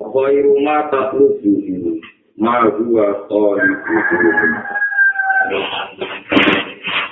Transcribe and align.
Khairu 0.00 0.64
ma 0.64 0.88
tatlubuhu 0.88 2.00
ma 2.40 2.64
huwa 2.72 3.06
khairuhu. 3.28 4.48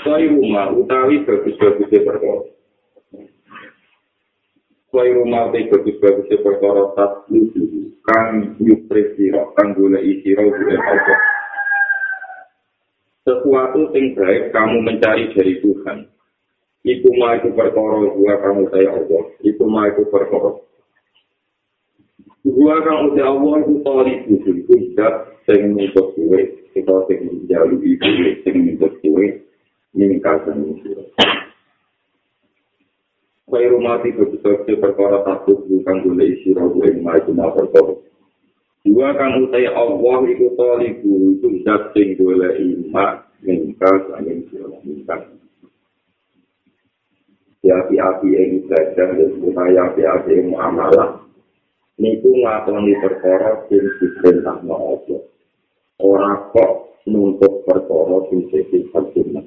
Khairu 0.09 0.41
ma 0.49 0.73
utawi 0.73 1.21
bagus-bagusnya 1.29 2.01
perkara. 2.01 2.49
Khairu 4.89 5.23
ma 5.29 5.53
utawi 5.53 5.69
bagus-bagusnya 5.69 6.37
perkara 6.41 6.83
tatlubuhu 6.97 7.93
kang 8.09 8.57
yupre 8.57 9.13
sira 9.21 9.45
kang 9.53 9.77
golek 9.77 10.25
sira 10.25 10.49
golek 10.49 10.81
apa. 10.81 11.15
Sesuatu 13.29 13.93
yang 13.93 14.17
baik 14.17 14.49
kamu 14.57 14.77
mencari 14.81 15.29
dari 15.37 15.61
Tuhan. 15.61 16.09
Iku 16.89 17.09
ma 17.21 17.37
itu 17.37 17.53
perkara 17.53 18.01
gua 18.17 18.35
kamu 18.41 18.65
saya 18.73 18.97
Allah. 18.97 19.25
Iku 19.45 19.69
ma 19.69 19.93
itu 19.93 20.09
perkara. 20.09 20.68
Gua 22.47 22.79
kang 22.87 23.11
udah 23.11 23.27
Allah 23.35 23.55
itu 23.67 23.75
tori 23.83 24.15
buku 24.31 24.51
itu 24.63 24.75
tidak 24.95 25.43
sing 25.43 25.75
nuntut 25.75 26.15
kue, 26.15 26.41
kita 26.71 26.95
sing 27.11 27.19
menjauh 27.27 27.75
ibu 27.83 28.07
sing 28.47 28.55
nuntut 28.63 28.93
kue, 29.03 29.43
meningkatkan 29.91 30.63
itu. 30.63 31.03
Kue 33.43 33.63
rumah 33.75 33.99
di 34.07 34.15
betul 34.15 34.63
perkara 34.63 35.27
takut 35.27 35.67
bukan 35.67 35.97
boleh 36.07 36.27
isi 36.31 36.55
rogu 36.55 36.87
yang 36.87 37.03
itu 37.19 37.35
mau 37.35 37.51
perkara. 37.51 37.99
Gua 38.87 39.11
kang 39.19 39.43
utai 39.43 39.67
Allah 39.75 40.19
itu 40.31 40.47
tori 40.55 40.95
buku 41.03 41.43
itu 41.43 41.47
tidak 41.59 41.91
sing 41.91 42.15
boleh 42.15 42.55
imak, 42.55 43.27
meningkatkan 43.43 44.23
itu, 44.31 44.63
meningkatkan. 44.87 45.37
Ya 47.67 47.75
api-api 47.83 48.29
yang 48.31 48.63
ibadah, 48.63 49.09
dan 49.19 49.31
bukan 49.43 49.75
api-api 49.75 50.31
yang 50.31 50.55
muamalah. 50.55 51.28
Niku 51.99 52.31
nglakoni 52.31 52.95
perkara 53.03 53.67
sing 53.67 53.83
diperintahno 53.99 54.75
Allah. 54.75 55.21
Ora 55.99 56.33
kok 56.55 57.03
nuntut 57.11 57.67
perkara 57.67 58.17
sing 58.31 58.47
sifat 58.51 59.05
sunnah. 59.13 59.47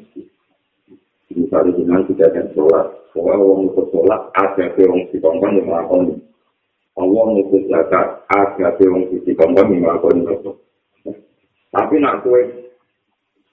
Misalnya 1.32 1.72
dengan 1.80 2.04
tidak 2.12 2.28
ada 2.36 2.44
sholat, 2.52 2.88
soal 3.16 3.40
orang 3.40 3.72
untuk 3.72 3.88
sholat, 3.96 4.20
ada 4.36 4.68
orang 4.68 5.08
si 5.10 5.18
kompon 5.24 5.56
yang 5.56 5.68
melakukan. 5.68 6.20
Allah 7.00 7.26
untuk 7.40 7.64
zakat, 7.72 8.08
ada 8.28 8.68
orang 8.76 9.08
si 9.16 9.32
kompon 9.32 9.72
yang 9.72 9.80
melakukan 9.80 10.28
itu. 10.28 10.52
Tapi 11.72 11.96
nak 12.04 12.28
kue, 12.28 12.68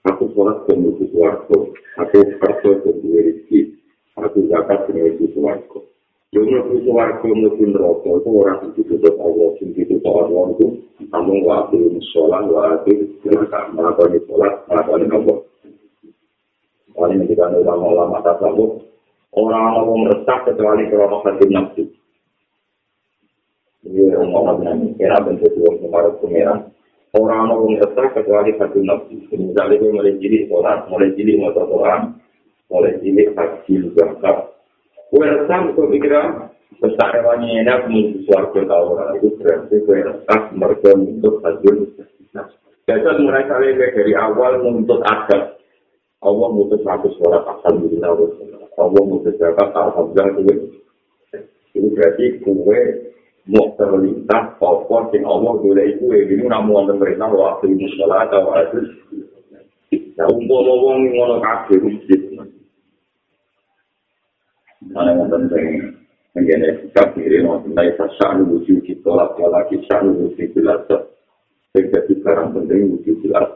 aku 0.03 0.27
sholat 0.35 0.67
ke 0.67 0.75
musuh 0.75 1.07
suarco, 1.15 1.71
aku 1.95 2.19
kerja 2.19 2.71
ke 2.83 2.91
dua 2.99 3.19
rizki, 3.23 3.79
aku 4.19 4.43
zakat 4.51 4.83
ke 4.83 4.91
musuh 4.99 5.29
suarco. 5.31 5.88
Yo 6.29 6.45
mlebu 6.45 6.85
swarga 6.85 7.25
mlebu 7.25 7.63
neraka 7.73 8.09
itu 8.21 8.29
ora 8.29 8.53
ditutup 8.61 9.17
Allah 9.17 9.49
sing 9.57 9.73
ditutup 9.73 10.13
Allah 10.13 10.53
itu 10.53 10.67
namun 11.09 11.41
waktu 11.41 11.97
sholat 12.13 12.45
waktu 12.53 13.17
kita 13.25 13.73
melakukan 13.73 14.21
sholat 14.29 14.53
melakukan 14.69 15.09
apa 15.09 15.33
Paling 16.93 17.25
ketika 17.25 17.49
ulama-ulama 17.49 18.21
tasawuf 18.21 18.85
orang 19.33 19.73
orang 19.73 20.11
resah 20.13 20.37
kecuali 20.45 20.85
kalau 20.93 21.23
hati 21.25 21.45
nafsu. 21.49 21.83
Ini 23.87 24.13
orang-orang 24.19 24.57
yang 24.67 24.79
kira 24.99 25.17
bentuk 25.23 25.47
dua 25.55 25.79
kemarin 25.79 26.13
pengeran. 26.19 26.59
Orang 27.15 27.49
orang 27.49 27.79
resah 27.79 28.07
kecuali 28.11 28.51
hati 28.53 28.79
nafsu. 28.83 29.15
Misalnya 29.31 29.81
mulai 29.81 30.13
sholat, 30.45 30.77
mulai 30.91 31.15
jili 31.15 31.39
motor 31.39 31.65
orang, 31.71 32.19
mulai 32.67 32.99
jili 32.99 33.31
haji 33.31 33.73
Kue 35.09 35.25
resah 35.25 35.59
untuk 35.65 35.89
pikiran 35.89 36.53
besar 36.77 37.09
hewannya 37.17 37.65
enak 37.65 37.89
menuju 37.89 38.29
suarga 38.29 38.61
orang 38.69 39.17
itu 39.17 39.33
berarti 39.41 39.75
kue 39.83 39.99
resah 40.05 40.41
mereka 40.53 40.93
untuk 40.93 41.41
hasil. 41.41 41.75
Jadi 42.85 43.21
mulai 43.21 43.45
kali 43.49 43.73
dari 43.73 44.13
awal 44.13 44.61
menuntut 44.61 45.01
adat. 45.01 45.57
Allah 46.19 46.51
mutus 46.51 46.83
satu 46.83 47.07
suara 47.15 47.47
alhamdulillah 47.47 48.11
Allah 48.75 49.03
mutus 49.07 49.39
jabat 49.39 49.71
alhamdulillah 49.71 50.35
itu 50.35 50.53
itu 51.71 51.87
berarti 51.95 52.43
kue 52.43 52.79
mau 53.47 53.71
terlintas 53.79 54.59
apa 54.59 54.97
sing 55.15 55.23
Allah 55.23 55.55
boleh 55.55 55.85
itu 55.95 56.11
ini 56.11 56.43
namun 56.43 56.83
wonten 56.83 56.99
perintah 56.99 57.31
waktu 57.31 57.71
ini 57.71 57.87
sholat 57.95 58.27
atau 58.27 58.51
waktu 58.51 58.83
ya 59.89 60.27
umpama 60.27 60.73
wong 60.75 60.99
ngono 61.15 61.39
kabeh 61.39 61.79
mana 64.87 65.11
yang 65.11 65.27
penting 65.27 65.67
mengenai 66.31 66.79
sikap 66.87 67.11
diri 67.19 67.43
mengenai 67.43 67.91
sasaan 67.99 68.47
wujud 68.47 68.79
kita 68.87 69.11
lagi 69.11 69.43
lagi 69.43 69.75
sasaan 69.83 70.15
wujud 70.15 70.47
jelas 70.55 70.87
jadi 71.75 72.11
sekarang 72.15 72.55
penting 72.55 72.95
wujud 72.95 73.15
jelas 73.21 73.51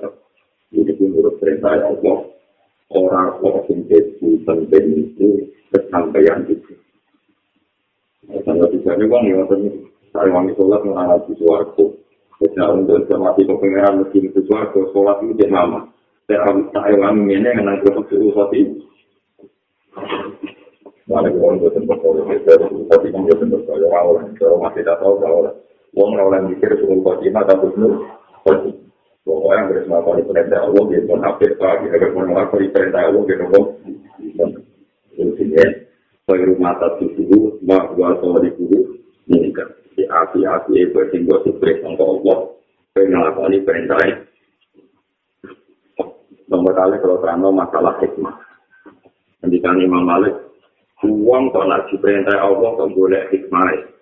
itu 0.74 0.92
menurut 0.98 1.38
perintah 1.38 1.78
Allah. 1.78 2.18
Orang 2.94 3.42
orang 3.42 3.66
itu 3.66 4.38
penting 4.46 4.86
itu 5.02 5.30
kesampaian 5.74 6.46
itu. 6.46 6.74
Tanda 8.46 8.70
bicaranya 8.70 9.06
bang, 9.10 9.24
ya, 9.34 9.44
saya 10.14 10.30
wangi 10.30 10.54
sholat 10.56 10.82
mengalami 10.86 11.34
suaraku. 11.36 11.86
Jadi, 12.40 12.60
untuk 12.60 13.20
mati 13.20 13.44
kepengeran 13.44 14.04
mesin 14.04 14.30
itu 14.30 14.40
suaraku, 14.48 14.94
sholat 14.94 15.20
itu 15.26 15.34
jadi 15.42 15.52
lama. 15.52 15.90
Saya 16.30 16.54
alami 16.72 17.36
ini, 17.36 17.50
dengan 17.50 17.82
aku 17.82 18.04
sholat 18.08 18.50
itu. 21.22 21.38
Mana 21.38 21.46
orang 21.46 21.62
itu 21.62 21.70
tempat 21.78 21.98
kalau 22.02 22.26
tapi 22.90 23.08
kan 23.14 23.22
dia 23.30 23.36
tempat 23.38 23.62
kalau 23.70 23.90
awal, 23.94 24.16
kalau 24.42 24.58
masih 24.66 24.82
tak 24.82 24.98
tahu 24.98 25.14
kalau 25.22 25.54
uang 25.94 26.12
orang 26.18 26.50
mikir 26.50 26.74
suruh 26.82 26.98
kau 27.06 27.22
cina 27.22 27.46
tapi 27.46 27.70
nu, 27.78 28.02
pokoknya 29.22 29.70
beres 29.70 29.86
melakukan 29.86 30.26
perintah 30.26 30.60
Allah 30.66 30.84
dia 30.90 31.06
pun 31.06 31.22
hampir 31.22 31.52
pagi, 31.62 31.86
agar 31.94 32.10
pun 32.10 32.26
melakukan 32.34 32.74
perintah 32.74 33.02
Allah 33.06 33.22
dia 33.30 33.36
nopo. 33.38 33.62
Jadi 35.14 35.44
ya, 35.54 35.68
saya 36.26 36.46
rumah 36.50 36.74
satu 36.82 37.06
dulu, 37.14 37.62
bahwa 37.62 38.18
soal 38.18 38.42
itu 38.50 38.66
ini 39.30 39.54
kan 39.54 39.70
di 39.94 40.10
api-api 40.10 40.74
itu 40.82 40.98
tinggal 41.14 41.38
sukses 41.46 41.78
untuk 41.86 42.10
Allah, 42.10 42.38
melakukan 42.98 43.54
perintah. 43.62 44.02
Nomor 46.50 46.74
kali 46.74 46.98
kalau 46.98 47.22
terang 47.22 47.46
masalah 47.54 47.98
hikmah. 48.02 48.34
Ketika 49.42 49.76
Imam 49.76 50.06
Malik 50.08 50.53
uang 51.08 51.52
kok 51.52 51.68
nak 51.68 51.88
diperintah 51.92 52.40
Allah 52.40 52.70
kok 52.80 52.92
boleh 52.96 53.28
hikmah. 53.32 53.94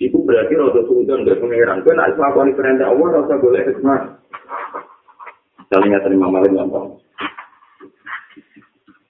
Itu 0.00 0.16
berarti 0.24 0.56
rada 0.56 0.80
suudon 0.88 1.28
dari 1.28 1.36
pengeran. 1.36 1.84
Kau 1.84 1.92
nak 1.92 2.16
melakukan 2.16 2.56
perintah 2.56 2.88
Allah 2.88 3.06
rasa 3.20 3.34
boleh 3.36 3.62
hikmah. 3.68 4.00
Saling 5.70 5.92
ingat 5.92 6.02
terima 6.02 6.26
malam 6.32 6.56
gampang. 6.56 6.98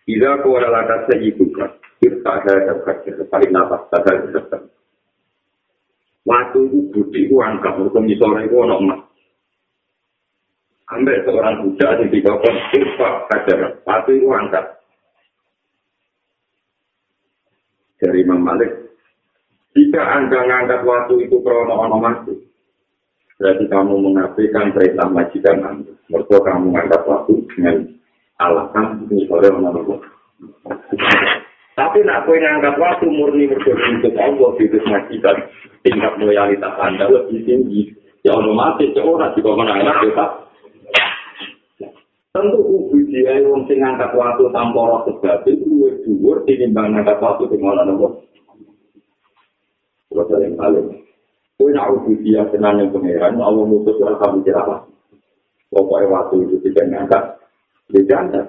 Bila 0.04 0.42
kau 0.42 0.58
adalah 0.58 0.82
kata 0.90 1.14
ibuka, 1.22 1.78
kita 2.02 2.26
ada 2.26 2.74
kata 2.82 3.22
paling 3.30 3.54
nafas, 3.54 3.86
ada 3.94 4.12
kata. 4.34 4.58
Waktu 6.26 6.58
itu 6.68 6.78
budi 6.90 7.30
itu 7.30 7.38
angkat, 7.40 7.80
di 7.80 8.14
sore 8.18 8.44
itu 8.44 8.56
anak 8.60 8.80
emas. 8.82 9.00
Ambil 10.90 11.22
seorang 11.22 11.54
budak 11.62 12.02
di 12.10 12.18
bawah 12.18 12.54
sifat 12.74 13.14
kajar, 13.30 13.78
waktu 13.86 14.10
itu 14.18 14.26
angkat. 14.34 14.79
Dari 18.00 18.24
Imam 18.24 18.40
Malik. 18.40 18.72
Jika 19.76 20.02
Anda 20.02 20.42
mengangkat 20.42 20.82
waktu 20.82 21.30
itu 21.30 21.36
krono 21.44 21.78
ono 21.78 21.96
mati, 22.02 22.34
berarti 23.38 23.64
kamu 23.70 23.94
mengapikan 24.02 24.74
perintah 24.74 25.06
majikan 25.06 25.62
Anda. 25.62 25.92
Mereka 26.10 26.36
kamu 26.42 26.74
mengangkat 26.74 27.02
waktu 27.06 27.32
dengan 27.54 27.76
alasan 28.42 29.06
misalnya 29.06 29.54
ono 29.54 29.94
Tapi 31.78 31.98
nak 32.02 32.26
kau 32.26 32.34
ngangkat 32.34 32.74
waktu 32.76 33.06
murni 33.08 33.46
berdoa 33.46 33.86
untuk 33.94 34.14
Allah 34.18 34.50
itu 34.58 34.78
majikan, 34.84 35.36
tingkat 35.86 36.12
loyalitas 36.18 36.74
Anda 36.82 37.06
lebih 37.06 37.46
tinggi. 37.46 37.94
Ya 38.26 38.36
ono 38.36 38.52
mati, 38.52 38.90
ya 38.92 39.00
orang 39.00 39.32
juga 39.32 39.56
menangkap 39.56 39.96
ya 40.04 40.49
Tentu 42.30 42.62
dia 43.10 43.42
yang 43.42 43.66
sing 43.66 43.82
ngangkat 43.82 44.14
waktu 44.14 44.46
tanpa 44.54 44.80
roh 44.86 45.02
sebab 45.02 45.42
itu 45.50 45.66
luwih 45.66 45.98
dhuwur 46.06 46.46
tinimbang 46.46 46.94
ngangkat 46.94 47.18
waktu 47.18 47.50
sing 47.50 47.58
ana 47.58 47.82
nopo. 47.82 48.22
Kalau 50.10 50.38
yang 50.38 50.54
paling 50.54 51.00
Kue 51.60 51.76
nak 51.76 51.92
ubudiyah 51.92 52.48
tenan 52.48 52.80
yang 52.80 52.88
pangeran, 52.88 53.36
Allah 53.36 53.68
mutus 53.68 54.00
orang 54.00 54.16
kamu 54.16 54.48
apa? 54.48 54.88
Pokoknya 55.68 56.08
waktu 56.08 56.48
itu 56.48 56.56
tidak 56.64 56.88
ngangkat, 56.88 57.22
tidak 57.92 58.08
ngangkat. 58.08 58.46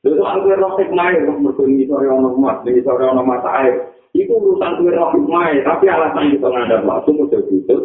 Lalu 0.00 0.22
aku 0.24 0.48
roh 0.56 0.72
hikmah, 0.80 1.12
berkunyi 1.44 1.84
sore 1.84 2.08
ono 2.08 2.32
emas, 2.32 2.64
ini 2.64 2.80
sore 2.80 3.04
ono 3.04 3.20
mata 3.20 3.52
air. 3.60 3.84
Itu 4.16 4.32
urusan 4.32 4.80
kue 4.80 4.96
roh 4.96 5.12
hikmah, 5.12 5.60
tapi 5.60 5.92
alasan 5.92 6.32
kita 6.32 6.48
ngadap 6.48 6.88
waktu 6.88 7.10
udah 7.20 7.42
butuh. 7.44 7.80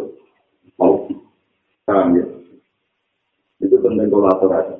Mau, 0.80 1.04
paham 1.84 2.16
ya? 2.16 2.24
Itu 3.88 3.96
penting 3.96 4.12
kolaborasi. 4.12 4.74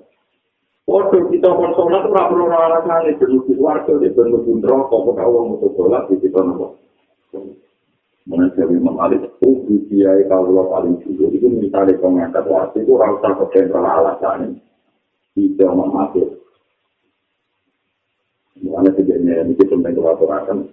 Waduh, 0.89 1.33
kita 1.33 1.49
pun 1.53 1.73
sholat 1.77 2.05
itu 2.05 2.13
perlu 2.13 2.45
alasan 2.49 3.09
ini, 3.09 3.17
bentuk 3.17 3.57
warga, 3.61 3.93
bentuk 3.97 4.65
rokok, 4.65 5.01
kok 5.13 5.21
Allah 5.21 5.43
untuk 5.49 5.73
sholat, 5.77 6.09
di 6.13 6.17
kita 6.21 6.41
nopo. 6.45 6.77
Saya 8.29 8.69
Imam 8.69 9.01
Ali, 9.01 9.17
ubi 9.41 9.89
kiai 9.89 10.29
kalau 10.29 10.69
paling 10.69 11.01
jujur, 11.01 11.33
itu 11.33 11.49
misalnya 11.49 11.97
pengangkat 11.97 12.45
waktu 12.45 12.85
itu 12.85 12.93
rasa 13.01 13.33
kebentral 13.37 13.85
alasan 13.85 14.53
ini. 14.53 14.61
Tidak 15.37 15.71
memakai. 15.73 16.29
Mana 18.65 18.93
sejadinya 18.93 19.45
ini 19.45 19.57
kita 19.57 19.77
kolaborasi. 19.77 20.73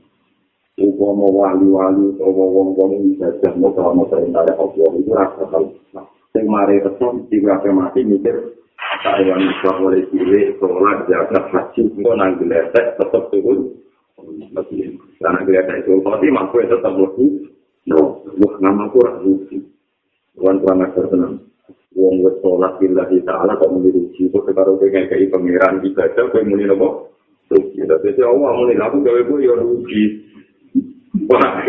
Upama 0.75 1.27
wali-wali, 1.31 2.19
atau 2.19 2.35
wong-wong 2.35 3.15
bisa 3.15 3.31
mau 3.55 3.71
kalau 3.71 3.95
mau 3.95 4.11
perintah 4.11 4.43
Allah, 4.43 4.91
itu 4.99 5.11
rasa 5.15 5.43
kalau. 5.47 5.71
Yang 6.35 6.47
mari 6.51 6.83
resep, 6.83 7.13
tiga 7.31 7.63
mati 7.71 8.03
mikir, 8.03 8.59
saya 8.99 9.39
bisa 9.39 9.69
boleh 9.79 10.03
pilih 10.11 10.59
sholat 10.59 11.07
jaga 11.07 11.47
haji 11.47 11.81
itu 11.87 12.11
nang 12.11 12.35
geletek 12.41 12.99
tetap 12.99 13.23
turun. 13.31 13.71
Karena 15.15 15.39
geletek 15.47 15.87
itu 15.87 16.03
pasti 16.03 16.27
mampu 16.27 16.59
tetap 16.67 16.91
lebih 16.91 17.55
no 17.85 18.25
wah 18.41 18.53
nama 18.57 18.89
aku 18.89 18.97
ragu 18.97 19.33
tuan 20.33 20.57
tuan 20.57 20.81
agar 20.81 21.05
tenang 21.05 21.37
wong 21.93 22.25
wes 22.25 22.33
sholat 22.41 22.81
bila 22.81 23.05
kita 23.13 23.29
ala 23.29 23.61
kok 23.61 23.69
menjadi 23.69 24.01
jiwa 24.17 24.39
kekaro 24.41 24.81
pengen 24.81 25.05
kayak 25.05 25.29
pangeran 25.29 25.85
ibadah 25.85 26.25
kau 26.33 26.43
muni 26.43 26.65
nopo? 26.65 27.13
Rugi. 27.45 27.85
Tapi 27.85 28.09
Allah 28.25 28.51
muni 28.57 28.73
aku 28.73 29.05
gawe 29.05 29.21
gue 29.21 29.45
ya 29.45 29.53
rugi. 29.53 30.03
Wah 31.29 31.61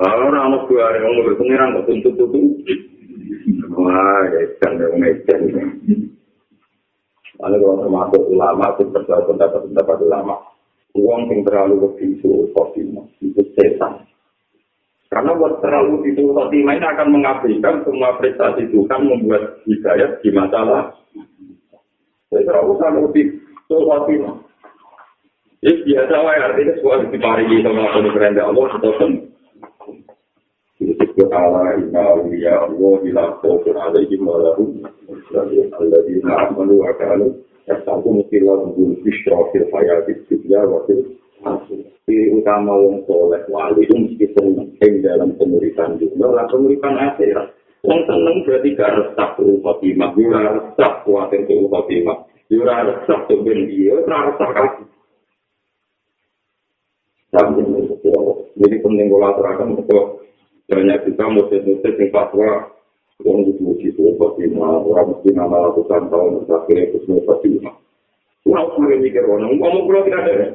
orang 0.26 0.48
mau 0.48 0.64
gue 0.64 0.80
ada 0.80 0.98
ngomong 1.04 1.24
berpengiran 1.28 1.76
kok 1.76 1.86
tuntut 1.92 2.32
wah 3.82 4.22
kan 4.62 4.72
yang 4.78 4.94
ngecek 5.02 5.38
Ada 7.42 7.58
kalau 7.58 7.82
termasuk 7.82 8.22
ulama, 8.30 8.70
itu 8.78 8.86
percaya 8.94 9.26
pendapat-pendapat 9.26 9.96
ulama. 10.06 10.36
Uang 10.94 11.26
yang 11.26 11.42
terlalu 11.42 11.90
begitu 11.90 12.46
khotimah, 12.54 13.02
itu 13.18 13.42
setan. 13.58 14.06
Karena 15.10 15.34
buat 15.34 15.58
terlalu 15.58 16.06
itu 16.06 16.30
khotimah 16.30 16.78
ini 16.78 16.86
akan 16.86 17.08
mengabaikan 17.10 17.82
semua 17.82 18.14
prestasi 18.20 18.70
Tuhan 18.70 19.00
membuat 19.10 19.58
hidayat 19.66 20.22
di 20.22 20.30
masalah. 20.30 20.94
Jadi 22.30 22.46
terlalu 22.46 22.72
sama 22.78 23.00
itu 23.10 23.74
khotimah. 23.74 24.36
Ini 25.62 25.72
biasa 25.82 26.14
lah, 26.18 26.34
artinya 26.46 26.74
sebuah 26.78 26.96
diparingi 27.10 27.58
sama 27.62 27.90
pemerintah 27.94 28.44
Allah, 28.50 28.66
atau 28.70 28.92
Disebut 31.12 31.28
Allah 31.28 31.76
inna 31.76 32.16
awliya 32.16 32.72
Allah 32.72 32.94
ila 33.04 33.24
khawfun 33.44 33.76
alaihim 33.76 34.24
wa 34.24 34.40
lahum 34.40 34.80
alladzina 35.76 36.48
amanu 36.48 36.80
wa 36.80 36.88
kanu 36.96 37.36
yastaku 37.68 38.16
mutila 38.16 38.64
bul 38.72 38.96
bishra 39.04 39.36
fil 39.52 39.68
hayati 39.68 40.16
dunya 40.24 40.64
wa 40.64 40.80
fil 40.88 41.04
Ciri 42.08 42.32
utama 42.32 42.72
wong 42.80 43.04
soleh 43.04 43.44
wali 43.52 43.84
itu 43.84 43.92
mesti 43.92 44.24
seneng 44.32 45.04
dalam 45.04 45.36
pemuritan 45.36 46.00
dunia 46.00 46.32
dan 46.32 46.48
pemuritan 46.48 46.96
akhirat. 46.96 47.60
Wong 47.84 48.00
seneng 48.08 48.36
berarti 48.48 48.72
gak 48.72 48.94
resah 48.96 49.28
tuh 49.36 49.60
khotimah, 49.60 50.16
yura 50.16 50.42
resah 50.48 50.92
kuatin 51.04 51.44
tuh 51.44 51.68
khotimah, 51.68 52.24
yura 52.48 52.88
resah 52.88 53.20
tuh 53.28 53.36
ben 53.44 53.68
dia, 53.68 54.00
yura 54.00 54.32
resah 54.32 54.48
kaki. 54.48 54.84
Jadi 58.56 58.76
penting 58.80 59.06
kolaborasi 59.12 59.62
untuk 59.76 60.21
banyak 60.72 60.98
juga 61.04 61.24
murid-murid 61.28 61.84
yang 61.84 62.08
fatwa 62.08 62.72
orang 63.22 63.44
itu 63.46 63.60
mesti 63.60 63.86
itu 63.92 64.02
fatima 64.16 64.80
orang 64.82 65.06
mesti 65.14 65.28
nama 65.36 65.56
lakukan 65.68 66.08
tahun 66.08 66.42
terakhir 66.48 66.78
itu 66.90 66.96
semua 67.04 67.22
fatima 67.28 67.70
orang 68.48 68.66
sudah 68.74 68.98
mikir 68.98 69.22
orang 69.28 69.52
ngomong 69.60 69.84
pulau 69.86 70.02
tidak 70.08 70.24
ada 70.26 70.48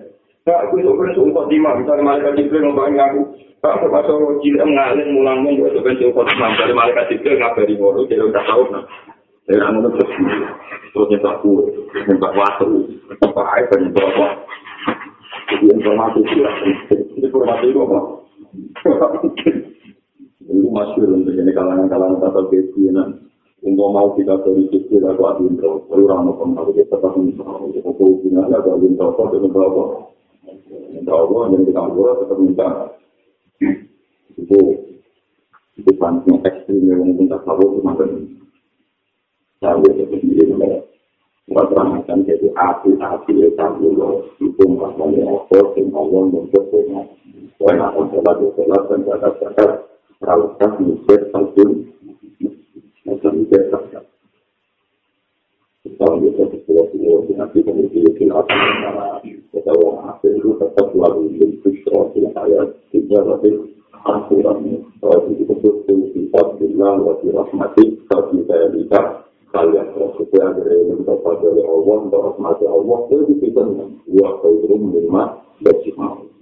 Pak, 0.48 0.72
aku 0.72 0.80
itu 0.80 0.96
kan 0.96 1.12
sumpah 1.12 1.44
fatima 1.44 1.76
misalnya 1.76 2.04
malaikat 2.08 2.34
jibril 2.40 2.72
ngomongin 2.72 3.04
aku 3.04 3.22
Pak, 3.60 3.74
aku 3.78 3.86
pas 3.92 4.08
orang 4.08 4.40
cilik 4.42 4.64
mengalir 4.64 5.08
mulang 5.12 5.38
mong 5.44 5.56
itu 5.60 5.80
kan 5.86 5.96
sumpah 6.02 6.24
fatima 6.26 6.48
dari 6.58 6.74
malaikat 6.74 7.06
jibril 7.14 7.36
ngabari 7.38 7.74
ngoro 7.78 8.02
jadi 8.10 8.24
udah 8.26 8.44
tahu 8.48 8.64
nah 8.74 8.84
dari 9.48 9.62
anu 9.64 9.80
itu 9.80 9.90
terus 9.96 10.12
terus 10.92 11.08
nyetak 11.14 11.36
kue 11.40 11.64
nyetak 11.96 12.34
waktu 12.36 12.68
nyetak 13.08 13.48
air 13.56 13.66
dan 13.72 13.80
nyetak 13.86 14.08
apa 14.12 14.28
jadi 15.48 15.66
informasi 15.72 16.20
itu 16.20 16.44
informasi 17.24 17.66
itu 17.72 17.80
apa 17.80 18.00
itu 20.48 20.68
masih 20.72 21.04
untuk 21.12 21.36
ini 21.36 21.52
kalangan-kalangan 21.52 22.24
tata 22.24 22.42
kebianan 22.48 23.28
untuk 23.62 23.90
mau 23.92 24.16
kita 24.16 24.40
dari 24.48 24.64
kecil 24.72 25.04
atau 25.04 25.36
adin 25.36 25.60
terus 25.60 25.84
orang 25.92 26.32
mau 26.32 26.40
pengaruh 26.40 26.72
kita 26.72 26.96
tetap 26.96 27.14
untuk 27.20 27.44
hubungan 28.00 28.48
atau 28.48 28.80
adin 28.80 28.96
terus 28.96 29.28
dengan 29.34 29.52
berapa 29.52 29.84
berapa 31.08 31.38
dan 31.52 31.62
kita 31.64 31.82
boleh 31.92 32.16
tetap 32.20 32.38
minta. 32.40 32.70
Itu 34.38 34.60
itu 35.78 35.92
pancing 35.96 36.42
ekstrim 36.44 36.84
yang 36.90 37.06
mungkin 37.06 37.30
tak 37.32 37.46
tahu 37.46 37.80
semakin 37.80 38.10
saya 39.62 39.90
itu 39.94 40.16
sendiri 40.20 40.54
Nggak 41.48 41.66
terangkan 41.72 42.20
jadi 42.28 42.48
api-api 42.60 43.32
ya 43.40 43.50
tahu 43.56 43.88
loh 43.96 44.20
itu 44.44 44.64
boleh 44.68 45.24
apa 45.24 45.60
sih 45.74 45.86
ngomong 45.88 46.28
untuk 46.44 46.64
punya. 46.68 47.08
Saya 47.56 47.88
akan 47.88 48.06
sholat-sholat 48.12 48.82
dan 48.92 49.00
zakat-zakat 49.08 49.72
rautas 50.22 50.74
mikir 50.82 51.30
salpun 51.34 51.94
macam 53.08 53.32
mikir. 53.38 53.62
Kalau 55.98 56.20
kita 56.20 56.44
sekolah 56.52 56.86
semua 56.94 57.18
nanti 57.38 57.64
kemudian 57.64 58.12
kita 58.20 58.34
akan 58.36 58.60
kita 59.50 59.72
orang 59.72 60.14
asing 60.14 60.36
itu 60.38 60.52
tetap 60.60 60.86
selalu 60.94 61.22
bentuk 61.40 61.76
soal 61.88 62.12
saya 62.14 62.62
tidak 62.92 63.24
lebih 63.24 63.72
aturan 64.06 64.84
kalau 65.02 65.26
itu 65.32 65.44
betul 65.48 66.00
kita 66.14 66.42
bilang 66.62 67.02
wajib 67.08 67.34
rahmati 67.34 67.98
tapi 68.12 68.46
saya 68.46 68.68
bisa 68.76 69.00
kalian 69.56 69.88
supaya 69.96 70.48
dari 70.60 70.92
mendapat 70.92 71.36
dari 71.40 71.64
Allah 71.66 71.96
untuk 72.04 72.22
rahmati 72.36 72.66
Allah 72.68 73.00
itu 73.10 73.34
kita 73.42 73.62
dua 74.06 74.30
kali 74.44 74.76
menerima 74.76 75.24
bagi 75.66 75.92
mau 75.98 76.37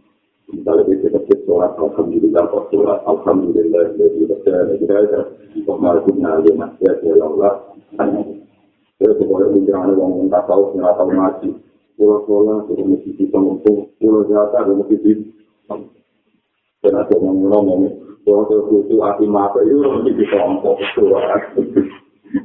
kita 0.46 1.20
cek 1.26 1.40
sholat 1.50 1.74
alhamdulillah 1.82 2.44
kok 2.54 2.70
sholat 2.70 3.02
alhamdulillah 3.10 3.98
jadi 3.98 4.18
kita 4.30 4.58
kita 4.78 5.20
kok 5.66 5.78
malah 5.82 6.02
kita 6.06 6.46
lima 6.46 6.68
ya 6.86 6.94
Allah 7.18 7.54
terus 8.96 9.18
kalau 9.20 9.50
menjalani 9.52 9.94
orang 9.98 10.30
tak 10.30 10.44
tahu 10.46 10.64
nggak 10.78 10.94
tahu 10.96 11.10
ngaji 11.10 11.50
pulau 11.98 12.20
sholat 12.30 12.58
sudah 12.70 12.86
mesti 12.86 13.10
kita 13.18 13.38
ngomong 13.42 13.90
pulau 13.98 14.22
jatah 14.30 14.62
sudah 14.70 14.76
mesti 14.86 14.96
kita 15.02 15.76
dan 16.86 16.94
ada 17.02 17.16
yang 17.18 17.36
ngomong 17.42 17.82
pulau 18.22 18.46
itu 18.86 18.96
hati 19.02 19.26
mata 19.26 19.60
itu 19.66 19.82
mesti 19.82 20.12
kita 20.14 20.38
ngomong 20.46 20.78
sholat 20.94 21.42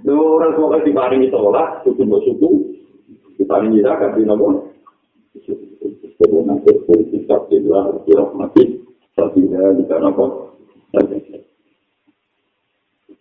orang 0.08 0.52
sholat 0.56 0.80
diparingi 0.88 1.28
sholat 1.28 1.84
itu 1.84 2.02
bersyukur 2.08 2.54
diparingi 3.36 3.84
zakat 3.84 4.16
di 4.16 4.24
nomor 4.24 4.72
Kemudian 6.20 6.60
berfungsi 6.60 7.24
sakti 7.24 7.64
dalam 7.64 8.04
rahmati 8.04 8.84
Sehingga 9.16 9.72
jika 9.80 9.96
nampak 10.04 10.52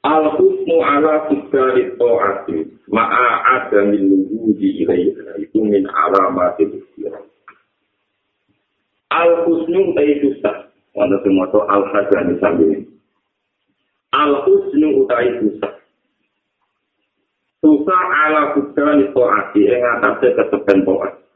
Al-husnu 0.04 0.76
ala 0.84 1.32
tiga 1.32 1.76
ta'ati 1.96 2.58
ma'a 2.92 3.28
ada 3.56 3.88
min 3.88 4.04
luhudi 4.04 4.84
ilaiha 4.84 5.40
itu 5.40 5.60
min 5.64 5.88
alamati 5.88 6.68
bismillah 6.68 7.24
Al-husnu 9.16 9.96
utai 9.96 10.20
susah 10.20 10.68
Wanda 10.92 11.24
semua 11.24 11.48
itu 11.48 11.60
al-hajani 11.72 12.34
sambil 12.44 12.84
Al-husnu 14.12 15.08
utai 15.08 15.40
susah 15.40 15.74
Susah 17.64 18.02
ala 18.28 18.60
tiga 18.60 18.92
ta'ati 19.16 19.62
Yang 19.72 19.84
atasnya 19.88 20.30
kesepen 20.36 20.84
ta'ati 20.84 21.29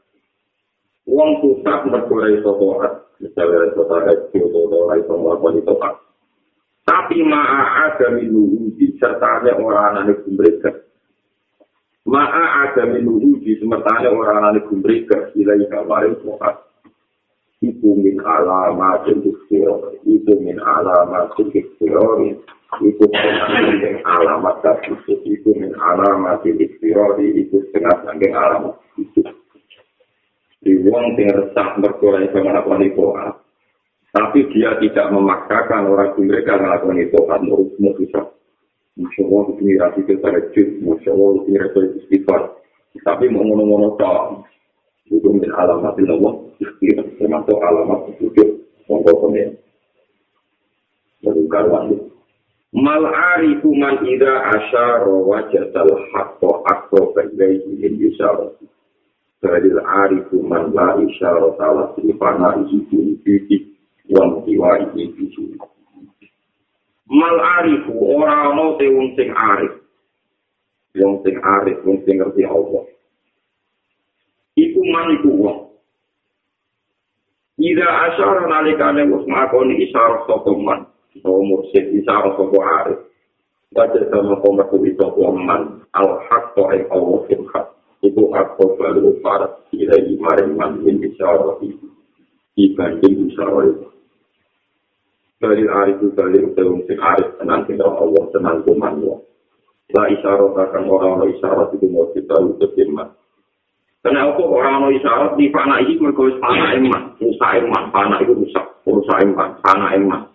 Wong 1.04 1.30
susah 1.44 1.84
mergulai 1.84 2.40
sopoat, 2.40 3.12
misalnya 3.20 3.68
iso 3.68 3.84
tahajud 3.84 4.32
atau 4.32 4.88
iso 4.96 5.12
melakukan 5.20 5.60
itu 5.60 5.74
pak. 5.76 5.94
Tapi 6.84 7.20
ma'a 7.24 7.60
ada 7.88 8.12
minuhu 8.16 8.72
di 8.76 8.92
sertanya 8.96 9.56
orang 9.60 10.04
anak 10.04 10.24
mereka. 10.28 10.72
Ma'a 12.08 12.44
ada 12.68 12.88
minuhu 12.88 13.36
di 13.44 13.56
sertanya 13.60 14.08
orang 14.12 14.52
anak 14.52 14.68
mereka. 14.72 15.28
Ilai 15.36 15.64
kamarin 15.68 16.16
sopoat. 16.24 16.56
Iku 17.60 18.00
min 18.00 18.20
alamat 18.20 19.08
ikhtiar. 19.08 19.96
Iku 20.08 20.32
min 20.40 20.56
alamat 20.60 21.36
ikhtiar. 21.36 22.16
Iku 22.80 23.04
min 23.12 23.96
alamat 24.04 24.64
ikhtiar. 24.64 25.20
Iku 25.20 25.50
min 25.56 25.72
alamat 25.76 26.44
ikhtiar. 26.44 27.16
Iku 27.20 27.56
setengah 27.68 27.96
sangking 28.08 28.32
alamat 28.36 28.76
ikhtiar. 28.96 29.43
Di 30.64 30.72
wong 30.80 31.20
sing 31.20 31.28
resah 31.28 31.76
berkurang 31.76 32.24
itu 32.24 32.40
melakukan 32.40 32.80
itu. 32.88 33.04
Tapi 34.16 34.48
dia 34.56 34.72
tidak 34.80 35.12
memaksakan 35.12 35.92
orang 35.92 36.16
mereka 36.16 36.56
melakukan 36.56 37.04
itu. 37.04 37.20
Menurut 37.20 37.94
bisa. 38.00 38.32
Masya 38.94 39.22
Allah, 39.26 39.44
ini 39.58 39.72
rasi 39.76 40.00
kita 40.06 40.28
rejut. 40.30 40.68
Masya 40.80 41.10
Allah, 41.12 41.30
ini 41.44 41.56
rasi 41.60 41.78
istighfar. 42.00 42.42
Tapi 43.04 43.26
mau 43.28 43.44
ngono-ngono 43.44 43.98
tak. 44.00 44.48
Itu 45.12 45.28
min 45.28 45.52
alamat 45.52 45.98
Allah. 46.00 46.34
Istighfar. 46.56 47.06
Termasuk 47.20 47.58
alamat 47.60 48.00
sujud. 48.16 48.48
Monggo 48.88 49.12
pemen. 49.20 49.60
Lalu 51.24 51.42
karuan 51.52 51.84
itu. 51.92 52.14
Mal 52.74 53.06
arifu 53.06 53.70
man 53.70 54.02
ida 54.02 54.50
asyara 54.50 55.06
wajadal 55.06 55.94
haqqo 56.10 56.66
akro 56.66 57.14
bagai 57.14 57.62
in 57.78 58.02
yusara. 58.02 58.50
Badil 59.44 59.76
arifu 59.76 60.40
man 60.40 60.72
la 60.72 60.96
isyara 61.04 61.52
salah 61.60 61.92
silifana 61.92 62.64
isi 62.64 62.80
budi 62.88 63.76
wang 64.08 64.40
tiwa 64.48 64.80
isi 64.88 65.12
budi. 65.12 65.60
Mal 67.12 67.36
arifu 67.60 67.92
ora 67.92 68.48
ana 68.48 68.72
te 68.80 68.88
wong 68.88 69.12
sing 69.12 69.28
arif. 69.36 69.84
Wong 70.96 71.20
sing 71.20 71.36
arif, 71.44 71.76
wong 71.84 72.00
sing 72.08 72.16
ngerti 72.24 72.48
Allah. 72.48 72.88
Iku 74.56 74.80
man 74.88 75.12
iku 75.20 75.30
wong. 75.36 75.60
Ida 77.60 77.84
asyara 77.84 78.48
nalikane 78.48 79.04
wis 79.12 79.28
makoni 79.28 79.76
isyara 79.84 80.24
sapa 80.24 80.56
man. 80.56 80.88
Utawa 81.20 81.44
mursid 81.44 81.92
isyara 81.92 82.32
sapa 82.32 82.58
arif. 82.80 83.00
Baca 83.76 84.00
sama 84.08 84.40
komerku 84.40 84.80
itu 84.88 85.04
man. 85.36 85.84
Al-haqqa 85.92 86.64
Allah 86.88 87.20
fil 87.28 87.44
itu 88.04 88.22
aku 88.36 88.76
baru 88.76 89.16
para 89.24 89.48
kira 89.72 89.96
imarin 89.96 90.52
mantin 90.60 91.00
bisyara 91.00 91.56
itu 91.64 91.88
dibanding 92.52 93.14
bisyara 93.24 93.60
itu 93.72 93.86
dari 95.40 95.64
hari 95.64 95.96
itu 95.96 96.12
dari 96.12 96.38
belum 96.44 96.84
sing 96.84 97.00
arif 97.00 97.32
tenang 97.40 97.64
kita 97.64 97.84
Allah 97.88 98.24
tenang 98.36 98.60
kuman 98.68 99.00
ya 99.00 99.16
lah 99.94 100.06
isyarat 100.10 100.52
akan 100.52 100.84
orang-orang 100.90 101.32
isyarat 101.36 101.68
itu 101.76 101.86
mau 101.88 102.08
kita 102.12 102.34
untuk 102.40 102.72
firman 102.76 103.08
Kenapa 104.04 104.36
orang-orang 104.36 105.00
isyarat 105.00 105.32
di 105.40 105.48
panah 105.48 105.80
ini 105.80 105.96
mereka 105.96 106.28
panah 106.36 106.76
emas, 106.76 107.16
rusak 107.24 107.52
emas, 107.64 107.88
panah 107.88 108.20
itu 108.20 108.36
rusak, 108.36 108.66
rusak 108.84 109.18
emas, 109.24 109.56
panah 109.64 109.96
emas. 109.96 110.28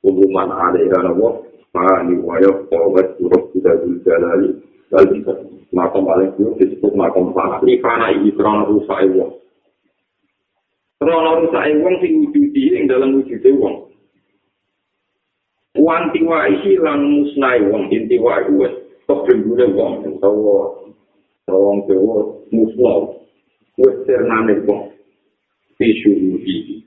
Hubungan 0.00 0.48
ada 0.48 0.80
yang 0.80 1.04
Allah, 1.04 1.44
panah 1.68 2.00
ini 2.08 2.16
wayang, 2.24 2.64
kawat, 2.72 3.20
huruf, 3.20 3.52
tidak 3.52 3.84
berjalali, 3.84 4.56
lalu 4.90 5.22
bisa 5.22 5.32
makam 5.70 6.02
paling 6.02 6.30
buruk 6.34 6.58
disebut 6.58 6.92
makam 6.98 7.30
fana. 7.30 7.62
Ini 7.62 7.78
fana 7.78 8.10
ini 8.10 8.34
krono 8.34 8.66
rusak 8.66 9.06
wong. 9.14 9.32
Krono 10.98 11.30
rusak 11.46 11.64
wong 11.78 11.94
sing 12.02 12.12
wujudi 12.26 12.74
ing 12.74 12.90
dalam 12.90 13.14
wujud 13.14 13.42
wong. 13.58 13.76
Wan 15.78 16.10
tiwa 16.10 16.50
isi 16.50 16.74
lan 16.82 17.06
musnai 17.06 17.62
wong 17.70 17.86
inti 17.94 18.18
wa 18.18 18.42
wes 18.58 18.74
tok 19.06 19.30
bendune 19.30 19.70
wong 19.70 20.02
utawa 20.02 20.82
wong 21.46 21.78
dewa 21.86 22.42
musnau 22.50 23.22
wes 23.78 23.94
ternane 24.10 24.58
wong. 24.66 24.90
Pisu 25.78 26.10
wujudi. 26.10 26.82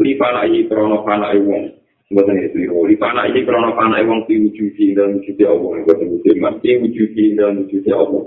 Li 0.00 0.14
fana 0.14 0.46
iki 0.46 0.70
krono 0.70 1.02
fana 1.02 1.34
wong. 1.34 1.79
Bukan 2.10 2.42
itu, 2.42 2.66
di 2.66 2.96
panah 2.98 3.30
ini 3.30 3.46
karena 3.46 3.70
panah 3.70 4.02
wong 4.02 4.26
diwujudi 4.26 4.98
dalam 4.98 5.22
wujudi 5.22 5.46
Allah, 5.46 5.78
bukan 5.86 6.10
wujud 6.10 6.36
mas, 6.42 6.58
diwujudi 6.58 7.38
dalam 7.38 7.62
wujudi 7.62 7.90
Allah, 7.94 8.26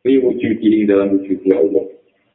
diwujudi 0.00 0.88
dalam 0.88 1.20
wujudi 1.20 1.48
Allah, 1.52 1.84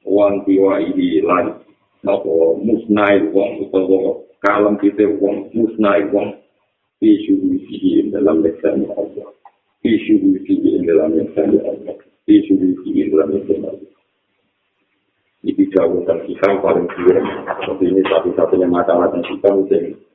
wong 0.06 0.46
tiwa 0.46 0.78
ini 0.78 1.26
lan, 1.26 1.66
apa 2.06 2.34
musnai 2.62 3.26
wong, 3.34 3.74
atau 3.74 4.22
kalam 4.46 4.78
kita 4.78 5.10
wong, 5.18 5.50
musnai 5.58 6.14
wong, 6.14 6.38
diwujudi 7.02 8.14
dalam 8.14 8.46
lesan 8.46 8.86
Allah, 8.94 9.34
diwujudi 9.82 10.78
dalam 10.86 11.10
lesan 11.18 11.58
Allah, 11.58 11.98
diwujudi 12.30 13.02
dalam 13.10 13.34
lesan 13.34 13.66
Allah. 13.66 13.94
Ini 15.42 15.64
jauh 15.74 16.06
dan 16.06 16.22
kita 16.22 16.54
paling 16.62 16.86
kira, 16.94 17.18
ini 17.82 18.02
satu-satunya 18.06 18.70
yang 18.70 19.26
kita 19.26 19.50
mesti 19.58 20.06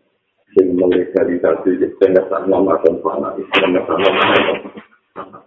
sing 0.53 0.77
melegalisasi 0.77 1.81
setengah 1.81 2.25
sama 2.29 2.61
makan 2.61 2.95
panah, 3.01 3.33
setengah 3.37 3.83
sama 3.89 4.09
makan 4.13 4.57
panah. 5.17 5.43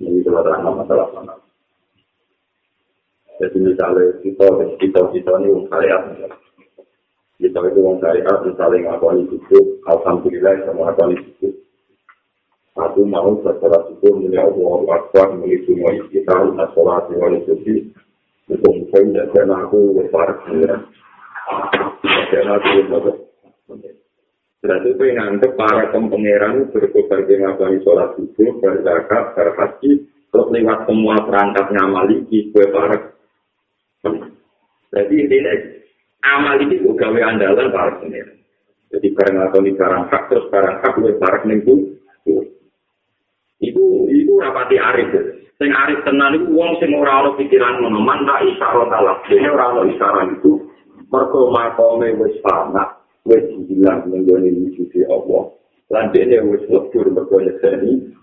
Ini 0.00 0.20
adalah 0.28 0.60
masalah 0.60 1.08
panah. 1.12 1.38
Jadi 3.40 3.56
misalnya 3.64 4.20
kita, 4.20 4.44
kita, 4.76 5.00
kita 5.16 5.32
ini 5.40 5.48
orang 5.48 5.64
syariat. 5.72 6.02
Kita 7.40 7.58
itu 7.72 7.80
orang 7.80 7.98
syariat, 8.04 8.36
misalnya 8.44 8.76
ngakoni 8.92 9.24
itu, 9.32 9.58
Alhamdulillah 9.88 10.68
sama 10.68 10.92
ngakoni 10.92 11.16
itu. 11.24 11.48
Aku 12.76 13.00
mau 13.08 13.32
setelah 13.40 13.88
itu 13.88 14.08
melihat 14.20 14.52
Allah 14.52 15.00
Akbar, 15.00 15.40
melihat 15.40 16.04
kita, 16.12 16.36
sholat, 16.76 17.08
wali 17.16 17.40
suci. 17.48 17.92
Untuk 18.50 18.92
saya, 18.92 19.24
dan 19.32 19.48
aku 19.56 19.96
berparak. 19.96 20.44
Dan 22.28 22.46
aku 22.50 22.68
berparak. 22.92 23.30
Berarti 24.60 24.92
itu 24.92 25.04
nganggep 25.16 25.56
para 25.56 25.88
pempengeran 25.88 26.68
berkobar 26.68 27.24
di 27.24 27.34
ngabani 27.40 27.80
sholat 27.80 28.12
subuh, 28.12 28.60
berzakat, 28.60 29.32
berhaji, 29.32 30.04
terus 30.28 30.50
lewat 30.52 30.84
semua 30.84 31.16
perangkat 31.24 31.72
ngamal 31.72 32.04
ini, 32.12 32.52
gue 32.52 32.66
para 32.68 33.16
Jadi 34.90 35.14
intinya, 35.16 35.54
amal 36.28 36.60
ini 36.60 36.76
juga 36.76 37.08
gawe 37.08 37.20
andalan 37.24 37.72
para 37.72 37.92
pengeran. 38.04 38.36
Jadi 38.90 39.06
barang 39.16 39.36
atau 39.48 39.60
ini 39.64 39.70
barang 39.78 40.04
hak, 40.12 40.22
terus 40.28 40.50
barang 40.52 40.76
hak 40.84 40.92
gue 40.98 41.14
para 41.16 41.40
minggu. 41.48 41.74
Itu, 43.64 43.84
itu 44.12 44.32
rapati 44.40 44.76
arif. 44.76 45.08
Sing 45.56 45.70
arif 45.72 46.04
tenan 46.04 46.36
itu 46.36 46.52
uang 46.52 46.80
sing 46.80 46.92
ora 46.96 47.24
ana 47.24 47.30
pikiran 47.36 47.80
ngono, 47.80 48.00
manda 48.00 48.40
isyarat 48.44 48.92
Allah. 48.92 49.20
Dene 49.28 49.48
ora 49.52 49.72
ana 49.72 49.82
isyarat 49.88 50.40
itu. 50.40 50.68
Mergo 51.12 51.52
makome 51.52 52.16
wis 52.16 52.40
panak, 52.40 52.99
wis 53.28 53.44
hilang 53.68 54.08
menggone 54.08 54.48
wujud 54.48 54.92
Allah. 55.08 55.44
Lan 55.90 56.14
dene 56.14 56.38
wis 56.48 56.62
lebur 56.70 57.06
berkonya 57.10 57.52
seni. 57.60 58.14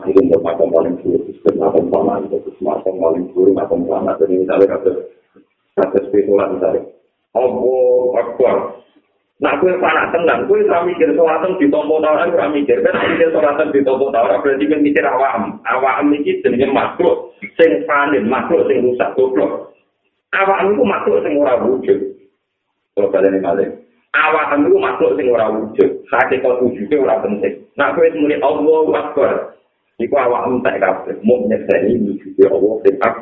Itu 0.00 0.20
mau 0.32 0.40
makam 0.40 0.72
paling 0.72 0.96
buruk, 1.04 1.28
sistem 1.28 1.60
makam 1.60 1.92
paling 1.92 2.24
buruk, 2.32 2.56
makam 2.64 2.94
paling 2.96 3.24
buruk, 3.36 3.52
makam 3.52 3.84
paling 3.84 4.04
buruk. 4.08 4.16
Jadi 4.16 4.34
misalnya 4.40 4.66
kata, 4.72 4.90
kata 5.76 5.98
spekulan 6.08 6.56
misalnya. 6.56 6.82
Allah 7.36 8.08
Akbar. 8.24 8.56
Nah, 9.40 9.56
gue 9.56 9.72
panak 9.80 10.12
tenang, 10.12 10.44
gue 10.44 10.68
tak 10.68 10.84
mikir 10.84 11.16
sholatnya 11.16 11.56
di 11.56 11.72
tombol 11.72 12.04
tawar, 12.04 12.28
gue 12.28 12.60
mikir. 12.60 12.84
Kan 12.84 12.92
mikir 12.92 13.32
sholatnya 13.32 13.72
di 13.72 13.80
tombol 13.80 14.12
tawar, 14.12 14.36
berarti 14.44 14.68
gue 14.68 14.80
mikir 14.84 15.00
awam. 15.00 15.56
Awam 15.64 16.12
ini 16.12 16.44
jenisnya 16.44 16.68
makhluk, 16.68 17.32
sing 17.56 17.88
panin, 17.88 18.28
makhluk 18.28 18.68
sing 18.68 18.84
rusak, 18.84 19.16
goblok. 19.16 19.72
Awam 20.36 20.76
itu 20.76 20.84
makhluk 20.84 21.24
sing 21.24 21.40
ora 21.40 21.56
wujud. 21.56 22.19
Kalau 22.94 23.08
kalian 23.14 23.38
ini 23.38 23.80
Awatan 24.10 24.66
itu 24.66 24.74
makhluk 24.74 25.14
sing 25.14 25.30
ora 25.30 25.46
wujud. 25.54 26.02
Hakikat 26.10 26.58
wujudnya 26.66 26.98
ora 26.98 27.22
penting. 27.22 27.62
Nah, 27.78 27.94
kowe 27.94 28.10
muni 28.18 28.34
Allah 28.42 28.86
Akbar. 29.06 29.34
Iku 30.02 30.14
awak 30.18 30.50
entek 30.50 30.82
kabeh. 30.82 31.14
Mau 31.22 31.46
nyekseni 31.46 31.94
wujudnya 32.02 32.50
Allah 32.50 32.74
sing 32.82 32.94
ak. 32.98 33.16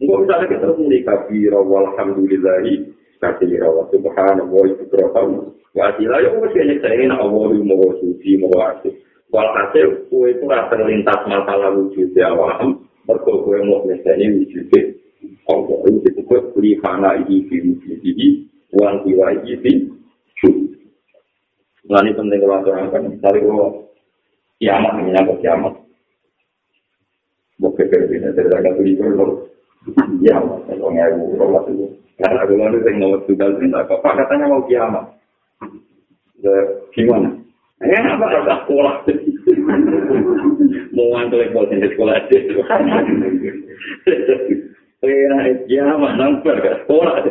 Engko 0.00 0.24
misalnya 0.24 0.48
kita 0.48 0.60
terus 0.64 0.80
muni 0.80 1.04
kabir 1.04 1.52
walhamdulillahi 1.52 2.74
kabir 3.20 3.60
wa 3.60 3.84
subhanallah 3.92 4.48
wa 4.48 4.64
ikramahu. 4.72 5.52
Wa 5.76 5.92
asila 5.92 6.16
yo 6.24 6.40
wis 6.40 6.56
nyekseni 6.56 7.12
Allah 7.12 7.52
mau 7.60 7.92
suci 8.00 8.40
mau 8.40 8.56
asih. 8.72 8.96
Walhasil 9.28 10.08
kowe 10.08 10.32
itu 10.32 10.48
ora 10.48 10.64
terlintas 10.72 11.20
masalah 11.28 11.76
wujudnya 11.76 12.32
awam. 12.32 12.88
Mergo 13.04 13.44
kowe 13.44 13.58
mau 13.68 13.84
nyekseni 13.84 14.32
wujudnya 14.32 14.96
Allah. 15.44 15.76
Itu 15.92 15.98
disebut 16.08 16.56
li 16.56 16.80
fana 16.80 17.20
iki 17.20 17.44
fi 17.52 17.56
wujudih 17.68 18.49
jiwa 18.74 19.28
ini 19.42 19.90
Nah 21.90 22.06
ini 22.06 22.14
penting 22.14 22.38
kalau 22.38 22.62
aturakan, 22.62 23.10
misalnya 23.10 23.42
kalau 23.42 23.68
kiamat, 24.62 24.92
menyangkut 24.94 25.42
kiamat. 25.42 25.74
Bukan 27.58 27.90
berbeda, 27.90 28.30
dari 28.30 28.70
tuh 28.78 28.84
itu 28.86 29.02
loh. 29.10 29.50
Kiamat, 30.22 30.70
kalau 30.70 30.94
ngewu, 30.94 31.34
rolas 31.34 31.66
itu. 31.66 31.90
Karena 32.20 32.46
aku 32.46 32.54
lalu 32.54 32.78
saya 32.86 32.94
ngomong 32.94 33.26
juga, 33.26 33.48
apa, 33.82 34.10
katanya 34.22 34.46
mau 34.46 34.62
kiamat. 34.70 35.04
Ya, 36.44 36.54
gimana? 36.94 37.34
Ya, 37.82 38.00
apa 38.06 38.26
kata 38.38 38.54
sekolah? 38.68 38.94
Mau 40.94 41.10
ngantuk 41.16 41.42
level 41.42 41.64
di 41.74 41.90
sekolah 41.90 42.14
aja. 42.22 42.38
Era 45.00 45.38
kiamat 45.66 46.12
nampak 46.20 46.60
gak 46.60 46.78
sekolah. 46.86 47.24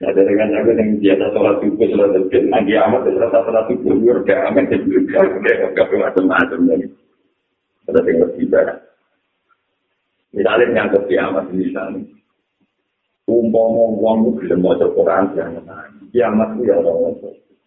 Nah, 0.00 0.16
dari 0.16 0.32
kan 0.32 0.48
aku 0.56 0.72
yang 0.72 0.96
biasa 0.96 1.24
sholat 1.36 1.54
subuh, 1.60 1.86
sholat 1.92 2.08
subuh, 2.16 2.40
nah 2.48 2.64
kiamat, 2.64 3.04
sholat 3.04 3.28
sholat 3.36 3.64
subuh, 3.68 3.92
gue 4.00 4.12
udah 4.24 4.38
amat, 4.48 4.72
kayak 4.72 5.76
gak 5.76 5.92
macam-macam 5.92 6.60
lagi. 6.72 6.88
Ada 7.84 8.00
yang 8.08 8.16
berbeda. 8.24 8.74
Misalnya 10.32 10.64
nyangkut 10.72 11.04
kiamat, 11.04 11.44
misalnya. 11.52 12.00
Umpama 13.28 13.92
uang 14.00 14.18
itu 14.24 14.30
bisa 14.42 14.56
mau 14.56 14.72
Quran, 14.72 15.36
kiamat 16.10 16.48
itu 16.56 16.62
ya 16.64 16.80
Allah. 16.80 17.12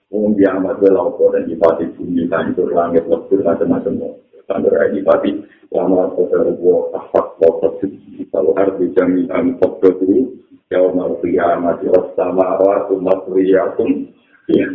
Uang 0.09 0.33
kiamat 0.33 0.81
itu 0.81 0.87
lauko 0.89 1.29
dan 1.37 1.45
dipati 1.45 1.85
bumi, 1.93 2.25
hancur 2.33 2.73
langit, 2.73 3.05
lebur, 3.05 3.45
macam-macam. 3.45 4.22
Sampai 4.43 4.75
raya 4.75 4.91
dipati, 4.91 5.31
lama 5.71 6.11
kotor 6.11 6.51
gua, 6.59 6.91
tahfad, 6.91 7.25
kotor, 7.39 7.79
kalau 8.27 8.51
harus 8.59 8.75
dijaminan 8.75 9.55
kotor 9.55 9.95
itu, 10.03 10.35
yaumal 10.67 11.15
kiamat, 11.23 11.79
yaumal 11.79 12.11
sama 12.19 12.59
awal, 12.59 12.91
umat 12.91 13.23
riyakum, 13.31 14.11
ya. 14.51 14.67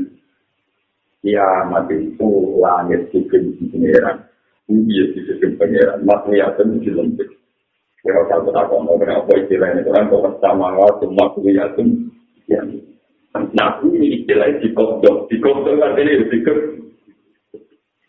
Kiamat 1.18 1.90
itu 1.92 2.30
langit 2.62 3.10
bikin 3.10 3.58
pengeran, 3.68 4.24
bumi 4.64 5.12
bikin 5.12 5.58
pengeran, 5.58 6.00
matriatum 6.06 6.80
di 6.80 6.88
lembut. 6.94 7.28
Kalau 8.06 8.24
satu 8.30 8.48
tak 8.54 8.70
mau 8.70 8.94
berapa 8.94 9.26
istilahnya 9.26 9.82
itu 9.82 9.90
kan 9.90 10.06
kok 10.06 10.38
sama 10.38 10.70
waktu 10.78 11.10
waktu 11.12 11.50
ya 11.50 11.66
tuh 11.74 11.84
ya. 12.46 12.62
Nah 13.34 13.82
ini 13.84 14.22
istilahnya 14.22 14.62
di 14.62 14.70
kodok, 14.72 15.26
di 15.26 15.36
kodok 15.42 15.76
kan 15.82 15.98
ini 15.98 16.24
pikir 16.30 16.56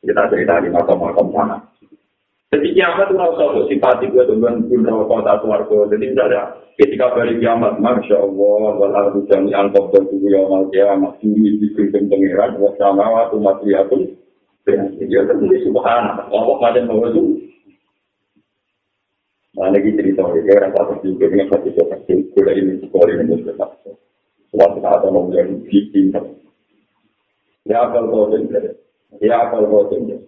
kita 0.09 0.25
cerita 0.33 0.57
di 0.57 0.73
makam-makam 0.73 1.29
sana. 1.29 1.57
Jadi 2.49 2.73
kiamat 2.73 3.13
itu 3.13 3.21
rasa 3.21 3.45
sifat 3.69 4.01
gue 4.09 4.25
dengan 4.25 4.65
pun 4.65 4.81
rokok 4.81 5.21
satu 5.21 5.45
warga. 5.53 5.93
Jadi 5.93 6.17
ketika 6.81 7.13
balik 7.13 7.37
kiamat, 7.37 7.77
masya 7.77 8.17
Allah, 8.17 8.73
walau 8.73 9.21
jami 9.29 9.53
angkot 9.53 9.93
dan 9.93 10.09
tubuh 10.09 10.33
yang 10.33 10.49
mal 10.49 10.65
kiamat, 10.73 11.21
ini 11.21 11.61
dikirim 11.61 12.09
pengiran, 12.09 12.57
sama 12.81 13.05
waktu 13.05 13.37
matriatun. 13.37 14.01
Ya, 14.65 15.21
itu 15.25 15.69
subhanallah. 15.69 16.25
Allah 16.29 16.57
macam 16.57 17.05
itu 17.09 17.23
Nah, 19.59 19.67
lagi 19.75 19.91
cerita 19.91 20.23
ini, 20.23 20.55
orang 20.55 20.71
satu 20.71 21.03
juga 21.03 21.25
dengan 21.27 21.51
satu 21.51 21.67
kecil, 21.67 22.31
kuda 22.31 22.53
ini 22.55 22.79
sekolah 22.79 23.11
ini 23.11 23.43
tak. 23.59 23.71
Suatu 24.55 24.79
saat 24.79 25.03
mau 25.11 25.27
menjadi 25.27 25.51
bikin. 25.67 26.15
Ya 27.67 27.83
akal 27.83 28.07
kau 28.07 28.31
sendiri, 28.31 28.78
ya 29.17 29.49
akal 29.49 29.65
kau 29.65 29.89
sendiri. 29.89 30.21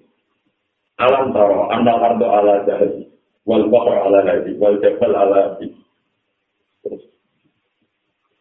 Alam 0.97 1.33
taro, 1.33 1.69
anda 1.69 1.93
ardo 1.97 2.27
ala 2.29 2.65
jahat, 2.65 3.05
wal 3.45 3.65
bahar 3.69 4.09
ala 4.09 4.25
lagi, 4.25 4.57
wal 4.57 4.77
jabal 4.81 5.13
ala 5.13 5.57
lagi. 5.57 5.73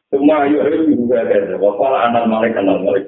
Semua 0.09 0.45
ayu 0.49 0.61
harus 0.65 0.89
juga 0.89 1.23
ada, 1.25 1.57
wafal 1.61 1.95
anak 1.95 2.25
malik 2.29 2.57
anak 2.57 2.81
malik. 2.85 3.07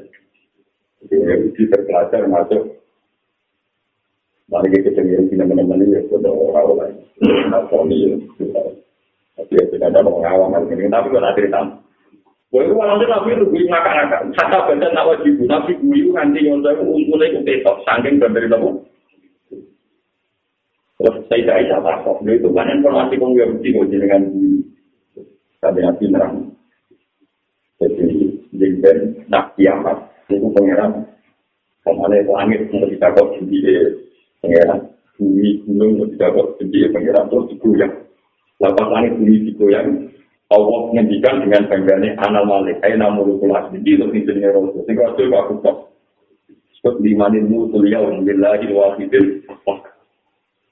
Jadi, 1.02 1.66
terpelajar 1.66 2.30
masuk 2.30 2.82
Mari 4.52 4.68
kita 4.68 4.92
sendiri 4.92 5.32
kita 5.32 5.48
menemani 5.48 5.96
ya 5.96 6.04
sudah 6.12 6.28
orang 6.28 6.76
lain. 6.76 6.96
Nah, 7.48 7.64
suami 7.72 8.20
Tapi 9.32 9.52
ya 9.56 9.64
tidak 9.72 9.88
ada 9.96 10.04
mengawal 10.04 10.52
hal 10.52 10.68
ini. 10.68 10.92
Tapi 10.92 11.08
kalau 11.08 11.32
cerita, 11.32 11.60
itu 12.52 12.72
malam 12.76 13.00
itu 13.00 13.08
nabi 13.08 13.32
itu 13.32 13.44
gue 13.48 13.64
ngakak-ngakak. 13.64 14.20
Kata 14.36 14.58
baca 14.68 14.88
nawa 14.92 15.14
jibu, 15.24 15.48
nabi 15.48 15.72
nanti 16.12 16.44
yang 16.44 16.60
saya 16.60 16.84
untungnya 16.84 17.32
itu 17.32 17.40
petok, 17.48 17.80
sangking 17.88 18.20
dari 18.20 18.44
tamu. 18.44 18.84
Terus 21.00 21.16
saya 21.32 21.40
tidak 21.40 21.58
bisa 21.64 21.76
takut. 21.80 22.16
Itu 22.28 22.48
kan 22.52 22.68
informasi 22.68 23.16
kong 23.16 23.32
gue 23.32 23.48
mesti 23.56 23.68
gue 23.72 23.86
dengan 23.88 24.22
Tapi 25.64 25.78
nabi 25.80 26.04
nerang. 26.12 26.34
Jadi, 27.80 28.06
jadi 28.52 28.90
nak 29.32 29.56
kiamat, 29.56 29.98
itu 30.28 30.46
pengeran. 30.52 31.08
Itu 31.82 32.30
langit, 32.30 32.68
mau 32.68 32.84
ditakut 32.84 33.40
sendiri. 33.40 34.02
pengeran 34.42 34.92
bumi 35.16 35.62
gunung 35.64 36.10
tidak 36.14 36.34
kok 36.34 36.48
jadi 36.58 36.90
pengeran 36.90 37.30
terus 37.30 37.46
digoyang 37.54 37.94
lapas 38.58 38.88
langit 38.90 39.12
bumi 39.14 39.36
digoyang 39.46 39.88
Allah 40.52 40.92
menghentikan 40.92 41.40
dengan 41.40 41.64
bangganya 41.66 42.10
anal 42.20 42.44
malik 42.44 42.76
ayo 42.84 42.96
namuru 43.00 43.40
kulas 43.40 43.72
jadi 43.72 44.04
lebih 44.04 44.28
jenis 44.28 44.52
rasul 44.52 44.84
sehingga 44.84 45.08
rasul 45.08 45.32
aku 45.32 45.54
kok 45.64 45.76
sebut 46.78 47.00
limanin 47.00 47.48
mutul 47.48 47.82
billahi 47.88 48.66
wahidil 48.68 49.40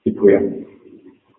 digoyang 0.05 0.69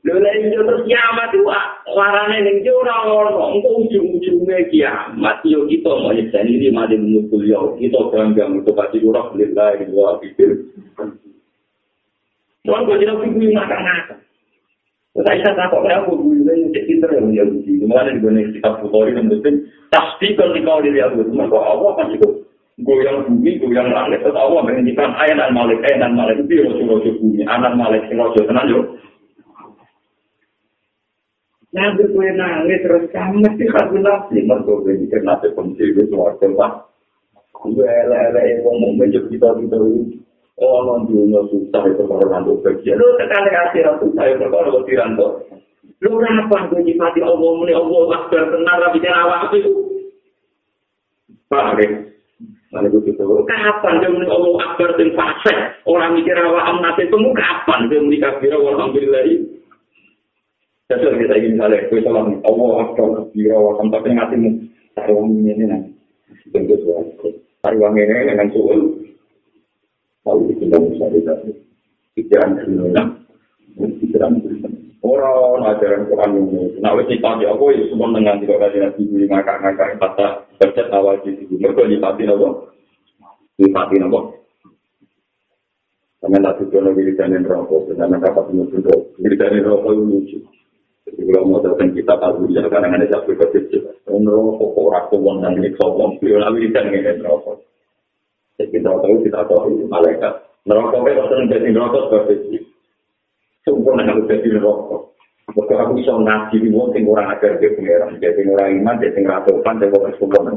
Lha 0.02 0.18
iya 0.18 0.58
terus 0.66 0.82
kiamat 0.90 1.30
itu 1.30 1.46
warane 1.94 2.42
ning 2.42 2.66
ora 2.74 3.06
ono 3.06 3.54
engko 3.54 3.86
ujung-ujunge 3.86 4.74
kiamat. 4.74 5.46
Yo 5.46 5.70
kita 5.70 5.94
mau 5.94 6.10
nyekani 6.10 6.58
di 6.58 6.74
mati 6.74 6.98
menukul 6.98 7.46
yo 7.46 7.78
kita 7.78 8.10
bangga 8.10 8.50
untuk 8.50 8.74
pasti 8.74 8.98
ora 9.06 9.30
billahi 9.30 9.94
wahidil 9.94 10.58
Tuhan 12.66 12.86
gue 12.86 12.98
tidak 13.02 13.18
bingung 13.26 13.58
makan-makan. 13.58 14.18
Ini 15.12 15.44
itu 22.16 22.28
goyang 22.82 23.28
bumi, 23.28 23.60
goyang 23.60 23.92
langit, 23.92 24.24
terus 24.24 24.40
Allah 24.40 24.64
menghentikan 24.64 25.14
ayat 25.20 25.38
dan 25.38 25.52
malik, 25.52 25.84
ayat 25.84 26.00
dan 26.00 26.16
malik. 26.16 26.40
Itu 26.42 26.64
rojo-rojo 26.64 27.12
bumi, 27.20 27.44
anak 27.44 27.76
malik, 27.76 28.08
rojo 28.10 28.40
tenang 28.42 28.68
yuk. 28.72 28.86
Nanti 31.72 32.04
gue 32.04 32.28
nangis 32.36 32.84
terus 32.84 33.08
kamu 33.16 33.48
mesti 33.48 33.64
kasih 33.64 34.00
nafsi, 34.04 34.44
mereka 34.44 34.76
gue 34.84 34.92
mikir 34.92 35.24
nafsi 35.24 35.56
penting 35.56 35.96
itu 35.96 36.16
warga 36.20 36.48
pak. 36.52 36.72
Gue 37.64 37.88
ele-ele 37.88 38.60
ngomong 38.60 39.00
menjadi 39.00 39.28
kita 39.32 39.56
kita 39.56 39.78
ono 40.60 41.08
dunia 41.08 41.42
susah 41.48 41.84
itu 41.88 42.04
kalau 42.04 42.28
rantau 42.28 42.60
bagian. 42.60 43.00
Lu 43.00 43.08
tekan 43.16 43.48
akhirat 43.48 43.96
susah 44.04 44.26
itu 44.28 44.46
kalau 44.52 44.82
lebih 44.82 44.96
rantau. 45.00 45.30
Lu 46.02 46.18
kenapa 46.18 46.66
gue 46.74 46.82
nyifati 46.82 47.22
Allah 47.22 47.52
muni 47.56 47.74
Allah 47.78 48.02
akbar 48.18 48.50
benar 48.50 48.78
tapi 48.90 48.98
jangan 49.06 49.22
awak 49.30 49.54
itu. 49.54 49.72
Paham 51.46 51.78
ya? 51.78 51.90
Mana 52.74 52.90
gue 52.90 53.06
gitu. 53.06 53.22
Kapan 53.46 54.02
dia 54.02 54.10
muni 54.10 54.26
Allah 54.26 54.54
akbar 54.66 54.90
dan 54.98 55.10
fasih? 55.14 55.58
Orang 55.86 56.18
mikir 56.18 56.34
awak 56.34 56.68
amat 56.74 56.98
itu 57.00 57.18
kapan 57.38 57.80
dia 57.88 58.02
muni 58.02 58.18
kafir 58.18 58.50
alhamdulillah 58.50 59.24
ini? 59.30 59.46
Jadi 60.92 61.08
kita 61.08 61.40
ingin 61.40 61.56
misalnya, 61.56 61.88
gue 61.88 62.04
salam 62.04 62.36
Allah 62.44 62.72
akbar 62.82 63.08
kafir 63.22 63.48
alhamdulillah 63.54 63.94
tapi 63.94 64.10
ngatimu 64.18 64.50
taruh 64.98 65.22
ini 65.30 65.54
nih. 65.54 65.82
Tentu 66.50 66.76
suatu. 66.82 67.30
Taruh 67.62 67.94
ini 67.94 68.26
dengan 68.26 68.50
suul. 68.50 68.91
Tahu 70.22 70.50
tidak 70.58 70.82
bisa 70.92 71.06
dikasih 71.12 71.56
pikiran 72.18 72.50
dunia 72.62 73.04
pikiran 73.78 74.32
orang 75.02 75.66
ajaran 75.74 76.06
Quran 76.06 76.32
ini 76.38 76.62
nah 76.80 76.94
wes 76.94 77.10
kita 77.10 77.42
ya 77.42 77.54
aku 77.54 77.74
itu 77.74 77.90
semua 77.90 78.14
dengan 78.14 78.38
tidak 78.38 78.62
ada 78.62 78.78
yang 78.78 78.94
tidur 78.94 79.22
ngakak 79.26 79.58
ngakak 79.62 79.90
kata 79.98 80.28
kerja 80.62 80.84
awal 80.94 81.18
di 81.26 81.34
situ 81.42 81.58
mereka 81.58 81.90
dipati 81.90 82.24
nopo 82.30 82.70
dipati 83.58 83.98
nopo 83.98 84.42
Karena 86.22 86.38
tak 86.38 86.62
tujuan 86.62 86.94
lagi 86.94 87.02
di 87.02 87.14
sana 87.18 87.42
rokok, 87.42 87.90
sedangkan 87.90 88.22
dapat 88.22 88.54
menunjuk 88.54 89.18
di 89.18 89.36
sana 89.42 89.58
itu 89.58 89.74
lucu. 89.90 90.38
Jadi 91.02 91.22
kalau 91.34 91.50
mau 91.50 91.66
datang 91.66 91.98
kita 91.98 92.14
tahu 92.14 92.46
ya 92.54 92.62
kan 92.70 92.86
ada 92.86 93.10
satu 93.10 93.34
kecil. 93.34 93.90
Rokok 94.06 94.78
orang 94.78 95.10
tua 95.10 95.34
dan 95.42 95.58
ini 95.58 95.74
sombong, 95.82 96.22
beliau 96.22 96.46
lagi 96.46 96.62
di 96.62 96.70
sana 96.70 97.26
rokok. 97.26 97.71
Kita 98.70 98.92
tahu 98.94 99.16
kita 99.26 99.42
tahu 99.50 99.82
malaikat 99.90 100.34
neraka 100.70 100.98
itu 101.02 101.24
sering 101.26 101.48
jadi 101.50 101.68
neraka 101.74 101.98
seperti 102.06 102.58
sempurna 103.66 104.06
kalau 104.06 104.30
jadi 104.30 104.48
neraka 104.54 104.98
Maka 105.52 105.74
aku 105.84 106.00
bisa 106.00 106.16
ngaji 106.16 106.56
di 106.64 106.70
wong 106.72 106.96
sing 106.96 107.04
ora 107.12 107.36
ajar 107.36 107.60
ke 107.60 107.76
pengeran, 107.76 108.16
jadi 108.24 108.40
ora 108.48 108.72
iman, 108.72 108.96
jadi 109.04 109.20
ngeratokan, 109.20 109.84
jadi 109.84 109.92
kok 109.92 110.16
sempurna. 110.16 110.54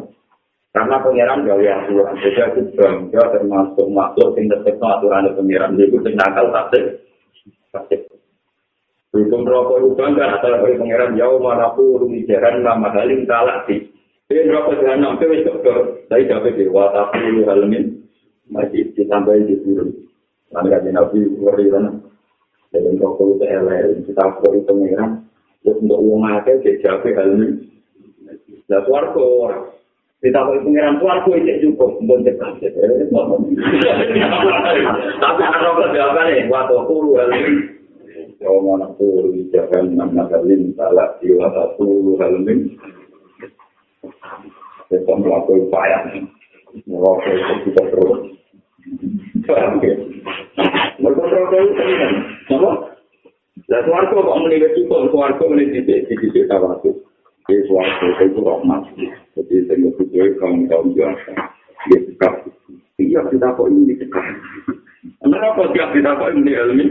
Karena 0.71 0.97
pengeran 1.03 1.47
gawe 1.47 1.67
aturan, 1.83 2.15
jadi 2.23 2.41
aku 2.51 2.61
bangga 2.79 3.23
termasuk 3.35 3.87
makhluk 3.91 4.35
sing 4.39 4.47
tetep 4.47 4.79
aturan 4.79 5.35
pengeran, 5.35 5.75
jadi 5.79 5.99
sing 5.99 6.15
nakal 6.15 6.47
tasik. 6.55 6.85
Tasik. 7.75 8.01
Hukum 9.15 9.47
rokok 9.47 9.79
itu 9.83 9.89
bangga, 9.99 10.39
asal 10.39 10.63
dari 10.63 10.79
pengeran 10.79 11.19
jauh 11.19 11.39
mana 11.43 11.75
pun, 11.75 12.11
jaran 12.27 12.63
nama 12.63 12.91
halim 12.95 13.27
kalah 13.27 13.67
sih. 13.67 13.94
Dia 14.25 14.41
rokok 14.49 14.81
jalan 14.81 15.05
sampai 15.05 15.31
wis 15.37 15.45
dokter, 15.45 15.77
saya 16.09 16.25
dapat 16.25 16.57
di 16.57 16.65
watak 16.73 17.13
dulu 17.13 17.45
halamin. 17.45 18.09
masih 18.49 18.93
ditambahin 18.97 19.49
di 19.49 19.57
turun. 19.61 19.89
Nanti 20.49 20.69
kan 20.73 20.85
nabi 20.89 21.29
wari 21.41 21.69
kan, 21.69 22.01
dan 22.73 22.97
rokok 22.97 23.37
itu 23.37 23.45
LR, 23.45 24.01
kita 24.09 24.25
kori 24.41 24.65
pengiran, 24.65 25.29
untuk 25.61 26.01
uang 26.01 26.25
aja, 26.25 26.57
dia 26.61 26.81
jawab 26.81 27.05
hal 27.05 27.37
ini. 27.37 27.69
Nah, 28.65 28.81
suarco, 28.89 29.29
kita 30.25 30.41
kori 30.41 30.61
pengiran 30.65 30.97
suarco 31.05 31.31
itu 31.37 31.69
cukup, 31.69 32.01
cekak, 32.25 32.65
Tapi 35.21 35.41
kan 35.41 35.61
rokok 35.69 35.89
jawabannya, 35.93 36.49
waktu 36.49 36.77
kuru 36.89 37.11
hal 37.21 37.29
ini. 37.29 37.55
Yawma 38.41 38.89
naqulu 38.89 39.37
li 39.37 39.49
jahannam 39.53 40.17
nazalim 40.17 40.73
salati 40.77 41.33
wa 41.33 41.49
Kita 44.91 45.13
melakukan 45.17 45.69
upaya. 45.69 45.99
Melakukan 46.85 47.59
kita 47.69 47.83
terus. 47.93 48.21
Mereka 49.45 51.23
rokok 51.23 51.61
itu 51.61 51.83
kan. 51.99 52.13
Apa? 52.55 52.71
Lah 53.65 53.81
suarga 53.89 54.13
kok 54.13 54.39
wis 54.51 54.75
cukup, 54.77 55.09
suarga 55.09 55.45
muni 55.49 55.73
titik 55.73 56.05
titik 56.11 56.45
tawatu. 56.51 56.93
Di 57.49 57.57
suarga 57.69 58.07
itu 58.25 58.41
rahmat. 58.41 58.83
Jadi 59.37 59.57
sing 59.69 59.79
kudu 59.97 60.37
kaum 60.41 60.69
kaum 60.69 60.93
biasa. 60.93 61.33
Ya 61.93 61.99
cekap. 62.09 62.35
Iya 63.01 63.21
kita 63.33 63.57
kok 63.57 63.69
ini 63.69 63.97
cekap. 64.01 64.25
Kenapa 65.21 65.63
tiap 65.73 65.89
kita 65.97 66.11
kok 66.17 66.33
ini 66.37 66.53
ilmi? 66.53 66.87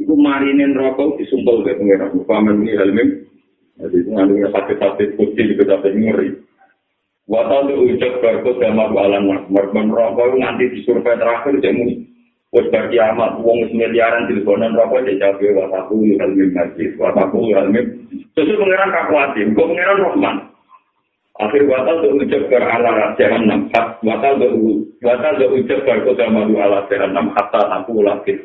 Iku 0.00 0.14
marinin 0.14 0.78
rokok 0.78 1.18
disumpel 1.18 1.66
ke 1.66 1.74
pengiran. 1.78 2.14
Paman 2.26 2.62
ini 2.62 2.72
ilmi. 2.74 3.04
Jadi 3.80 3.98
ngandungnya 4.12 4.48
sakit-sakit 4.52 5.16
putih 5.16 5.56
juga 5.56 5.76
sampai 5.76 5.96
ngeri. 5.96 6.28
Wata 7.30 7.62
itu 7.64 7.94
ucap 7.94 8.12
berkut 8.20 8.58
sama 8.58 8.90
alam 8.90 9.30
merkon 9.48 9.94
rokok 9.94 10.34
nganti 10.34 10.74
disurvei 10.74 11.14
terakhir 11.14 11.62
jadi 11.62 12.02
Wes 12.50 12.66
bagi 12.74 12.98
amat 12.98 13.46
wong 13.46 13.70
miliaran 13.70 14.26
di 14.26 14.42
lebanon 14.42 14.74
rokok 14.74 15.06
dia 15.06 15.22
jabe 15.22 15.54
wataku 15.54 16.02
ilmi 16.02 16.50
masjid 16.50 16.90
wataku 16.98 17.54
ilmi 17.54 17.86
sesuai 18.34 18.58
pengiran 18.58 18.90
kakuatin 18.90 19.54
kok 19.54 19.68
pengiran 19.70 20.02
rohman 20.02 20.36
akhir 21.38 21.62
watal 21.70 22.02
tuh 22.02 22.18
ucap 22.18 22.42
ber 22.50 22.62
ala 22.66 23.14
jalan 23.14 23.46
enam 23.46 23.60
hat. 23.70 24.02
Watal 24.02 24.42
tuh 24.42 24.82
watal 24.98 25.32
tuh 25.38 25.54
ucap 25.54 25.78
ber 25.86 25.98
kota 26.02 26.26
madu 26.26 26.58
ala 26.58 26.90
jalan 26.90 27.14
enam 27.14 27.30
hatta 27.38 27.62
aku 27.78 28.02
ulah 28.02 28.18
kit 28.26 28.42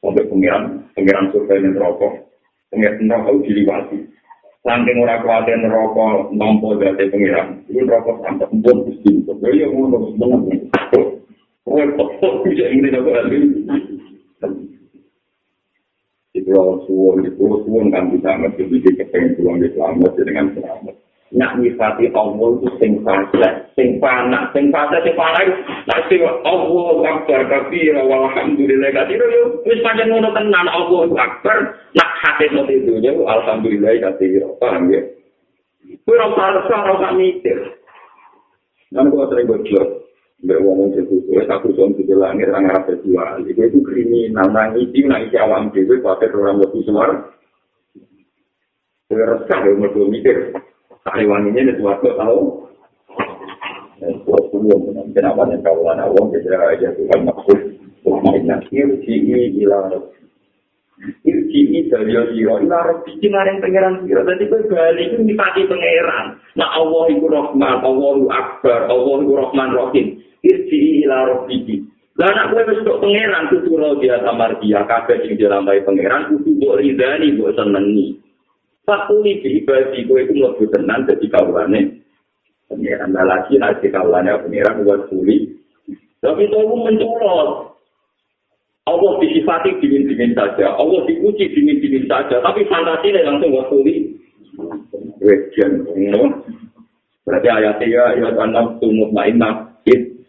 sampai 0.00 0.24
pengiran 0.24 0.88
pengiran 0.96 1.28
survei 1.36 1.60
rokok 1.76 2.32
pengiran 2.72 3.04
rokok 3.04 3.44
diliwati 3.44 4.00
saking 4.60 4.96
ora 5.00 5.16
kuatir 5.24 5.56
rokok 5.64 6.32
mampu 6.36 6.76
dari 6.76 7.08
pengiran 7.08 7.64
itu 7.68 7.84
rokok 7.84 8.20
sampai 8.24 8.48
empun 8.52 8.76
mesti 8.88 9.10
ya 9.56 9.66
ngono 9.72 10.12
menang 10.16 10.42
Kowe 11.70 11.84
kok 11.94 12.42
bisa 12.42 12.66
ini 12.66 12.88
aku 12.90 13.10
lagi. 13.14 13.38
Itu 16.34 16.50
orang 16.50 16.82
suwon 16.88 17.22
itu 17.30 17.46
suwon 17.62 17.94
kan 17.94 18.10
bisa 18.10 18.32
ngerti 18.42 18.66
bikin 18.66 18.98
kepengen 18.98 19.38
pulang 19.38 19.62
di 19.62 19.68
selamat 19.76 20.12
dengan 20.18 20.46
selamat. 20.56 20.89
Nak 21.40 21.56
nyifati 21.56 22.12
Allah 22.12 22.48
itu 22.60 22.68
sing 22.76 23.00
fasa, 23.00 23.72
sing 23.72 23.96
panak, 23.96 24.52
sing 24.52 24.68
fasa, 24.68 25.00
sing 25.00 25.16
itu. 25.16 25.56
Nak 25.88 26.00
sing 26.12 26.20
Allah 26.20 26.96
akbar 27.16 27.40
kafir, 27.48 27.96
walhamdulillah 27.96 28.92
kafir, 28.92 29.16
yo. 29.16 29.64
Wis 29.64 29.80
pancen 29.80 30.12
ngono 30.12 30.36
tenan 30.36 30.68
Allah 30.68 31.08
akbar, 31.16 31.80
nak 31.96 32.10
hati 32.20 32.52
mau 32.52 32.68
itu 32.68 32.92
alhamdulillah 33.24 33.96
kafir. 34.04 34.44
Paham 34.60 34.92
ya? 34.92 35.00
Kowe 36.04 36.12
ora 36.20 36.28
usah 36.60 36.76
ora 36.76 36.92
usah 37.00 37.12
mikir. 37.16 37.56
Nan 38.92 39.08
kok 39.08 39.32
sering 39.32 39.48
bocor. 39.48 39.86
Mbak 40.40 40.60
ngomong 40.60 40.96
sesuatu, 40.96 41.36
ya 41.36 41.44
aku 41.52 41.68
suam 41.76 41.92
di 41.92 42.08
langit, 42.16 42.48
orang 42.48 42.72
Arab 42.72 42.88
berjual. 42.88 43.44
Itu 43.44 43.60
itu 43.60 43.78
kriminal, 43.84 44.48
nangis, 44.48 44.88
nangis 44.88 45.36
awam 45.36 45.68
dewe, 45.68 46.00
pakai 46.00 46.32
orang 46.32 46.64
lebih 46.64 46.80
suar. 46.88 47.36
Saya 49.12 49.36
resah, 49.36 49.58
ya, 49.68 49.76
mereka 49.76 50.00
mikir. 50.08 50.36
Taiwan 51.06 51.48
ini 51.48 51.70
sesuatu 51.70 52.08
tahu. 52.16 52.40
Sesuatu 54.00 54.56
yang 54.64 55.12
kenapa 55.12 55.44
yang 55.52 55.60
kawalan 55.60 56.00
awam, 56.00 56.32
kita 56.32 56.56
aja 56.56 56.88
Tuhan 56.96 57.20
maksud. 57.28 57.58
Maksudnya, 58.00 58.56
irji'i 58.72 59.60
ila 59.64 59.92
Irji'i 61.00 61.88
dari 61.88 62.12
Yosiro, 62.12 62.60
ila 62.64 62.78
Rabbi, 62.92 63.16
yang 63.24 63.60
pengeran 63.60 64.04
Siro. 64.04 64.20
Jadi 64.24 64.44
kembali 64.48 65.02
itu 65.04 65.16
dipati 65.24 65.64
pengeran. 65.64 66.36
Nah 66.60 66.68
Allah 66.76 67.04
itu 67.08 67.24
Rahman, 67.24 67.76
Allah 67.80 68.10
itu 68.20 68.28
Akbar, 68.28 68.80
Allah 68.88 69.16
itu 69.24 69.32
Rahman 69.32 69.70
Rahim. 69.72 70.06
irji 70.44 71.04
ila 71.04 71.28
rabbiki 71.28 71.84
lah 72.16 72.28
anak 72.32 72.52
kowe 72.52 72.62
wis 72.68 72.80
kok 72.84 73.00
pangeran 73.00 73.48
kudu 73.48 73.72
ro 73.80 73.96
dia 74.00 74.20
samar 74.20 74.56
dia 74.60 74.84
kabeh 74.84 75.24
sing 75.24 75.40
dilambai 75.40 75.84
pangeran 75.84 76.32
kudu 76.32 76.48
mbok 76.56 76.78
ridani 76.80 77.32
mbok 77.36 77.52
senengi 77.56 78.20
Fakuli 78.90 79.38
di 79.38 79.62
kowe 79.62 80.18
itu 80.18 80.34
mlebu 80.34 80.66
tenan 80.74 81.06
dadi 81.06 81.30
kawulane 81.30 82.02
pangeran 82.66 83.14
lagi 83.14 83.54
nek 83.54 83.78
kawulane 83.86 84.34
pangeran 84.34 84.82
buat 84.82 85.06
kuli 85.06 85.46
tapi 86.18 86.50
itu 86.50 86.58
mencolot. 86.58 87.70
Allah 88.88 89.12
disifati 89.22 89.78
dingin-dingin 89.78 90.34
saja, 90.34 90.74
Allah 90.74 91.06
dipuji 91.06 91.46
dingin-dingin 91.54 92.10
saja, 92.10 92.42
tapi 92.42 92.66
fantasinya 92.66 93.28
langsung 93.28 93.54
waktu 93.54 93.78
Wejen, 95.20 95.84
berarti 97.22 97.48
ayatnya 97.48 97.86
ya, 97.86 98.04
ya, 98.18 98.28
tumut 98.80 99.12
ma'inah, 99.12 99.68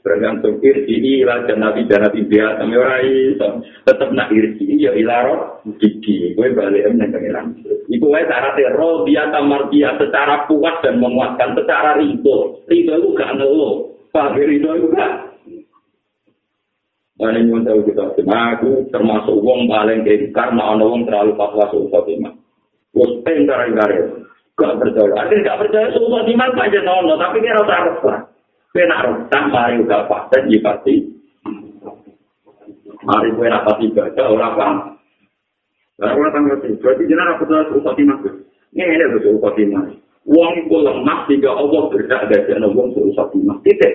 bergantung 0.02 0.58
irji 0.66 1.22
ila 1.22 1.46
janabi 1.46 1.86
janabi 1.86 2.26
dia 2.26 2.58
kami 2.58 2.74
orai 2.74 3.38
tetap 3.86 4.10
nak 4.14 4.34
irji 4.34 4.82
ya 4.82 4.94
ilaro 4.98 5.62
gigi 5.78 6.34
gue 6.34 6.48
balik 6.58 6.90
em 6.90 6.98
neng 6.98 7.14
pengiran 7.14 7.54
ibu 7.86 8.06
gue 8.10 8.22
syarat 8.26 8.58
ro 8.74 9.06
dia 9.06 9.30
tamar 9.30 9.70
dia 9.70 9.94
secara 9.96 10.50
kuat 10.50 10.82
dan 10.82 10.98
menguatkan 10.98 11.54
secara 11.54 12.02
rido 12.02 12.62
rido 12.72 12.94
itu 12.98 13.10
gak 13.16 13.36
ngeluh. 13.38 13.92
Pak 14.12 14.36
rido 14.36 14.70
itu 14.76 14.88
gak? 14.92 15.14
Mana 17.22 17.38
yang 17.38 17.62
tahu 17.62 17.86
kita? 17.86 18.18
Aku 18.18 18.90
termasuk 18.90 19.36
uang 19.46 19.70
paling 19.70 20.02
kayak 20.02 20.34
karena 20.34 20.74
ono 20.74 20.90
uang 20.90 21.06
terlalu 21.06 21.38
pas 21.38 21.54
masuk 21.54 21.86
Fatimah. 21.94 22.34
Gue 22.98 23.22
pengen 23.22 23.46
gara 23.46 23.70
gak 24.58 24.78
percaya. 24.82 25.14
Akhirnya 25.22 25.54
gak 25.54 25.60
percaya 25.62 25.88
suhu 25.94 26.10
Fatimah 26.10 26.50
aja 26.58 26.80
nono, 26.82 27.14
tapi 27.22 27.46
dia 27.46 27.54
rasa 27.54 27.76
rasa. 27.94 28.14
Kue 28.72 28.88
nak 28.88 29.04
rotan, 29.04 29.44
mari 29.52 29.84
udah 29.84 30.08
fakta, 30.08 30.48
ya 30.48 30.60
pasti. 30.64 31.12
Mari 33.04 33.30
kue 33.36 33.52
nak 33.52 33.68
pasti 33.68 33.92
baca, 33.92 34.24
orang. 34.32 34.96
Lalu 36.00 36.16
orang 36.18 36.32
tanggal 36.32 36.58
itu, 36.64 36.80
berarti 36.80 37.04
jenar 37.04 37.36
aku 37.36 37.44
telah 37.52 37.68
suruh 37.68 37.84
khotimah. 37.84 38.18
Ini 38.72 38.84
ini 38.88 39.06
betul 39.12 39.44
khotimah. 39.44 39.92
Uang 40.24 40.52
itu 40.64 40.78
lemah, 40.80 41.28
sehingga 41.28 41.52
Allah 41.52 41.82
berdak 41.92 42.22
ada 42.32 42.38
jalan 42.48 42.72
uang 42.72 42.88
suruh 42.96 43.12
khotimah. 43.12 43.60
Tidak. 43.60 43.94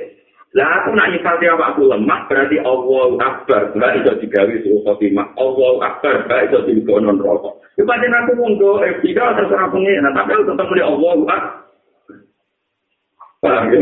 Lah 0.52 0.84
aku 0.84 0.92
nak 0.92 1.08
nyifati 1.08 1.46
apa 1.48 1.64
aku 1.72 1.82
lemah, 1.88 2.20
berarti 2.28 2.56
Allah 2.60 3.08
akbar, 3.16 3.72
enggak 3.72 3.92
bisa 3.96 4.12
digawi 4.20 4.60
suruh 4.60 4.84
khotimah. 4.84 5.26
Allah 5.40 5.72
akbar, 5.88 6.28
enggak 6.28 6.40
bisa 6.52 6.58
digonon 6.68 7.16
rokok. 7.16 7.64
Ibadah 7.80 8.28
aku 8.28 8.32
monggo, 8.36 8.84
eh 8.84 8.92
tidak 9.00 9.40
terserah 9.40 9.72
pengen, 9.72 10.04
tapi 10.12 10.30
aku 10.36 10.44
tetap 10.52 10.66
melihat 10.68 10.88
Allah 10.92 11.10
akbar. 11.16 11.40
Paham 13.40 13.64
ya? 13.72 13.80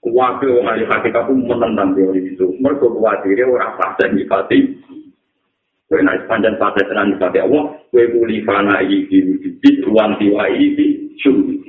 Wakil 0.00 0.64
ahli 0.64 0.88
hakikat 0.88 1.28
pun 1.28 1.44
menentang 1.44 1.92
teori 1.92 2.32
itu. 2.32 2.56
Mereka 2.56 2.88
khawatirnya 2.88 3.44
orang 3.44 3.76
fase 3.76 4.08
nyifati. 4.16 4.58
Kue 5.92 6.00
naik 6.00 6.24
panjang 6.24 6.56
fase 6.56 6.80
tenan 6.88 7.12
nyifati 7.12 7.38
Allah. 7.44 7.76
Kue 7.92 8.08
kuli 8.08 8.40
fana 8.48 8.80
iki 8.80 9.20
wujudit 9.28 9.84
wanti 9.92 10.32
wa 10.32 10.48
iki 10.48 11.12
syuri. 11.20 11.60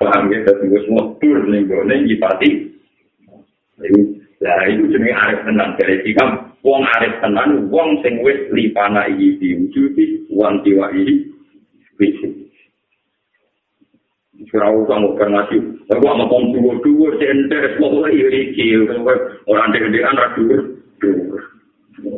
Paham 0.00 0.32
ya, 0.32 0.40
tapi 0.48 0.66
gue 0.66 0.80
semua 0.88 1.04
tur 1.20 1.38
nih 1.46 1.68
gue 1.68 1.80
nih 1.84 1.98
nyifati. 2.08 2.50
Nah 4.42 4.62
itu 4.66 4.84
jenis 4.88 5.14
arif 5.14 5.40
tenan. 5.44 5.76
Jadi 5.76 6.08
jika 6.08 6.24
wong 6.64 6.82
arif 6.98 7.14
tenan, 7.20 7.68
wong 7.68 8.00
sing 8.00 8.24
wis 8.24 8.48
lipana 8.48 9.06
iki 9.12 9.60
wujudit 9.60 10.24
wanti 10.32 10.72
wa 10.72 10.88
iki 10.90 11.30
Kira-kira 14.48 14.88
kamu 14.90 15.08
ngasih, 15.14 15.60
aku 15.92 16.02
mau 16.02 16.18
ngomong 16.18 16.56
dua-dua, 16.56 17.08
cender, 17.20 17.62
semua 17.76 18.08
iki, 18.10 18.74
orang 19.46 19.70
deg-degan 19.70 20.18
rak 20.18 20.34
dua, 20.34 20.58
dua. 20.98 21.38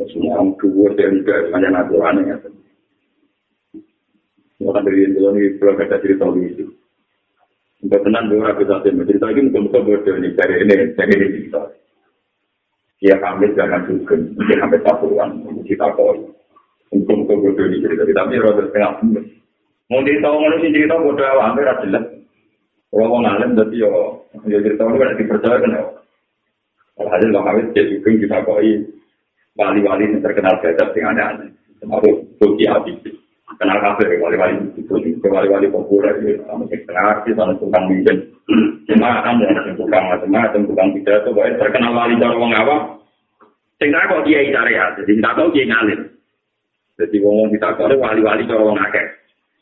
Semua 0.09 0.39
orang 0.39 0.49
dua, 0.57 0.87
cender, 0.97 1.39
hanya 1.53 1.69
naturannya. 1.69 2.35
Orang 4.63 4.83
dari 4.87 5.05
itu, 5.05 5.19
ini 5.19 5.59
belum 5.59 5.77
ada 5.77 5.99
cerita 6.01 6.25
itu. 6.39 6.65
Untuk 7.83 8.01
tenang, 8.01 8.31
gue 8.31 8.41
rapi 8.41 8.63
saja, 8.65 8.89
cerita 8.89 9.27
ini 9.29 9.51
mungkin-mungkin 9.51 9.85
berdua 9.85 10.15
nih, 10.17 10.31
dari 10.33 10.55
ini, 10.65 10.75
dari 10.95 11.13
ini 11.13 11.27
cerita. 11.37 11.61
Dia 13.03 13.15
kami 13.21 13.53
jangan 13.53 13.85
juga, 13.85 14.15
mungkin 14.17 14.57
sampai 14.63 14.81
satuan, 14.81 15.29
kita 15.67 15.87
koi. 15.93 16.23
Mungkin-mungkin 16.89 17.43
berdua 17.43 17.65
nih 17.69 17.79
cerita, 17.83 18.03
tapi 18.15 18.41
rada 18.41 18.63
setengah 18.65 18.93
Mau 19.85 20.01
mana 20.01 20.57
sih 20.65 20.73
cerita 20.73 20.97
bodoh 20.97 21.21
awal, 21.21 21.53
hampir 21.53 21.69
jelas. 21.85 22.14
Kalau 22.95 23.11
mau 23.11 23.27
ngalim 23.27 23.59
berarti 23.59 23.75
yo 23.75 23.91
yo 24.47 24.57
cerita 24.63 24.87
ini 24.87 24.95
kan 25.03 25.19
dipercaya 25.19 25.59
kan 25.59 25.75
ya. 25.75 25.83
Alhasil 26.95 27.27
lo 27.27 27.43
kawin 27.43 27.75
jadi 27.75 27.99
juga 27.99 28.15
kita 28.23 28.37
koi 28.47 28.71
wali-wali 29.59 30.15
yang 30.15 30.23
terkenal 30.23 30.55
gajah 30.63 30.87
dengan 30.95 31.19
aneh. 31.19 31.51
Termasuk 31.83 32.39
Tuki 32.39 32.63
Abi. 32.71 32.95
Kenal 33.59 33.83
kafe 33.83 34.15
wali-wali 34.15 34.63
itu 34.79 34.95
juga 34.95 35.27
wali-wali 35.27 35.67
populer 35.67 36.15
gitu. 36.23 36.39
Sama 36.47 36.63
artis, 36.95 37.35
sama 37.35 37.51
tukang. 37.59 37.83
Cuma 38.87 39.19
kan 39.27 39.43
ya 39.43 39.51
tukang 39.75 40.03
macam-macam, 40.15 40.61
tukang 40.63 40.89
pidato, 40.95 41.35
terkenal 41.35 41.91
wali 41.99 42.15
dari 42.15 42.31
orang 42.31 42.55
awam. 42.63 42.79
Sehingga 43.75 44.07
kok 44.07 44.23
dia 44.23 44.39
syariat, 44.55 44.95
jadi 45.03 45.19
nggak 45.19 45.35
tahu 45.35 45.51
dia 45.51 45.67
ngalim. 45.67 45.99
Jadi 46.95 47.15
ngomong 47.19 47.51
kita 47.51 47.75
kalau 47.75 47.99
wali-wali 47.99 48.47
cara 48.47 48.63
wong 48.63 48.79
akeh. 48.79 49.07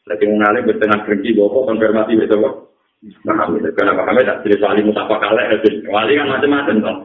Jadi 0.06 0.24
wong 0.30 0.42
alim 0.46 0.70
bertengah 0.70 1.02
kerja 1.02 1.30
bawa 1.34 1.66
konfirmasi 1.74 2.14
betul 2.22 2.46
kok. 2.46 2.56
Karena 3.04 4.00
Pak 4.00 4.08
Hamid 4.08 4.24
tak 4.24 4.48
wali 4.64 4.82
musafah 4.88 5.20
kalah, 5.20 5.44
wali 5.92 6.14
kan 6.16 6.28
macam-macam 6.32 6.76
toh. 6.80 6.98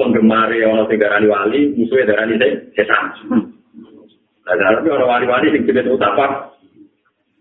Penggemar 0.00 0.48
orang 0.48 0.88
tinggal 0.88 1.24
wali, 1.28 1.74
musuhnya 1.76 2.16
darah 2.16 2.24
ini 2.32 2.48
setan. 2.72 3.12
Nah, 4.48 4.54
tapi 4.56 4.88
orang 4.88 5.10
wali-wali 5.10 5.52
yang 5.52 5.68
jadi 5.68 5.84
musafah, 5.84 6.48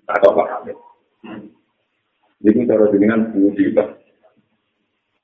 tak 0.03 0.19
tahu 0.19 0.35
Pak 0.35 0.47
Hamid. 0.51 0.75
Jadi 2.43 2.67
cara 2.67 2.85
dengan 2.91 3.31
budi 3.31 3.71
Pak. 3.71 3.87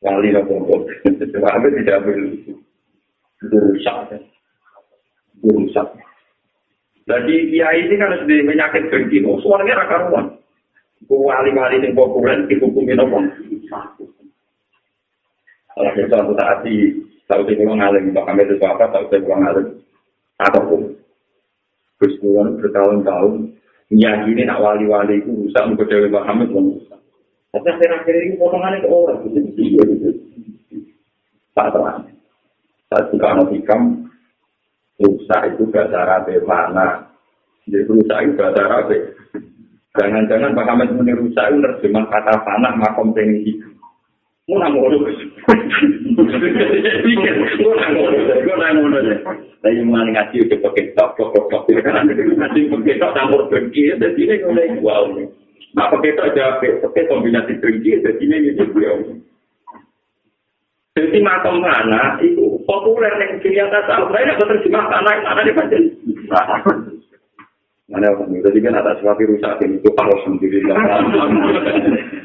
Wali 0.07 0.31
nopo 0.31 0.87
Pak 1.03 1.53
Hamid 1.59 1.71
tidak 1.83 2.07
berusaha. 3.43 4.15
Berusaha. 5.43 5.99
Jadi 7.03 7.35
kiai 7.51 7.83
ini 7.83 7.99
kan 7.99 8.23
penyakit 8.23 8.87
genggi, 8.87 9.19
oh 9.27 9.35
suaranya 9.43 9.83
raka 9.83 10.07
ruang. 10.07 10.39
Wali-wali 11.21 11.77
yang 11.83 11.93
populer 11.93 12.49
dihukumi 12.49 12.97
nopo. 12.97 13.21
Kalau 15.73 15.91
kita 15.97 16.09
suatu 16.09 16.33
saat 16.37 16.61
di 16.65 16.93
tahu 17.25 17.49
saya 17.49 17.57
pulang 17.57 17.81
alim, 17.81 18.13
Pak 18.13 18.25
Kamil 18.29 18.45
itu 18.45 18.61
apa, 18.61 18.85
tahu 18.93 19.05
saya 19.09 19.25
pulang 19.25 19.43
alim. 19.49 19.67
Apapun. 20.37 20.81
Terus 21.97 22.13
pulang 22.21 22.61
bertahun-tahun, 22.61 23.33
nyakini 23.89 24.43
nak 24.45 24.61
wali-wali 24.61 25.21
itu 25.21 25.33
rusak, 25.33 25.65
muka 25.65 25.89
Dewi 25.89 26.13
Pak 26.13 26.25
Kamil 26.29 26.47
pun 26.53 26.65
rusak. 26.77 26.99
Tapi 27.53 27.67
akhir-akhir 27.69 28.15
ini 28.17 28.35
potongannya 28.41 28.81
ke 28.81 28.89
orang, 28.89 29.19
itu 29.29 30.09
Tak 31.53 31.69
terang. 31.69 32.01
Saat 32.89 33.13
juga 33.13 33.27
anak 33.33 33.53
hikam, 33.53 34.09
rusak 35.01 35.41
itu 35.53 35.63
bahasa 35.69 35.97
Arab 36.01 36.29
mana? 36.45 37.09
Jadi 37.69 37.85
rusak 37.89 38.17
itu 38.25 38.33
bahasa 38.37 38.61
Arab. 38.61 38.89
Jangan-jangan 39.93 40.57
Pak 40.57 40.65
Hamid 40.65 40.89
muni 40.97 41.13
rusak 41.13 41.53
itu 41.53 41.61
terjemah 41.61 42.09
kata 42.09 42.41
panah 42.41 42.73
makom 42.73 43.13
tinggi. 43.13 43.53
Mau 44.49 44.57
nang 44.57 44.73
ngono. 44.73 45.05
Pikir, 47.05 47.33
mau 47.61 47.71
nang 47.77 47.91
ngono. 47.93 48.17
Mau 48.25 48.55
nang 48.57 48.73
ngono. 48.81 48.97
Tapi 49.61 49.85
mau 49.85 50.01
ngaji 50.01 50.49
udah 50.49 50.59
pakai 50.65 50.97
tok 50.97 51.13
tok 51.13 51.29
tok 51.37 51.45
tok. 51.45 51.63
Ngaji 51.69 52.59
pakai 52.73 52.97
tok 52.97 53.13
campur 53.13 53.41
dengki, 53.53 53.93
jadi 53.93 54.17
ini 54.17 54.41
ngono 54.41 54.61
wow. 54.81 55.05
Nah, 55.77 55.85
pakai 55.93 56.17
tok 56.17 56.33
jawab, 56.33 56.65
pakai 56.89 57.05
kombinasi 57.05 57.61
dengki, 57.61 58.01
jadi 58.01 58.17
ini 58.17 58.49
gitu. 58.49 58.65
Jadi 60.93 61.17
makam 61.25 61.57
mana 61.61 62.21
itu 62.21 62.53
populer 62.69 63.13
yang 63.17 63.69
al 63.69 64.13
saya 64.13 64.29
nggak 64.29 64.45
terjemah 64.45 64.85
tanah 64.93 65.41
di 65.41 65.53
bagian 65.53 65.83
mana 67.93 68.09
orang 68.09 68.33
itu 68.33 68.49
jadi 68.49 68.59
kan 68.65 68.81
atas 68.81 68.97
suatu 69.05 69.21
rusak 69.21 69.61
ini 69.61 69.77
itu 69.77 69.89
harus 69.93 70.19
sendiri 70.25 70.65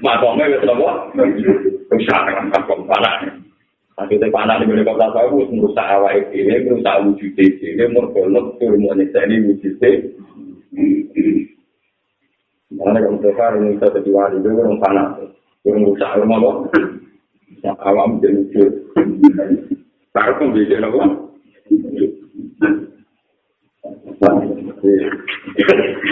makamnya 0.01 0.49
itu 0.49 0.65
apa 0.65 0.89
rusak 1.93 2.21
dengan 2.25 2.47
makam 2.57 2.81
panah 2.89 3.17
Nanti 3.99 4.15
itu 4.15 4.31
panah 4.31 4.63
di 4.63 4.71
milik 4.71 4.87
kota 4.87 5.11
saya 5.11 5.27
itu 5.27 5.59
merusak 5.59 5.83
awal 5.91 6.15
ini, 6.31 6.55
merusak 6.63 7.03
wujud 7.03 7.35
ini, 7.35 7.83
merusak 7.91 8.55
turun 8.63 8.95
ini 8.95 9.37
wujud 9.43 9.75
ini. 9.83 9.91
Mana 12.79 13.03
kalau 13.03 13.19
mereka 13.19 13.59
ini 13.59 13.75
kita 13.75 13.99
jadi 13.99 14.11
wali 14.15 14.39
itu 14.39 14.49
orang 14.55 14.79
panah, 14.79 15.19
orang 15.67 15.83
rusak 15.83 16.15
rumah 16.15 16.39
awam 17.83 18.23
jadi 18.23 18.39
lucu. 18.39 18.65
Taruh 20.15 20.35
pun 20.39 20.55
bisa 20.55 20.79
nopo. 20.79 21.03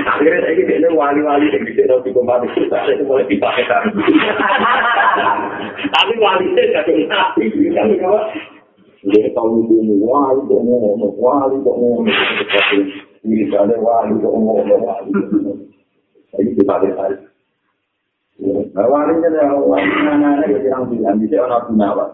Akhirnya 0.06 0.38
saya 0.42 0.52
ini 0.58 0.88
wali-wali 0.94 1.46
yang 1.50 1.62
bisa 1.66 1.86
nopo 1.86 2.08
kembali 2.10 2.46
kita, 2.54 2.78
saya 2.82 3.02
mulai 3.02 3.26
dipakai 3.28 3.66
Tapi 5.86 6.12
wali 6.18 6.46
saya 6.54 6.82
tidak 6.82 7.06
nabi, 7.10 7.46
kan 7.74 7.90
apa? 8.00 8.20
Jadi 9.06 9.30
kalau 9.36 9.62
itu 9.62 10.02
wali 10.02 10.40
kok 10.50 10.60
ngomong, 10.66 11.14
wali 11.14 11.56
kok 11.62 11.76
ngomong, 11.78 12.10
ini 13.22 13.46
ada 13.54 13.76
wali 13.78 14.18
kok 14.18 14.34
ngomong, 14.34 14.66
wali. 14.66 15.10
Ini 16.42 16.50
kita 16.58 16.74
lihat. 16.82 17.12
Wali 18.74 19.12
jadi 19.22 19.40
wali 19.46 19.90
mana 20.02 20.42
ada 20.42 20.58
yang 20.58 20.90
bilang 20.90 21.22
bisa 21.22 21.38
orang 21.38 21.70
gunawa. 21.70 22.06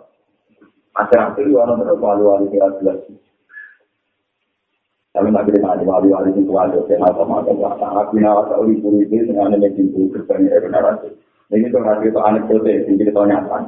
Akhir-akhir 0.93 1.49
orang 1.49 1.81
terus 1.81 1.97
wali-wali 1.97 2.53
kira 2.53 2.69
jelas. 5.13 5.21
Tapi 5.21 5.29
nggak 5.29 5.45
bisa 5.53 5.69
ada 5.69 5.85
wali-wali 5.85 6.31
itu 6.33 6.53
ada 6.57 6.81
yang 6.89 7.01
macam-macam. 7.05 7.77
Sangat 7.77 8.07
gunawa 8.13 8.43
tahu 8.49 8.73
di 8.73 8.81
puri 8.81 9.05
itu 9.05 9.29
dengan 9.29 9.53
ada 9.53 9.61
yang 9.61 9.77
pintu 9.77 10.09
kerjanya 10.09 10.57
benar 10.65 10.85
aja. 10.89 11.09
Ini 11.53 11.69
tuh 11.69 11.81
nggak 11.85 12.01
itu 12.09 12.21
anak 12.21 12.43
kecil 12.49 12.65
yang 12.65 12.97
kita 12.97 13.23
nyata. 13.29 13.59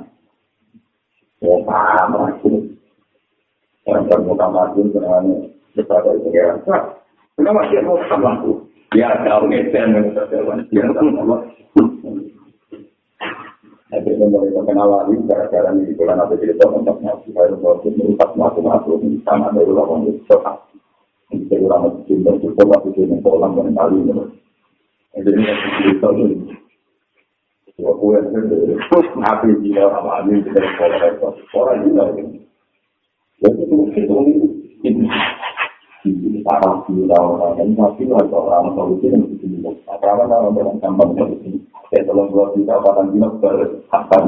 Ya 1.44 1.56
paham 1.68 2.10
lagi. 2.16 2.48
Orang 3.84 4.08
terbuka 4.08 4.46
mati 4.48 4.80
dengan 4.88 5.24
besar 5.76 6.00
itu 6.16 6.28
ya. 6.32 6.56
Kenapa 7.36 7.68
dia 7.68 7.84
mau 7.84 8.00
sama 8.08 8.40
aku? 8.40 8.64
Ya, 8.94 9.10
tahu 9.26 9.50
ngecer 9.50 9.90
menurut 9.90 10.30
Ya, 10.70 10.86
sama 10.94 11.42
Tapi 13.90 14.10
memulai 14.16 14.54
mengenal 14.54 14.86
lagi 14.86 15.18
gara-gara 15.26 15.70
ini 15.74 15.92
bulan 15.98 16.22
apa 16.22 16.34
cerita 16.38 16.66
tentang 16.66 16.98
nasi 17.02 17.30
baru 17.30 17.58
baru 17.58 17.90
merupakan 17.94 18.34
matu-matu 18.34 18.98
sama 19.26 19.54
dari 19.54 19.70
lawan 19.70 20.08
itu 20.08 20.34
Ini 21.32 21.48
saya 21.48 21.60
ulang 21.64 21.80
lagi 21.88 22.00
cinta 22.04 22.30
cukup 22.36 22.68
tapi 22.74 22.88
saya 22.92 23.06
mentolang 23.08 23.52
dan 23.56 23.72
kali 23.72 23.96
ini. 24.04 24.12
Jadi 25.14 25.30
ini 25.32 25.52
cerita 25.80 26.08
ini. 26.12 26.36
Dua 27.74 27.92
kue 27.98 28.18
itu 28.20 28.98
nabi 29.18 29.50
dia 29.64 29.88
sama 29.90 30.22
ini 30.28 30.44
kita 30.46 30.60
sekolah 30.62 31.00
itu 31.10 31.26
orang 31.56 31.78
juga 31.82 32.04
ini. 32.20 32.38
Jadi 33.40 33.60
itu 33.64 33.76
itu 33.96 34.16
ini 34.84 35.04
ini 36.04 36.38
para 36.44 36.70
kita 36.84 37.16
orang 37.18 37.58
ini 37.64 37.72
tapi 37.74 38.02
orang 38.12 38.30
orang 38.30 38.74
solusi 38.76 39.10
yang 39.10 39.24
begini. 39.26 39.58
Apa 39.88 40.06
apa 40.06 40.24
orang 40.44 40.78
gampang 40.78 41.10
solusi. 41.16 41.50
kayak 41.92 42.10
tolong 42.10 42.26
dua 42.34 42.50
juta 42.58 42.74
patang 42.82 43.08
dino 43.14 43.28
berhatam. 43.38 44.22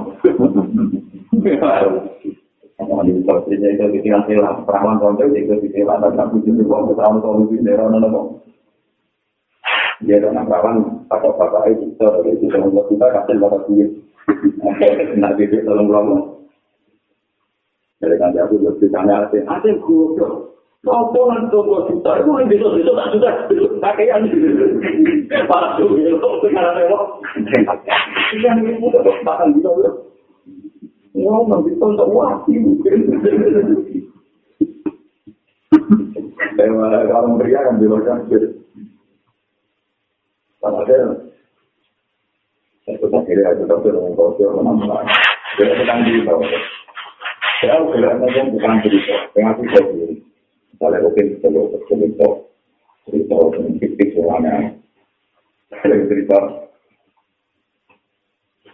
Kalau 2.86 3.02
di 3.02 3.12
sepertinya 3.18 3.68
itu 3.74 3.84
ketika 3.98 4.22
saya 4.30 4.62
perawan 4.62 5.02
konco, 5.02 5.26
itu 5.26 5.58
ketika 5.58 5.98
ada 5.98 6.08
satu 6.14 6.38
juta 6.46 6.62
uang 6.62 6.94
perawan 6.94 7.18
konco 7.18 7.50
di 7.50 7.58
daerah 7.66 7.90
mana 7.90 8.06
mau. 8.06 8.38
Dia 10.06 10.22
itu, 10.22 10.30
itu 15.42 15.58
tolong 15.66 15.86
dua 15.90 16.00
Jadi 17.96 18.14
kan 18.20 18.30
aku 18.36 18.54
goblok. 19.82 20.32
Apa 20.86 21.18
nanti 21.34 21.50
tunggu 21.50 21.82
juta, 21.90 22.10
itu 22.22 22.30
yang 22.30 22.46
besok-besok 22.46 22.94
tak 22.94 23.10
juta, 23.10 23.30
besok 23.50 23.72
pakaian. 23.82 24.22
Para 25.50 25.74
suhu, 25.74 25.98
sekarang 26.46 26.78
lewat. 26.78 27.02
Yang 28.38 28.56
ini 28.62 28.72
mudah 28.78 29.02
kok 29.02 30.05
Wah, 31.16 31.40
nanti 31.48 31.72
tonton 31.80 32.12
wati 32.12 32.60
mungkin. 32.60 33.00
Kalau 36.56 37.36
pria 37.40 37.60
kan 37.64 37.80
bilang 37.80 38.04
kan, 38.04 38.20
Padahal, 40.60 41.30
itu 42.86 43.06
tak 43.06 43.22
kira 43.24 43.54
itu 43.54 43.64
tapi 43.70 43.88
orang 43.92 44.18
kau 44.18 44.34
tu 44.34 44.44
orang 44.44 44.76
mana. 44.76 44.98
Dia 45.56 45.72
sedang 45.78 46.02
di 46.02 46.26
bawah. 46.26 46.48
Saya 47.62 47.80
kira 47.86 48.10
macam 48.18 48.44
bukan 48.52 48.74
cerita, 48.82 49.16
tengah 49.32 49.54
cerita 49.62 49.80
sendiri. 49.88 50.16
Misalnya 50.74 50.98
mungkin 51.00 51.26
kalau 51.40 51.62
cerita, 51.86 52.28
cerita 53.08 53.36
fiktif 53.80 54.08
orangnya, 54.20 54.74
cerita, 55.70 56.38
ya, 56.40 56.44
saya 56.44 56.65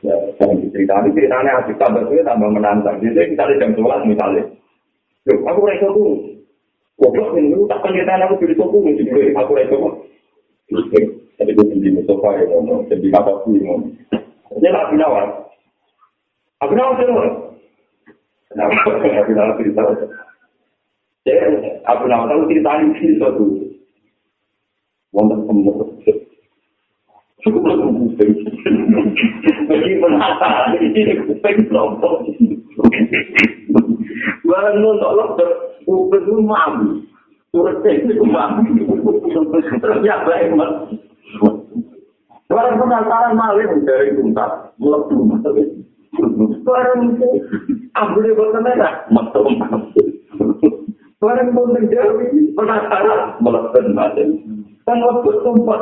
cerita, 0.03 0.95
ini 0.99 1.15
ceritanya 1.15 1.63
asik 1.63 1.79
tambah 1.79 2.03
itu 2.11 2.27
tambah 2.27 2.51
menantang. 2.51 2.99
Jadi 2.99 3.39
misalnya 3.39 3.61
jam 3.63 3.71
sholat 3.79 4.03
misalnya, 4.03 4.43
Loh, 5.31 5.39
aku 5.47 5.63
rasa 5.63 5.87
tuh, 5.95 6.43
goblok 6.99 7.39
nih, 7.39 7.55
lu 7.55 7.71
tak 7.71 7.79
pengertian 7.87 8.27
aku 8.27 8.43
jadi 8.43 8.59
toko, 8.59 8.83
jadi 8.83 9.31
aku 9.39 9.51
rasa 9.55 9.75
tuh. 9.79 9.95
Jadi 11.39 11.51
gue 11.55 11.67
jadi 11.71 12.03
sofa 12.03 12.29
ya, 12.43 12.45
jadi 12.91 13.07
kata 13.15 13.33
sih, 13.47 13.63
Ini 13.63 14.69
lah 14.69 14.83
Abu 14.91 14.95
Nawal. 14.99 15.27
Abu 16.59 16.73
Nawal 16.75 16.99
sih, 16.99 17.07
Kenapa? 18.51 18.75
Abu 19.23 19.33
Nawal 19.33 19.55
cerita. 19.63 19.83
Jadi 21.23 21.39
Abu 21.87 22.05
Nawal 22.11 22.27
tahu 22.27 22.51
cerita 22.51 22.71
ini 22.83 22.99
sih 22.99 23.15
suatu. 23.23 23.47
Wonder 25.13 25.45
semua. 27.43 27.59
Cukup 27.59 27.63
lah 27.67 27.77
kuping. 27.91 28.33
Meskipun 29.67 30.13
hata 30.15 30.79
ini 30.79 31.27
kuping 31.27 31.57
kelompok. 31.67 32.23
Barang 34.47 34.77
lo 34.79 34.91
kuping 35.83 36.23
lu 36.31 36.43
mabu. 36.47 37.03
Turut 37.53 37.85
ini 37.85 38.17
kumang. 38.17 38.65
Terus 39.83 39.99
ya 40.07 40.25
baik 40.25 40.55
mas. 40.55 40.73
Barang 42.49 42.79
penasaran 42.79 43.37
malih 43.37 43.69
dari 43.85 44.15
tuntas. 44.17 44.73
Melebu 44.79 45.37
Barang 46.63 47.01
itu. 47.11 47.29
Ambil 47.93 48.25
di 48.25 48.33
bawah 48.33 48.61
merah. 48.65 49.05
Metu. 49.13 49.41
Barang 51.21 51.49
pun 51.53 51.77
menjauh. 51.77 52.25
Penasaran. 52.57 53.21
Melebu 53.45 53.81
malih. 53.93 54.29
Kan 54.89 54.99
waktu 55.05 55.31
tempat. 55.45 55.81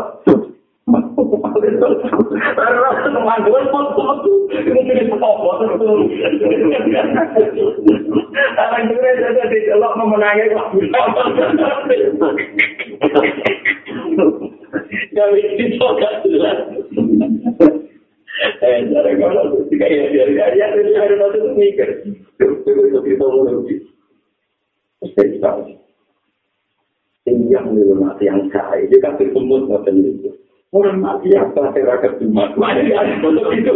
Eh, 27.31 27.37
yang 27.53 27.69
mati 28.01 28.25
yang 28.25 28.49
kaya, 28.49 28.89
dia 28.89 28.97
kan 29.05 29.21
semut 29.21 29.69
macam 29.69 29.93
itu. 29.93 30.40
Orang 30.71 31.03
mati 31.03 31.35
apa 31.35 31.75
saya 31.75 31.83
rakyat 31.83 32.23
cuma 32.23 32.47
mati 32.55 32.95
ada 32.95 33.19
untuk 33.27 33.51
itu. 33.51 33.75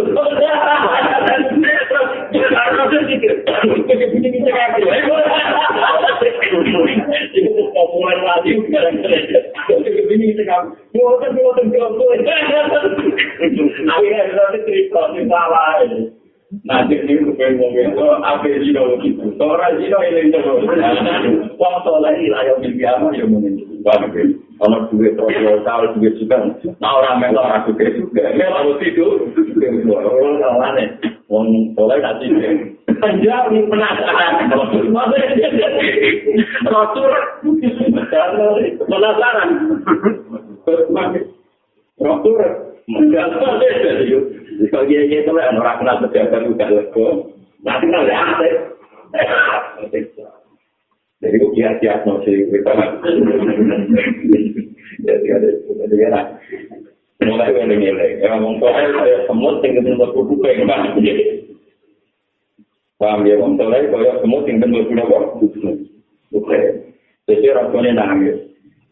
Populer 7.75 8.19
mati 8.23 8.51
sekarang. 8.63 8.95
Begini 9.75 10.39
kita 10.39 10.43
kan. 10.47 10.71
Bukan 10.95 11.35
bukan 11.35 11.67
bukan. 11.75 12.19
Akhirnya 13.91 14.23
ada 14.39 14.59
cerita 14.63 15.03
salah. 15.27 15.83
Nanti 16.63 16.95
ini 16.95 17.27
bukan 17.27 17.59
ngomong 17.59 17.91
itu 17.91 18.07
apa 18.23 18.47
zino 18.63 18.83
gitu. 19.03 19.35
Orang 19.43 19.83
zino 19.83 19.99
ini 19.99 20.31
itu. 20.31 20.39
Wong 21.59 21.75
soleh 21.83 22.23
lah 22.31 22.43
yang 22.47 22.63
biasa 22.63 23.07
yang 23.19 23.35
mungkin. 23.35 24.44
Kalau 24.55 24.87
duit 24.87 25.19
terus 25.19 25.67
tahu 25.67 25.83
duit 25.99 26.15
juga, 26.15 26.39
nah 26.79 26.95
orang 26.95 27.19
melok 27.19 27.43
orang 27.43 27.67
juga. 27.67 27.91
Juga, 27.91 28.23
melok 28.39 28.79
tidur, 28.79 29.27
orang 29.91 30.39
kawan 30.39 30.73
nih, 30.79 30.89
wong 31.27 31.75
boleh 31.75 31.99
nggak 31.99 32.23
tidur, 32.23 32.55
panjang 33.03 33.51
penasaran, 33.67 34.47
rotur, 34.55 34.87
penasaran, 38.87 39.49
rotur, 41.99 42.39
kalau 44.71 44.85
dia 44.87 45.01
itu 45.03 45.31
orang 45.35 45.79
kenal 45.83 45.97
pejabat 46.05 46.41
juga 46.47 46.67
lego, 46.71 47.07
nanti 47.67 47.85
kenal 47.91 48.07
ya, 48.07 48.23
Jadi 51.25 51.41
kok 51.41 51.57
no 52.05 52.21
sih 52.29 52.37
kita 52.53 52.73
Jadi 55.09 55.27
ada 56.05 56.21
mulai 57.25 57.49
dari 57.57 57.77
nilai. 57.81 58.21
Ya 58.21 58.37
ngomong 58.37 58.61
soal 58.61 58.93
saya 58.93 59.25
semut 59.25 59.65
tinggal 59.65 59.97
buku 60.13 60.37
yang 60.45 60.69
mana 60.69 60.93
Paham 63.01 63.25
ya 63.25 63.41
ngomong 63.41 63.57
soal 63.57 63.73
saya 63.73 64.21
semut 64.21 64.45
tinggal 64.45 64.69
di 64.69 64.93
bawah 64.93 65.41
buku. 65.41 65.89
Oke. 66.37 66.59
Jadi 67.25 67.49
rasanya 67.57 68.05
nangis. 68.05 68.37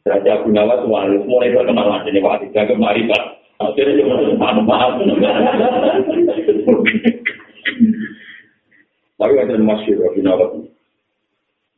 Raja 0.03 0.43
Gunawan 0.43 0.83
Tuhan 0.83 1.15
mulai 1.29 1.53
terkenal 1.53 2.01
aja 2.01 2.09
nih 2.09 2.25
Pak. 2.25 2.49
Jangan 2.57 2.75
kemari 2.75 3.07
Pak. 3.07 3.23
Akhirnya 3.61 4.01
cuma 4.03 4.17
paham-paham. 4.41 4.93
Tapi 9.21 9.35
ada 9.37 9.55
masih 9.61 10.01
Gunawan. 10.01 10.72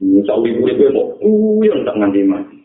Sawi 0.02 0.50
kulit 0.59 0.80
itu 0.80 0.90
mau 0.90 1.14
kuyang 1.22 1.87
tak 1.87 1.96
nganti 2.00 2.26
mati. 2.26 2.57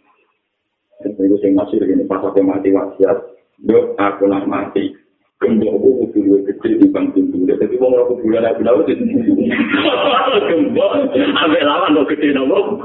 Itu 1.06 1.36
sing 1.40 1.54
masih 1.54 1.78
begini 1.78 2.10
pas 2.10 2.24
aku 2.24 2.42
mati 2.42 2.74
wasiat. 2.74 3.18
Dok 3.62 3.94
aku 4.00 4.26
nak 4.26 4.50
mati. 4.50 4.96
Gembok 5.40 5.72
aku 5.80 5.90
kudu 6.04 6.20
luwih 6.20 6.42
gede 6.52 6.84
di 6.84 6.86
bang 6.92 7.16
pintu. 7.16 7.48
Jadi 7.48 7.80
mau 7.80 7.96
aku 7.96 8.20
bulan 8.20 8.44
aku 8.52 8.60
tahu 8.60 8.80
itu. 8.92 9.06
Gembok. 10.52 10.92
Ambil 11.16 11.64
lawan 11.64 11.96
kok 11.96 12.08
gede 12.12 12.36
nopo. 12.36 12.76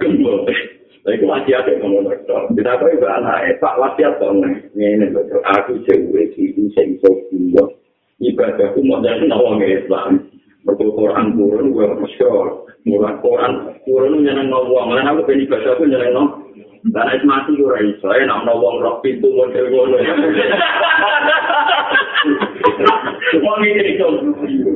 Gembok. 0.00 0.48
Tapi 1.00 1.16
itu 1.16 1.24
wasiat 1.28 1.64
ya 1.64 1.74
ngomong 1.80 2.08
dokter. 2.08 2.40
Kita 2.56 2.76
tahu 2.80 3.04
anak 3.04 3.56
Pak 3.60 3.78
wasiat 3.80 4.16
dong. 4.16 4.40
Ini 4.76 5.12
betul. 5.12 5.40
Aku 5.44 5.76
cewek 5.84 6.32
sih 6.38 6.56
bisa 6.56 6.80
bisa 6.86 7.08
pindah. 7.28 7.68
Ibadahku 8.20 8.84
mau 8.84 9.00
jadi 9.00 9.24
nawang 9.28 9.60
Islam. 9.64 10.28
Betul 10.64 10.92
Quran 10.92 11.36
turun 11.40 11.72
gue 11.72 11.86
masyur. 12.00 12.69
Mulai 12.88 13.12
Quran 13.20 13.52
turun 13.84 14.24
nyeneng 14.24 14.48
no 14.48 14.64
wong. 14.64 14.96
Lain 14.96 15.04
aku 15.04 15.28
pengen 15.28 15.44
ibadah 15.44 15.76
aku 15.76 15.84
nyeneng 15.84 16.12
no. 16.16 16.24
Dan 16.80 17.12
es 17.12 17.20
mati 17.28 17.52
gue 17.52 17.68
rai. 17.68 17.92
Saya 18.00 18.24
nak 18.24 18.48
no 18.48 18.56
wong 18.56 18.80
rock 18.80 19.04
pintu 19.04 19.28
model 19.36 19.68
gue. 19.68 20.00
Wong 23.44 23.58
ini 23.64 23.82
itu. 23.96 24.08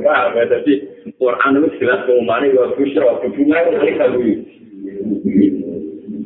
Wah, 0.04 0.28
jadi 0.36 0.72
Quran 1.16 1.56
itu 1.56 1.68
jelas 1.80 2.04
pengumumannya 2.04 2.52
gue 2.52 2.66
busro. 2.76 3.24
Hubungan 3.24 3.72
itu 3.72 3.96
kalau 3.96 4.20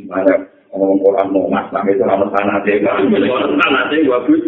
Ada 0.08 0.34
ngomong 0.72 0.98
Quran 1.04 1.26
mau 1.36 1.52
mas, 1.52 1.68
tapi 1.68 1.92
itu 1.92 2.02
nama 2.02 2.26
tanah 2.32 2.64
deh. 2.64 2.80
Kalau 2.82 3.06
tanah 3.54 3.82
deh 3.92 4.02
gue 4.02 4.18
bus. 4.26 4.42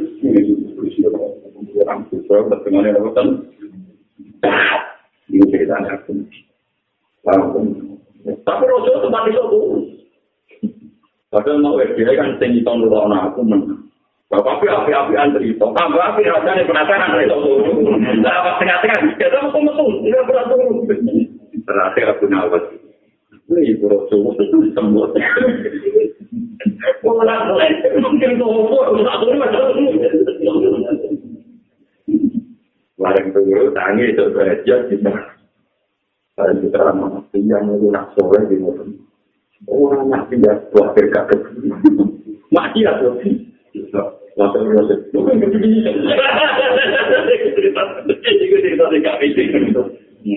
Quran 1.70 1.98
busro, 2.10 2.50
bertengahnya 2.50 2.98
apa 2.98 3.22
Ini 5.30 5.46
ceritanya 5.46 5.94
aku. 5.94 6.26
Tapi 8.44 8.62
rojo 8.68 8.90
itu 8.90 9.08
turun. 9.48 9.82
Padahal 11.30 11.62
mau 11.62 11.78
dia 11.78 12.10
kan 12.18 12.42
tinggi 12.42 12.66
tahun 12.66 12.90
dulu 12.90 13.06
anak 13.06 13.30
aku 13.30 13.46
menang. 13.46 13.86
Bapak 14.30 14.62
api 14.62 14.94
api 14.94 15.14
antri 15.18 15.50
itu, 15.50 15.66
tambah 15.74 15.98
api 15.98 16.22
rasanya 16.22 16.62
penasaran 16.62 17.18
dari 17.18 17.26
itu. 17.26 17.50
Nah, 18.22 18.30
apa 18.30 18.62
tengah-tengah? 18.62 19.18
Kita 19.18 19.42
mau 19.42 19.58
metu, 19.58 20.06
tidak 20.06 20.26
berat 20.30 20.46
turun. 20.46 20.86
Terakhir 21.66 22.06
aku 22.14 22.24
nawat. 22.30 22.62
Ini 23.50 23.74
rojo 23.82 24.18
itu 24.38 24.70
sembuh. 24.70 25.10
Mulai 27.02 27.38
mulai, 27.50 27.70
mungkin 27.98 28.38
nomor, 28.38 28.94
tak 29.02 29.18
turun, 29.18 29.42
tak 29.42 29.50
turun. 29.50 29.98
Larang 33.02 33.26
turun, 33.34 33.74
tangi 33.74 34.04
itu 34.14 34.24
saja 34.30 34.76
kita. 34.86 35.39
Saya 36.40 36.56
kita 36.56 36.96
mati 36.96 37.38
yang 37.44 37.68
itu 37.68 37.92
nak 37.92 38.16
sore 38.16 38.48
di 38.48 38.56
mulut. 38.56 38.88
Orang 39.68 40.08
mati 40.08 40.40
ya 40.40 40.56
buah 40.72 40.96
berkat 40.96 41.36
Mati 42.48 42.80
ya 42.80 42.96
tuh. 42.96 43.20
Langsung 44.40 44.72
proses. 44.72 45.04
Bukan 45.12 45.36
begini. 45.36 45.84
Cerita 47.60 47.82
cerita 48.08 48.84
di 48.88 48.98
kami 49.04 49.26
itu. 49.36 49.82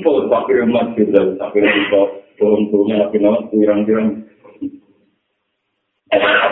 Mau 0.03 0.27
pakai 0.27 0.67
emas 0.67 0.91
kita, 0.99 1.39
tapi 1.39 1.63
kita 1.63 2.01
turun-turunnya 2.35 3.07
nama 3.07 3.39
kurang-kurang. 3.47 4.27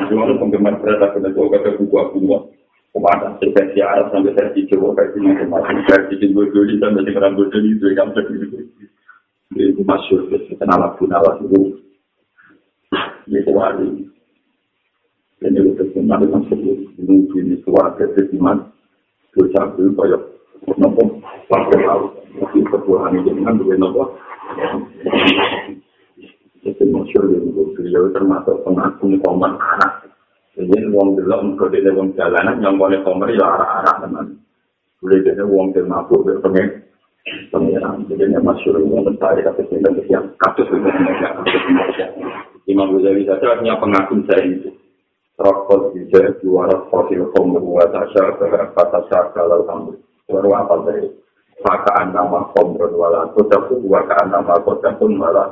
Gimana 0.07 0.39
penggemar 0.39 0.79
berat 0.79 1.03
aku 1.11 1.19
dan 1.19 1.35
kata 1.35 1.75
buku 1.75 1.95
aku 1.99 2.17
kepada 2.91 3.39
versi 3.39 3.79
Arab 3.79 4.11
sampai 4.11 4.35
versi 4.35 4.67
Jawa 4.67 4.91
versi 4.91 5.17
macam-macam 5.23 5.79
versi 5.87 6.19
Jawa 6.19 6.43
dulu 6.51 6.73
sampai 6.75 7.07
sekarang 7.07 7.33
dulu 7.39 7.47
itu 7.63 7.87
yang 7.95 8.11
terjadi 8.11 8.59
itu 9.55 9.81
masyur 9.83 10.31
kenal 10.31 10.79
Abu 10.79 11.03
Nawas 11.07 11.39
itu 11.43 11.81
itu 13.27 13.51
wali 13.51 14.07
dan 15.41 15.57
itu 15.57 15.71
terkenal 15.75 16.19
dengan 16.23 16.43
sebut 16.47 16.79
mungkin 17.01 17.55
itu 17.55 17.69
warga 17.71 18.05
terkiman 18.15 18.71
dosa 19.35 19.61
itu 19.75 19.91
kayak 19.95 20.21
nopo 20.79 21.19
pakai 21.51 21.79
laut 21.83 22.15
mungkin 22.35 22.63
kebuahan 22.67 23.19
itu 23.19 23.29
dengan 23.35 23.59
dua 23.59 23.75
nopo 23.75 24.03
itu 26.61 26.83
masyur 26.87 27.23
itu 27.27 27.61
beliau 27.75 28.11
termasuk 28.15 28.55
pengagung 28.63 29.19
koman 29.23 29.57
anak 29.57 30.11
jadi 30.51 30.83
uang 30.91 31.15
dulu 31.15 31.35
untuk 31.55 31.71
dia 31.71 31.95
uang 31.95 32.11
jalanan 32.19 32.59
yang 32.59 32.75
boleh 32.75 32.99
komer 33.07 33.31
ya 33.31 33.47
arah-arah 33.47 34.03
teman. 34.03 34.35
Boleh 34.99 35.23
jadi 35.23 35.47
uang 35.47 35.71
termasuk 35.71 36.27
berpengen 36.27 36.90
pengiran. 37.53 38.05
Jadi 38.09 38.23
ini 38.25 38.39
masyur 38.41 38.81
ini 38.81 38.97
mencari 38.97 39.45
kasus 39.45 39.69
ini 39.69 39.85
dan 39.85 39.97
yang 40.09 40.25
kasus 40.41 40.67
itu 40.69 40.89
Imam 42.69 42.93
Ghazali 42.97 43.25
saja 43.25 43.57
punya 43.57 43.75
pengagum 43.77 44.21
saya 44.25 44.43
itu. 44.45 44.69
Rokok 45.41 45.97
juga 45.97 46.29
juara 46.45 46.85
fosil 46.93 47.25
kombo 47.33 47.57
tasya 47.89 48.37
kata 48.77 48.99
syaka 49.09 49.41
lalu 49.41 49.65
kamu 49.65 49.91
baru 50.29 50.49
apa 50.53 50.75
dari 50.85 51.09
pakaan 51.65 52.13
nama 52.13 52.45
kombo 52.53 52.85
wala 52.93 53.25
kota 53.33 53.57
pun 53.65 53.81
pakaan 53.89 54.29
nama 54.29 54.53
kota 54.61 54.93
pun 55.01 55.17
malah 55.17 55.49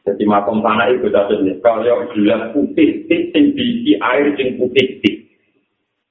Jadi 0.00 0.24
makom 0.24 0.64
tanah 0.64 0.96
itu 0.96 1.12
jenis 1.12 1.60
kalau 1.60 1.84
gelas 2.16 2.56
putih, 2.56 3.04
sing 3.04 3.52
diisi 3.52 4.00
air 4.00 4.32
sing 4.34 4.56
putih 4.56 4.96
tik. 5.04 5.28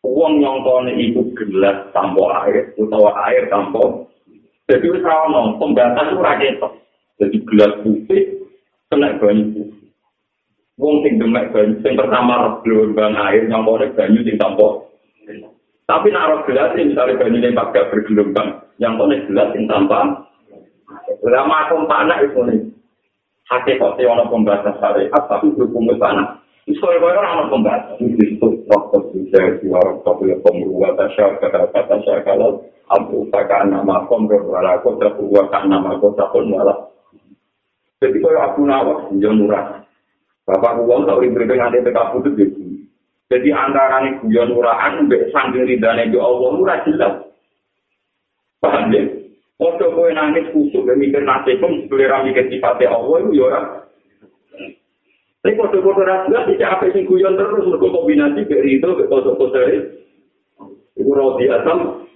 Uang 0.06 0.40
nyongkone 0.40 0.94
itu 0.96 1.26
gelas 1.36 1.90
tanpa 1.92 2.46
air, 2.46 2.70
utawa 2.78 3.12
air 3.28 3.50
tanpa. 3.50 4.09
Jadi 4.70 4.86
wis 4.86 5.02
ora 5.02 5.26
ono 5.26 5.58
pembatas 5.58 6.14
ora 6.14 6.38
ketok. 6.38 6.74
Jadi 7.18 7.38
gelas 7.50 7.74
putih 7.82 8.22
kena 8.94 9.18
banyu. 9.18 9.66
Wong 10.78 10.96
sing 11.04 11.18
demek 11.18 11.50
banyu 11.50 11.82
sing 11.82 11.98
pertama 11.98 12.62
gelombang 12.62 13.18
air 13.18 13.50
nyongkone 13.50 13.90
banyu 13.98 14.22
sing 14.22 14.38
tanpa. 14.38 14.86
Tapi 15.90 16.08
naruh 16.14 16.46
gelas 16.46 16.78
misalnya 16.78 17.18
banyu 17.18 17.42
yang 17.42 17.58
pakai 17.58 17.90
bergelombang, 17.90 18.62
yang 18.78 18.94
kone 18.94 19.26
gelas 19.26 19.50
yang 19.58 19.66
tanpa. 19.66 20.30
Lama 21.26 21.50
makom 21.50 21.90
tanah 21.90 22.18
itu 22.22 22.42
nih. 22.46 22.62
hati 23.50 23.82
kok 23.82 23.98
ono 23.98 24.30
pembatas 24.30 24.78
syariat 24.78 25.26
tapi 25.26 25.50
ke 25.58 25.66
sana 25.98 26.38
kalau 26.70 27.02
orang 27.02 27.34
ono 27.34 27.46
pembatas 27.50 27.98
itu 27.98 28.48
waktu 28.70 28.98
bisa 29.18 29.42
diwarak 29.58 30.06
tapi 30.06 30.30
pembuat 30.46 30.94
tasya 31.02 31.34
kata 31.42 31.66
kata 31.74 31.96
saya 32.06 32.22
kalau 32.22 32.62
abu 32.90 33.30
takkan 33.30 33.70
nama 33.70 34.06
kom 34.10 34.26
berwala 34.26 34.82
kota 34.82 35.14
buat 35.18 35.54
nama 35.66 35.98
kota 36.02 36.26
pun 36.34 36.50
malah 36.50 36.90
jadi 38.00 38.16
kalau 38.24 38.42
aku 38.48 38.62
nawak 38.64 39.00
jangan 39.20 39.36
murah. 39.36 39.66
Bapak 40.48 40.82
uang 40.82 41.04
tahu 41.06 41.20
ibu 41.28 41.36
dengan 41.46 41.70
ada 41.70 41.84
PK 41.84 42.00
putih 42.16 42.32
gitu 42.40 42.70
jadi 43.30 43.54
antara 43.54 44.02
nih 44.02 44.14
guyon 44.26 44.58
murahan 44.58 45.06
mbek 45.06 45.30
sambil 45.30 45.62
ridane 45.62 46.10
yo 46.10 46.18
Allah 46.18 46.50
murah 46.58 46.82
jelas. 46.82 47.14
Paham 48.58 48.90
ya? 48.90 49.06
Ojo 49.62 49.86
kowe 49.94 50.10
nangis 50.10 50.50
kusuk 50.50 50.88
dan 50.90 50.98
mikir 50.98 51.22
nasibmu 51.22 51.86
selera 51.86 52.26
mikir 52.26 52.50
sifatnya 52.50 52.90
Allah 52.90 53.16
itu 53.22 53.44
orang. 53.44 53.66
Tapi 55.40 55.56
foto-foto 55.56 56.02
rasulullah 56.04 56.48
tidak 56.50 56.72
apa 56.80 56.86
sing 56.92 57.06
guyon 57.06 57.38
terus 57.38 57.64
mergo 57.70 57.88
kombinasi 57.94 58.44
dari 58.50 58.82
itu 58.82 58.90
ke 58.98 59.08
foto-foto 59.08 59.60
Ibu 61.00 61.12
roti 61.16 61.46
asam. 61.48 62.10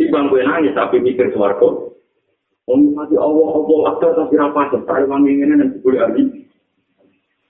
Ibang 0.00 0.32
kowe 0.32 0.40
nangis 0.40 0.72
tapi 0.72 0.96
mikir 1.04 1.28
swarga. 1.36 1.92
Om 2.70 2.96
mati 2.96 3.18
Allah 3.20 3.50
Allah 3.52 3.80
akbar 3.92 4.10
tapi 4.16 4.34
apa 4.40 4.60
saya 4.72 5.04
wangi 5.04 5.36
ini 5.36 5.54
nanti 5.60 5.76
boleh 5.84 6.00
lagi. 6.00 6.24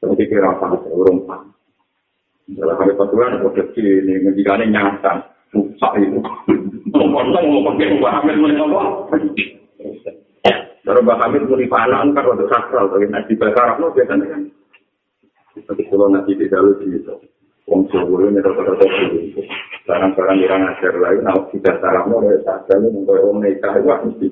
Tapi 0.03 0.27
kira 0.27 0.51
apa 0.51 0.75
orang 0.91 1.23
pak. 1.29 1.41
Dalam 2.51 2.75
hari 2.83 2.99
paturan, 2.99 3.39
kode 3.47 3.63
ini, 3.79 4.27
ngejikane 4.27 4.67
nyata, 4.75 5.23
susah 5.55 5.95
itu. 6.03 6.19
ngomong 6.91 7.31
ngomong 7.31 7.79
ke 7.79 7.87
Mbak 7.95 8.15
Hamid 8.19 8.37
mulai 8.43 8.59
ngomong. 8.59 8.89
Kalau 10.83 11.01
Mbak 11.07 11.19
Hamid 11.23 11.47
mulai 11.47 11.71
panan 11.71 12.11
kan 12.11 12.27
untuk 12.27 12.51
sakral, 12.51 12.91
tapi 12.91 13.39
bahasa 13.39 13.61
Arab 13.63 13.77
no 13.79 13.95
biasanya 13.95 14.27
kan. 14.27 14.43
Tapi 15.63 15.83
kalau 15.87 16.11
nanti 16.11 16.35
di 16.35 16.51
dalam 16.51 16.75
itu, 16.83 17.15
Wong 17.71 17.87
Jawa 17.95 18.27
ini 18.27 18.43
rata-rata. 18.43 18.87
Barang-barang 19.89 20.39
yang 20.45 20.61
ngajar 20.61 20.93
lain, 20.93 21.25
nah 21.25 21.41
kita 21.49 21.81
Arab 21.81 22.13
no 22.13 22.21
ya 22.29 22.37
saja 22.45 22.77
untuk 22.77 23.17
orang 23.17 23.41
nikah 23.41 23.75
itu 23.81 23.89
mesti 23.89 24.27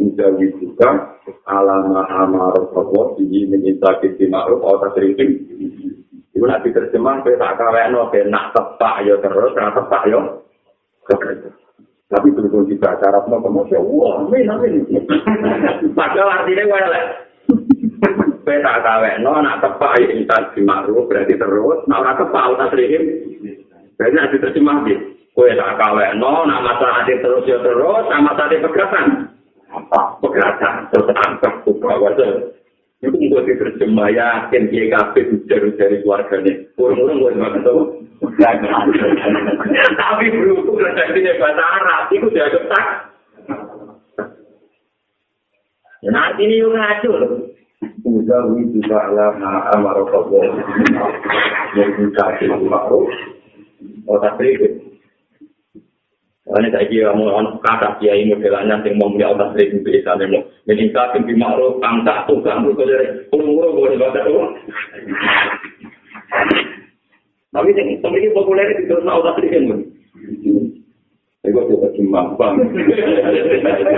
menjauhi 0.00 0.48
juga 0.58 1.20
alama 1.44 2.08
amar 2.08 2.56
Allah 2.56 3.04
di 3.20 3.44
menyinta 3.46 4.00
kiti 4.00 4.26
ma'ruf 4.26 4.64
atau 4.64 4.90
sering 4.96 5.14
Ibu 6.34 6.50
nanti 6.50 6.74
terjemah, 6.74 7.22
kita 7.22 7.38
tak 7.38 7.62
kawin, 7.62 7.94
nak 8.26 8.50
tepak 8.50 9.06
ya 9.06 9.14
terus, 9.22 9.54
nak 9.54 9.70
tepak 9.78 10.02
ya. 10.10 10.18
Tapi 12.10 12.28
berhubung 12.34 12.66
di 12.66 12.74
bahasa 12.74 13.06
Arab 13.06 13.30
mau 13.30 13.38
kemudian, 13.38 13.86
wah, 13.86 14.26
amin, 14.26 14.50
amin. 14.50 14.82
Padahal 15.94 16.42
artinya 16.42 16.66
welek. 16.66 17.06
Beta 18.42 18.74
kawe, 18.82 19.10
no, 19.22 19.38
nak 19.40 19.62
tepak, 19.62 19.94
ya, 20.02 20.10
intan 20.10 20.50
di 20.58 20.66
berarti 20.66 21.34
terus, 21.38 21.86
nak 21.86 22.18
tepak, 22.18 22.50
utas 22.50 22.74
rihim, 22.74 23.02
berarti 23.96 24.14
nanti 24.14 24.36
terjemah, 24.42 24.84
di. 24.86 24.94
Kue 25.34 25.50
tak 25.58 25.82
kawe, 25.82 26.14
no, 26.14 26.46
nak 26.46 26.62
masalah 26.62 27.02
hati 27.02 27.18
terus, 27.18 27.42
ya 27.50 27.58
terus, 27.58 28.06
sama 28.06 28.38
tadi 28.38 28.62
pergerakan. 28.62 29.34
Apa? 29.74 30.22
Pergerakan, 30.22 30.74
terus 30.94 31.10
angkat, 31.10 31.54
buka, 31.66 31.90
wajah. 31.98 32.54
Itu 33.02 33.18
gue 33.18 33.42
diterjemah, 33.42 34.14
yakin, 34.14 34.70
dia 34.70 34.94
kabeh, 34.94 35.34
ujar-ujar 35.34 35.90
keluarganya. 36.06 36.52
Kurang-kurang 36.78 37.18
gue 37.18 37.32
makan 37.34 37.62
tuh. 37.66 37.82
Tapi 39.98 40.24
berhubung 40.30 40.78
redaksinya 40.78 41.34
bahasa 41.42 41.64
Arab, 41.82 42.02
itu 42.14 42.26
dianggap 42.30 42.64
tak. 42.70 42.86
Nanti 46.04 46.44
ini 46.44 46.60
yang 46.60 46.72
ngacu 46.76 47.10
loh. 47.10 47.32
Udah 48.04 48.44
itu 48.60 48.80
lama 48.88 49.52
amarok 49.72 50.12
Allah. 50.12 50.52
Yang 51.72 51.90
bisa 52.12 52.24
dimakruh. 52.38 53.33
Tak 54.04 54.36
sedikit. 54.36 54.72
Ini 56.44 56.68
saya 56.68 56.84
kira 56.92 57.16
mau 57.16 57.40
kata 57.64 57.96
kiai 58.04 58.28
modelannya 58.28 58.84
yang 58.84 59.00
mau 59.00 59.08
punya 59.08 59.32
otak 59.32 59.56
seribu 59.56 59.80
bisa 59.80 60.12
mau 60.28 60.44
meningkat 60.68 61.16
lebih 61.16 61.40
makruh 61.40 61.80
angka 61.80 62.28
tuh 62.28 62.44
kamu 62.44 62.76
kalau 62.76 62.84
dari 62.84 63.06
kurung-kurung 63.32 63.80
boleh 63.80 63.96
baca 63.96 64.20
doang. 64.28 64.52
Tapi 67.48 67.72
yang 67.72 67.96
semakin 67.96 68.36
populer 68.36 68.76
itu 68.76 68.92
terus 68.92 69.08
mau 69.08 69.24
tak 69.24 69.40
sedikit 69.40 69.72
pun. 69.72 69.80
Saya 71.40 71.48
kok 71.56 71.64
tidak 71.64 71.92
cuma 71.96 72.20
bang. 72.36 72.54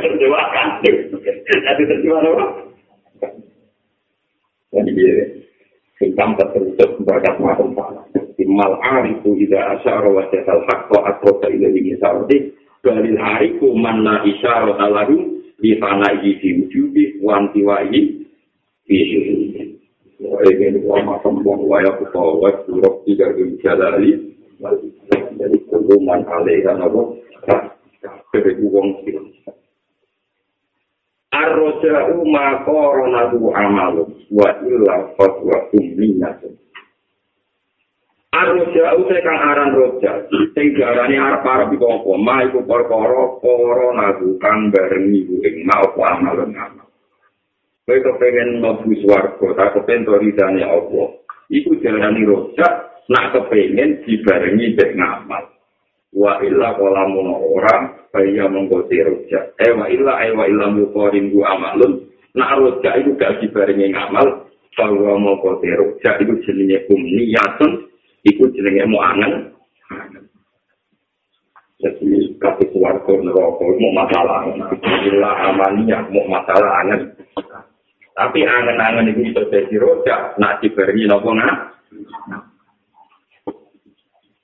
Terjemah 0.07 0.47
kan? 0.55 0.69
Jadi 0.87 1.83
terjemah 1.83 2.21
apa? 2.23 2.47
Jadi 4.71 4.91
dia 4.95 5.15
hitam 5.99 6.39
tertutup 6.39 6.91
berkat 7.03 7.35
makom 7.43 7.75
pala. 7.75 8.06
Imal 8.57 8.81
arifu 8.81 9.37
ida 9.37 9.77
asyara 9.77 10.09
wa 10.09 10.25
jasal 10.33 10.65
haqqa 10.65 11.13
atrosa 11.13 11.53
ila 11.53 11.69
ini 11.77 11.93
sardi. 12.01 12.57
Balil 12.81 13.21
hariku 13.21 13.77
manna 13.77 14.25
isyara 14.25 14.81
alahu 14.81 15.45
di 15.61 15.77
fana 15.77 16.17
iji 16.25 16.41
di 16.41 16.49
wujudi 16.65 17.05
wanti 17.21 17.61
wa 17.61 17.85
ini. 17.85 18.25
Bisa 18.89 20.41
ingin 20.49 20.81
wama 20.89 21.21
sembong 21.21 21.69
waya 21.69 21.93
kupawa 22.01 22.49
surok 22.65 23.05
tiga 23.05 23.29
gem 23.37 23.61
jalali 23.61 24.33
jadi 25.37 25.57
kuduman 25.69 26.25
alaiha 26.25 26.73
nabo 26.81 27.21
kabeh 28.33 28.57
wong 28.65 29.05
sira 29.05 29.21
Ar-roja'u 31.37 32.25
ma 32.25 32.65
koronadu 32.65 33.53
amalu 33.53 34.09
wa 34.33 34.49
illa 34.65 35.13
fatwa 35.21 35.69
umminat 35.77 36.41
Ar-roja'u 38.37 39.01
saya 39.09 39.25
kang 39.25 39.39
aran 39.41 39.71
roja 39.73 40.13
sing 40.29 40.67
diarani 40.77 41.17
arep-arep 41.17 41.73
iku 41.73 41.89
apa 41.89 42.13
ma 42.21 42.37
iku 42.45 42.61
perkara 42.69 43.41
koronadu 43.41 44.37
kang 44.37 44.69
barengi 44.69 45.25
ing 45.41 45.65
ma 45.65 45.81
apa 45.81 46.03
amal 46.21 46.37
Kowe 47.87 48.03
kepengen 48.03 48.59
mlebu 48.59 48.99
swarga, 48.99 49.47
tak 49.55 49.79
kepengen 49.79 50.11
to 50.11 50.19
ridane 50.19 50.59
Allah. 50.67 51.23
Iku 51.47 51.79
jalani 51.79 52.27
rojak, 52.27 53.07
nak 53.07 53.31
kepengen 53.31 54.03
dibarengi 54.03 54.75
mek 54.75 54.91
ngamal. 54.99 55.55
Wa 56.11 56.43
illa 56.43 56.75
qalamun 56.75 57.31
ora 57.31 57.95
kaya 58.11 58.51
mengkoti 58.51 59.07
rojak. 59.07 59.55
Eh 59.63 59.71
wa 59.71 59.87
illa 59.87 60.19
eh 60.19 60.35
wa 60.35 60.51
illa 60.51 60.67
muqarin 60.75 61.31
bu 61.31 61.47
amalun. 61.47 62.11
Nak 62.35 62.59
rojak 62.59 63.07
itu 63.07 63.15
gak 63.15 63.39
dibarengi 63.39 63.95
ngamal, 63.95 64.51
bahwa 64.75 65.15
mengkoti 65.23 65.71
rojak 65.71 66.27
itu 66.27 66.43
jenenge 66.43 66.91
umniyatun, 66.91 67.87
iku 68.27 68.51
jenenge 68.51 68.85
mu'angan. 68.91 69.33
Jadi 71.77 72.35
kasih 72.41 72.67
keluarga 72.73 73.13
neraka 73.21 73.65
mau 73.69 73.93
masalah, 73.93 74.49
illa 75.05 75.31
amaniyah 75.53 76.09
mau 76.09 76.25
masalah 76.27 76.83
angan. 76.83 77.01
Tapi 78.17 78.49
angen-angen 78.49 79.13
itu 79.13 79.29
bisa 79.29 79.45
jadi 79.53 79.77
rojak, 79.77 80.41
nak 80.41 80.65
diberi 80.65 81.05
nopo 81.05 81.37
nak. 81.37 81.77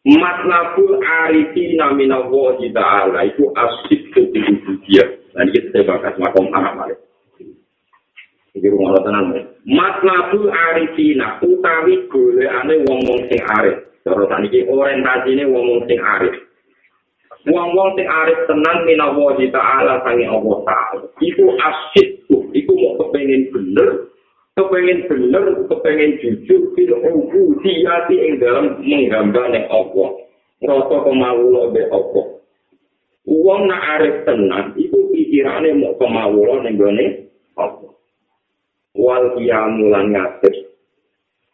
Matlabul 0.05 1.01
arifi 1.01 1.79
namina 1.81 2.21
wahi 2.27 2.69
ta'ala 2.69 3.25
itu 3.25 3.49
asyik 3.49 4.13
ke 4.13 4.21
dia. 4.85 5.07
Dan 5.33 5.49
kita 5.57 5.73
saya 5.73 5.89
bakas 5.89 6.21
makom 6.21 6.53
anak 6.53 6.93
Ini 8.53 8.69
rumah 8.69 8.93
lo 8.93 9.01
tenang. 9.01 9.33
Matlabul 9.65 10.53
arifina 10.53 11.41
utawi 11.41 12.05
gole 12.13 12.45
ane 12.45 12.85
wong-wong 12.85 13.25
sing 13.33 13.41
arif. 13.49 13.81
Kalau 14.05 14.29
tadi 14.29 14.69
orientasi 14.69 15.29
ini 15.33 15.45
wong-wong 15.49 15.89
sing 15.89 15.97
arif. 15.97 16.37
Wong-wong 17.49 17.97
sing 17.97 18.05
arif 18.05 18.39
tenang 18.45 18.85
minawa 18.85 19.41
di 19.41 19.49
ta'ala 19.49 20.05
sangi 20.05 20.29
Allah 20.29 20.57
ta'ala. 20.69 21.01
Iku 21.25 21.45
asyik 21.49 22.29
iku 22.53 22.73
mau 22.77 22.93
kepengen 23.01 23.49
bener, 23.57 23.89
kepengen 24.53 25.09
bener, 25.09 25.45
kepengen 25.73 26.21
jujur, 26.21 26.77
fil 26.77 26.93
ubudiyati 26.93 28.15
ing 28.21 28.33
dalam 28.37 28.85
menggambar 28.85 29.49
ning 29.49 29.65
Allah. 29.73 30.09
Rasa 30.61 30.97
kemawula 31.09 31.73
be 31.73 31.83
Allah. 31.89 32.27
Wong 33.25 33.61
nak 33.65 33.83
arif 33.97 34.29
tenan, 34.29 34.77
iku 34.77 35.09
pikirane 35.09 35.73
mau 35.81 35.97
kemawula 35.97 36.69
ning 36.69 36.77
gone 36.77 37.07
Allah. 37.57 37.93
Wal 38.97 39.25
kiamulan 39.37 40.13
ngadeg. 40.13 40.57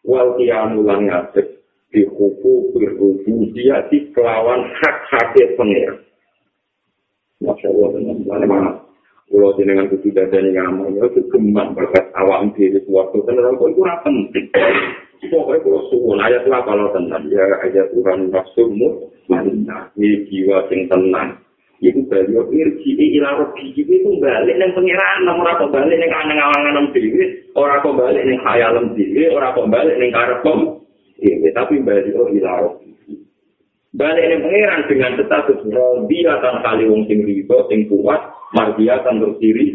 Wal 0.05 0.35
kiamulan 0.39 1.07
ngadeg. 1.07 1.47
Di 1.89 2.05
hukum 2.05 2.69
berhubungan 2.77 3.81
di 3.89 3.97
kelawan 4.13 4.61
hak 4.77 4.95
haknya 5.09 5.57
pengira 5.57 5.97
Masya 7.41 7.65
Allah, 7.71 7.87
teman-teman. 7.97 8.77
Kalau 9.29 9.53
dengan 9.57 9.89
kudu 9.89 10.09
dadani 10.13 10.53
ngamal, 10.53 10.89
itu 10.89 11.21
kembang 11.29 11.77
berkat 11.77 12.09
awam 12.17 12.49
diri 12.53 12.81
suatu 12.85 13.21
tenan 13.29 13.57
kok 13.57 13.69
itu 13.71 13.81
penting. 13.85 14.45
Pokoknya 15.29 15.61
kalau 15.61 15.81
suwun. 15.91 16.17
Ayat 16.17 16.47
lah 16.49 16.63
kalau 16.63 16.89
tenang 16.95 17.27
ya 17.27 17.43
ayat 17.61 17.91
Tuhan 17.91 18.31
nafsumu 18.31 19.11
mana 19.27 19.91
ini 19.99 20.25
jiwa 20.31 20.65
sing 20.71 20.87
tenang. 20.87 21.37
Iku 21.79 22.11
beliau 22.11 22.43
irji 22.51 22.91
ila 22.91 23.39
robi 23.39 23.71
itu 23.71 24.11
balik 24.19 24.55
nang 24.59 24.75
pangeran 24.75 25.23
nomor 25.23 25.47
apa 25.47 25.63
balik 25.71 25.95
nang 25.95 26.11
anang 26.11 26.39
awangan 26.43 26.91
dhewe, 26.91 27.23
ora 27.55 27.79
kok 27.79 27.95
balik 27.95 28.19
nang 28.27 28.35
khayalem 28.43 28.99
dhewe, 28.99 29.31
ora 29.31 29.55
kok 29.55 29.71
balik 29.71 29.95
ning 29.95 30.11
karepem. 30.11 30.59
Iya, 31.23 31.55
tapi 31.55 31.79
balik 31.79 32.11
ila 32.11 32.51
robi. 32.67 32.91
Balik 33.95 34.25
nang 34.27 34.43
pangeran 34.43 34.81
dengan 34.91 35.11
status 35.23 35.59
robi 35.71 36.19
akan 36.27 36.55
kali 36.67 36.83
wong 36.83 37.07
sing 37.07 37.23
riba 37.23 37.57
sing 37.71 37.87
kuat 37.87 38.27
mardiatan 38.51 39.23
terus 39.23 39.39
diri. 39.39 39.67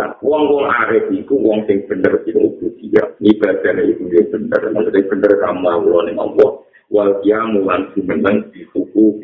Nah, 0.00 0.14
wong 0.24 0.42
wong 0.48 0.64
arif 0.64 1.12
itu 1.12 1.34
wong 1.36 1.68
sing 1.68 1.84
bener 1.84 2.24
itu 2.24 2.56
dia 2.78 3.04
ibadahnya 3.18 3.82
itu 3.84 4.06
dia 4.08 4.22
bener, 4.30 4.60
maksudnya 4.70 5.10
bener 5.12 5.32
kamu 5.42 5.66
Allah 5.66 6.00
nih 6.06 6.14
Allah. 6.16 6.50
Wal 6.88 7.20
kiamu 7.20 7.68
lan 7.68 7.92
sumenang 7.92 8.48
di 8.48 8.64
di 8.64 8.68
suku 8.72 9.20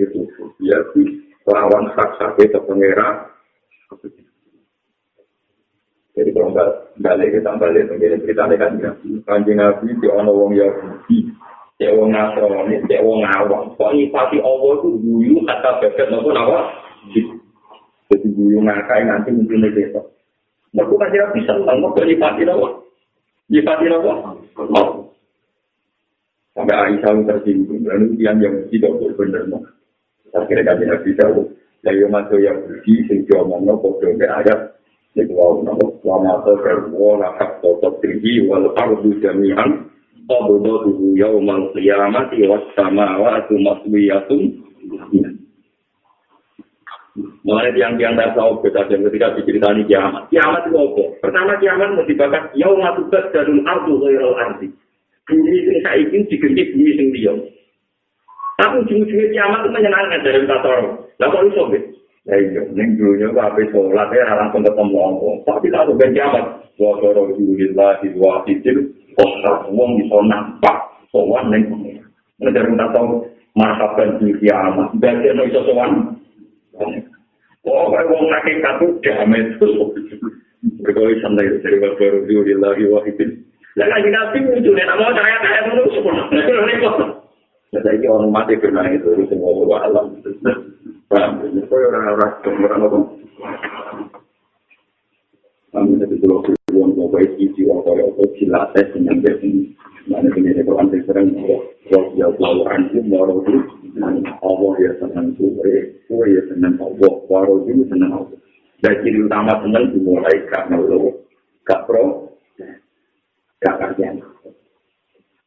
dia 0.61 0.79
di 0.93 1.03
lawan 1.49 1.89
hak 1.97 2.11
sakit 2.21 2.53
pengira. 2.69 3.33
Jadi 6.15 6.31
kalau 6.31 6.55
nggak 6.55 6.71
balik 7.03 7.35
kita 7.35 7.53
balik 7.59 7.91
menjadi 7.91 8.23
cerita 8.23 8.47
kan 8.47 8.79
ya, 8.79 8.91
kanjeng 9.27 9.59
Nabi 9.59 9.99
di 9.99 10.07
ono 10.07 10.31
wong 10.31 10.55
Yahudi, 10.55 11.27
cek 11.83 11.91
wong 11.91 12.15
Nasrani, 12.15 12.87
cek 12.87 13.03
wong 13.03 13.27
awam. 13.27 13.75
Soalnya 13.75 14.15
pasti 14.15 14.39
Allah 14.39 14.79
itu 14.79 14.89
dulu 15.03 15.43
kata 15.43 15.71
beket 15.83 16.07
nopo 16.15 16.31
nawa 16.31 16.71
jadi 18.15 18.29
guyu 18.31 18.63
ngakai 18.63 19.03
nanti 19.09 19.35
mungkin 19.35 19.75
besok. 19.75 20.07
Mereka 20.75 20.95
kan 20.99 21.11
tidak 21.11 21.31
bisa 21.35 21.53
nyipati 21.59 22.43
apa? 22.47 22.69
Nyipati 23.51 23.85
apa? 23.91 24.13
Mau. 24.71 24.94
Sampai 26.65 26.97
Aisyah 26.97 27.29
tersinggung. 27.29 27.85
Lalu 27.85 28.17
yang 28.25 28.41
yang 28.41 28.57
tidak 28.73 28.97
benar 29.21 29.45
mau. 29.53 29.61
Akhirnya 30.33 30.65
kan 30.65 30.81
tidak 30.81 31.05
bisa. 31.05 31.29
Lalu 31.85 32.09
masuk 32.09 32.41
yang 32.41 32.57
pergi, 32.65 33.05
sing 33.05 33.29
ngomong 33.29 33.69
nopo 33.69 34.01
ke 34.01 34.17
ayat. 34.25 34.81
Jadi 35.13 35.29
wow, 35.37 35.61
nopo 35.61 36.01
lama 36.09 36.41
atau 36.41 36.57
berbuah 36.57 37.21
nakak 37.21 37.61
totok 37.61 38.01
tinggi, 38.01 38.49
walau 38.49 38.73
ardu 38.81 39.13
jami'an. 39.21 39.93
Qabudu 40.25 41.13
yaumal 41.21 41.69
qiyamati 41.77 42.49
was 42.49 42.65
samawati 42.73 43.61
maswiyatun. 43.61 44.65
Mulai 47.45 47.77
tiang-tiang 47.77 48.17
tak 48.17 48.33
tahu 48.33 48.65
kita 48.65 48.89
dan 48.89 49.05
ketika 49.05 49.37
diceritani 49.37 49.85
kiamat. 49.85 50.33
Kiamat 50.33 50.65
itu 50.73 50.81
apa? 50.81 51.05
Pertama 51.29 51.61
kiamat 51.61 51.93
mau 51.93 52.09
dibakar 52.09 52.49
yau 52.57 52.73
matubat 52.81 53.29
ardu 53.37 54.01
ghairul 54.01 54.41
ardi. 54.41 54.73
Bumi 55.25 55.57
sing 55.65 55.79
saiki 55.81 56.19
diganti 56.29 56.63
bumi 56.77 56.91
sing 57.01 57.09
liya. 57.17 57.35
Tapi 58.55 58.87
ujung-ujungnya 58.87 59.33
kiamat 59.35 59.61
itu 59.65 59.71
menyenangkan 59.73 60.21
dari 60.23 60.47
kata 60.47 60.69
orang. 60.69 60.89
Lah 61.19 61.27
kok 61.33 61.45
iso 61.51 61.63
gitu? 61.75 61.89
Ya 62.25 62.41
iya, 62.41 62.63
ning 62.73 62.97
dunya 62.97 63.29
kok 63.35 63.53
ape 63.53 63.69
salat 63.75 64.09
ya 64.15 64.25
langsung 64.37 64.63
ketemu 64.63 64.97
Allah. 65.01 65.33
Tapi 65.49 65.67
tak 65.73 65.91
ben 65.97 66.15
kiamat. 66.15 66.45
Wa 66.79 66.93
qara 67.03 67.23
billahi 67.35 68.07
wa 68.15 68.33
fitil. 68.47 68.79
Kok 69.17 69.75
wong 69.75 69.91
iso 70.07 70.19
nampak 70.29 70.77
sowan 71.11 71.51
ning 71.51 71.69
pengen. 71.73 72.05
Nek 72.41 72.53
dari 72.55 72.73
kata 72.77 73.01
marhaban 73.59 74.09
di 74.23 74.33
kiamat. 74.39 74.89
Berarti 75.03 75.29
iso 75.51 75.61
sowan. 75.67 75.91
Oh, 77.65 77.89
kayak 77.91 78.09
wong 78.13 78.25
saking 78.29 78.59
katu 78.61 78.87
damai 79.01 79.41
terus. 79.57 79.77
Berkali 80.85 81.21
santai 81.21 81.61
dari 81.61 81.77
baru 81.77 82.25
di 82.25 82.57
lagi 82.57 82.89
wahidin. 82.89 83.44
Lah 83.75 83.87
lagi 83.91 84.09
nabi 84.11 84.39
muncul 84.47 84.79
ya, 84.79 84.95
mau 84.95 85.11
saya 85.11 85.37
kaya 85.43 85.61
terus. 85.67 85.95
Jadi 87.75 88.07
orang 88.07 88.31
mati 88.31 88.55
kena 88.63 88.87
itu 88.95 89.27
semua 89.27 89.51
Allah 89.51 89.79
alam. 89.91 90.07
Paham? 91.11 91.47
Kau 91.71 91.79
orang-orang 91.79 92.33
orang 92.65 92.81
apa? 92.87 92.99
Kami 95.75 95.99
tadi 95.99 96.17
dulu 96.23 96.39
kuliah 96.47 96.87
mau 96.95 97.11
baik 97.11 97.35
isi 97.35 97.67
atau 97.67 97.99
apa 97.99 98.23
silates 98.39 98.95
dengan 98.95 99.19
bersih. 99.23 99.75
Mana 100.07 100.31
ini 100.37 100.55
itu 100.55 100.73
anti 100.79 101.03
sering 101.09 101.35
kalau 101.35 102.15
dia 102.15 102.29
tahu 102.39 102.63
anti 102.69 102.99
mau 103.11 103.43
itu 103.43 103.59
Allah 104.39 104.73
ya 104.79 104.93
senang 105.03 105.35
kue, 105.35 105.75
kue 106.07 106.27
ya 106.31 106.43
senang 106.47 106.79
Allah, 106.79 107.13
waro 107.27 107.67
itu 107.67 107.83
senang 107.91 108.23
Allah. 108.23 108.39
Dan 108.79 109.01
ciri 109.03 109.19
utama 109.27 109.59
senang 109.67 109.91
dimulai 109.91 110.37
karena 110.51 110.77
lo 110.79 111.27
gak 111.67 111.91
pro, 111.91 112.37
gak 113.59 113.77
kerjaan. 113.81 114.23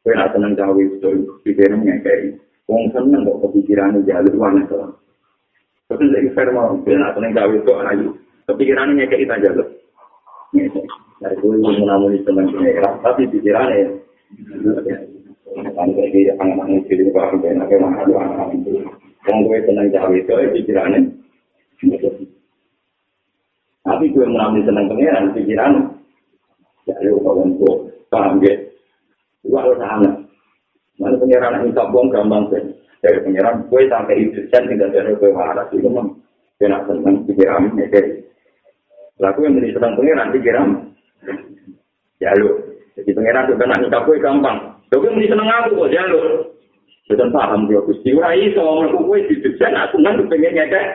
Kue 0.04 0.12
nak 0.12 0.32
senang 0.36 0.52
cawe 0.58 0.80
itu 0.80 1.10
pikirannya 1.44 2.04
kayak 2.04 2.36
Wong 2.68 2.92
seneng 2.92 3.24
kok 3.24 3.48
kepikiran 3.48 3.97
jalur 4.08 4.34
mana 4.40 4.64
tuh. 4.64 4.96
Tapi 5.88 6.04
lagi 6.08 6.32
fair 6.32 6.48
mau, 6.52 6.76
kue 6.84 6.96
nak 6.96 7.16
senang 7.16 7.32
cawe 7.32 7.52
itu 7.52 7.72
ayu. 7.72 8.08
Kepikirannya 8.48 9.08
kayak 9.08 9.20
kita 9.24 9.36
jalur. 9.44 9.68
Dari 11.18 11.34
gue 11.36 11.56
menamuni 11.60 12.24
senang 12.24 12.48
pengeran, 12.48 12.94
tapi 13.04 13.28
pikirannya 13.28 14.00
kan 15.74 15.88
gitu, 15.90 16.32
anak-anak 16.38 16.84
jadi 16.86 17.08
paham 17.10 17.40
dan 17.42 17.64
apa 17.64 17.72
yang 17.72 17.90
ada 17.90 18.14
anak-anak 18.14 18.48
itu. 18.54 18.70
Yang 19.26 19.38
gue 19.44 19.58
senang 19.64 19.88
cawe 19.92 20.14
itu, 20.16 20.32
pikirannya. 20.60 21.00
Tapi 23.82 24.04
gue 24.12 24.24
menamuni 24.28 24.62
senang 24.68 24.86
pengeran, 24.92 25.32
pikirannya. 25.32 25.82
Ya, 26.84 26.96
lu 27.04 27.20
kawan 27.20 27.56
gue, 27.56 27.74
paham 28.12 28.40
ya. 28.44 28.54
Gue 29.44 29.56
harus 29.56 29.80
anak. 29.80 30.14
Mana 31.00 31.16
pengeran 31.16 31.64
yang 31.64 31.72
sabong 31.72 32.08
gampang 32.12 32.44
sih. 32.52 32.77
Dari 32.98 33.18
pengeran, 33.22 33.70
gue 33.70 33.82
sampai 33.86 34.16
itu, 34.18 34.42
dan 34.50 34.66
tidak 34.66 34.90
ada 34.90 35.14
gue 35.14 35.30
marah. 35.30 35.66
Itu 35.70 35.86
gue 35.86 36.66
nak 36.66 36.90
senang 36.90 37.22
pikirannya, 37.22 37.86
kayak 37.94 38.28
Laku 39.18 39.42
yang 39.42 39.58
menjadi 39.58 39.74
sedang 39.74 39.98
pengiran 39.98 40.30
pikiran. 40.30 40.68
Ya 42.22 42.30
lu, 42.38 42.54
jadi 42.94 43.10
pengiran 43.14 43.46
itu 43.50 43.54
kena 43.58 43.76
nikah 43.82 44.02
gue 44.06 44.22
gampang. 44.22 44.58
Tapi 44.90 45.06
yang 45.06 45.14
menjadi 45.18 45.32
seneng 45.34 45.48
aku 45.50 45.70
kok 45.74 45.90
ya 45.90 46.02
lu. 46.06 46.22
Sudah 47.10 47.26
paham 47.34 47.66
dia 47.66 47.82
gusti. 47.82 48.14
Wah 48.14 48.30
iso 48.36 48.62
ngomong 48.62 49.10
gue 49.10 49.26
di 49.26 49.34
desain 49.42 49.74
aku 49.74 49.98
kan 50.02 50.22
pengen 50.30 50.54
ngekek. 50.54 50.86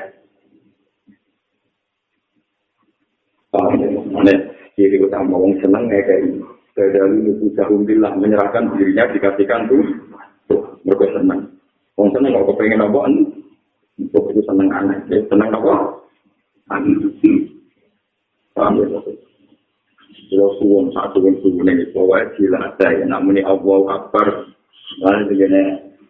Paham 3.51 3.81
ya? 3.81 3.87
Mana 4.13 4.33
ciri 4.79 4.97
utama 5.03 5.35
wong 5.35 5.59
seneng 5.59 5.91
ngekek 5.91 6.19
ini. 6.23 6.39
Dari 6.73 7.17
itu 7.27 7.53
jahumbillah 7.53 8.13
menyerahkan 8.17 8.71
dirinya 8.77 9.09
dikasihkan 9.11 9.67
tuh. 9.67 9.83
Mereka 10.85 11.05
seneng. 11.17 11.52
Wong 11.93 12.09
seneng 12.11 12.33
kok 12.33 12.57
pengen 12.57 12.81
apa? 12.81 12.99
Untuk 14.01 14.23
itu 14.33 14.41
seneng 14.49 14.69
aneh. 14.73 14.97
Seneng 15.07 15.49
apa? 15.53 15.73
Aneh. 16.73 16.97
Paham 18.53 18.81
ya? 18.81 18.87
Kalau 20.33 20.49
suwon 20.57 20.89
satu 20.93 21.21
yang 21.21 21.37
suwon 21.45 21.69
ini, 21.69 21.85
bahwa 21.93 22.25
jelas 22.37 22.73
saya, 22.81 23.05
namun 23.05 23.37
ini 23.37 23.45
Allah 23.45 24.01
Akbar, 24.01 24.49
lalu 25.01 25.29
begini, 25.29 25.61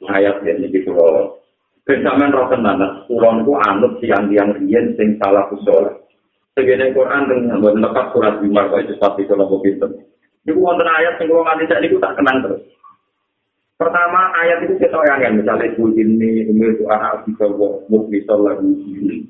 ayat 0.08 0.40
ya, 0.48 0.56
ini 0.56 0.72
gitu 0.72 0.96
loh. 0.96 1.44
Benjamin 1.84 2.32
roh 2.32 2.48
tenan, 2.48 2.80
kulon 3.12 3.44
ku 3.44 3.60
anut 3.60 4.00
tiang-tiang 4.00 4.56
riyen 4.56 4.96
sing 4.96 5.20
salah 5.20 5.52
usul. 5.52 6.08
Segene 6.56 6.96
Quran 6.96 7.28
dengan 7.28 7.60
lepas 7.60 8.16
surat 8.16 8.40
Bimar 8.40 8.72
kok 8.72 8.88
itu 8.88 8.96
pasti 9.02 9.28
kalau 9.28 9.52
mau 9.52 9.60
pinter. 9.60 9.92
Iku 10.48 10.60
wonten 10.64 10.88
ayat 10.88 11.20
sing 11.20 11.28
kula 11.28 11.44
nganti 11.44 11.66
saiki 11.68 12.00
tak 12.00 12.16
kenang 12.16 12.40
terus. 12.46 12.62
Pertama 13.84 14.32
ayat 14.40 14.64
itu 14.64 14.80
kita 14.80 14.96
yang 15.20 15.44
misalnya 15.44 15.68
kul 15.76 15.92
ini 15.92 16.48
umil 16.48 16.72
tu 16.80 16.88
anak 16.88 17.28
kita 17.28 17.52
mukmisal 17.92 18.40
lagu 18.40 18.64
ini. 18.64 19.28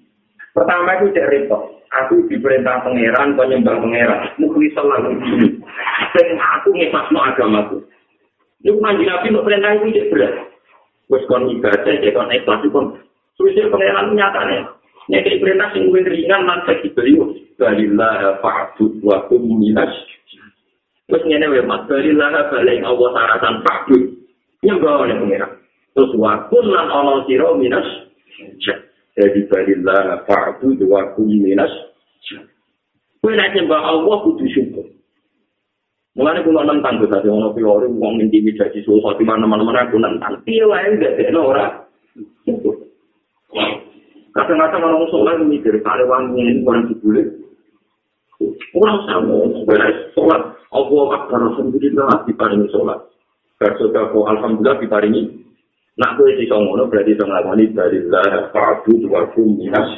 Pertama 0.54 1.02
itu 1.02 1.10
cek 1.18 1.26
repot. 1.34 1.82
Aku 1.90 2.30
diperintah 2.30 2.86
pangeran, 2.86 3.34
kau 3.34 3.50
nyembah 3.50 3.82
pangeran. 3.82 4.30
Mukli 4.38 4.70
selalu 4.78 5.18
ini. 5.26 5.58
Dan 6.14 6.38
aku 6.38 6.70
ngepasno 6.70 7.18
agamaku. 7.18 7.82
Ini 8.62 8.78
manji 8.78 9.10
nabi 9.10 9.34
untuk 9.34 9.50
perintah 9.50 9.74
itu 9.74 9.90
cek 9.90 10.10
berat. 10.14 10.34
Terus 11.10 11.26
kon 11.26 11.50
ibadah, 11.50 11.94
cek 11.98 12.14
kon 12.14 12.30
ikhlas, 12.30 12.62
kon 12.70 12.86
suwisir 13.34 13.74
pangeran 13.74 14.14
nyatanya. 14.14 14.70
Nyekei 15.10 15.42
perintah 15.42 15.74
sing 15.74 15.90
gue 15.90 16.06
ringan, 16.06 16.46
nanti 16.46 16.78
dibeli. 16.86 17.18
Balillah 17.58 18.38
fa'bud 18.38 19.02
wa 19.02 19.26
kum 19.26 19.42
minas. 19.58 19.90
Terus 21.10 21.26
ngene 21.26 21.50
wae 21.50 21.66
mas, 21.66 21.90
balillah 21.90 22.54
balik 22.54 22.86
Allah 22.86 23.10
saratan 23.18 23.56
fa'bud. 23.66 24.23
Nyembah 24.64 25.04
oleh 25.04 25.16
pangeran. 25.20 25.52
Terus 25.94 26.12
wa 26.18 26.48
kun 26.48 26.66
lan 26.72 26.88
ana 26.90 27.22
sira 27.28 27.52
minas. 27.60 27.88
Jadi 29.14 29.46
balillah 29.46 30.26
fa'bud 30.26 30.80
wa 30.88 31.14
kum 31.14 31.30
minas. 31.30 31.70
Kowe 33.20 33.32
nek 33.32 33.54
nyembah 33.54 33.82
Allah 33.84 34.16
kudu 34.24 34.48
syukur. 34.52 34.88
Mulane 36.14 36.46
kula 36.46 36.62
nentang 36.62 37.02
tuh 37.02 37.10
tadi 37.10 37.26
ono 37.26 37.58
teori 37.58 37.90
wong 37.90 38.22
intimidasi 38.22 38.86
susah 38.86 39.18
di 39.18 39.26
mana-mana 39.26 39.82
aku 39.82 39.98
nentang. 39.98 40.46
Piye 40.46 40.62
wae 40.62 40.94
gak 41.02 41.18
dekno 41.18 41.42
ora. 41.42 41.68
Kadang-kadang 44.34 44.82
orang 44.82 45.10
sholat 45.14 45.38
mikir, 45.46 45.78
kali 45.86 46.04
wangi 46.10 46.42
ini 46.42 46.66
orang 46.66 46.90
dibully. 46.90 47.22
Orang 48.74 48.98
sama, 49.06 49.46
sholat. 50.18 50.42
Allah 50.74 51.06
akbar, 51.22 51.54
Alhamdulillah, 51.54 52.26
diparingi 52.26 52.66
sholat. 52.74 53.13
Ko 54.12 54.28
Alhamdulillah, 54.28 54.78
diparingi. 54.84 55.24
Nak 55.94 56.18
gue 56.18 56.42
di 56.42 56.50
songono, 56.50 56.90
berarti 56.90 57.14
bisa 57.14 57.24
ngelakoni 57.24 57.70
dari 57.70 58.02
lah, 58.10 58.50
fa'adu, 58.50 58.98
dua 58.98 59.30
minas. 59.38 59.90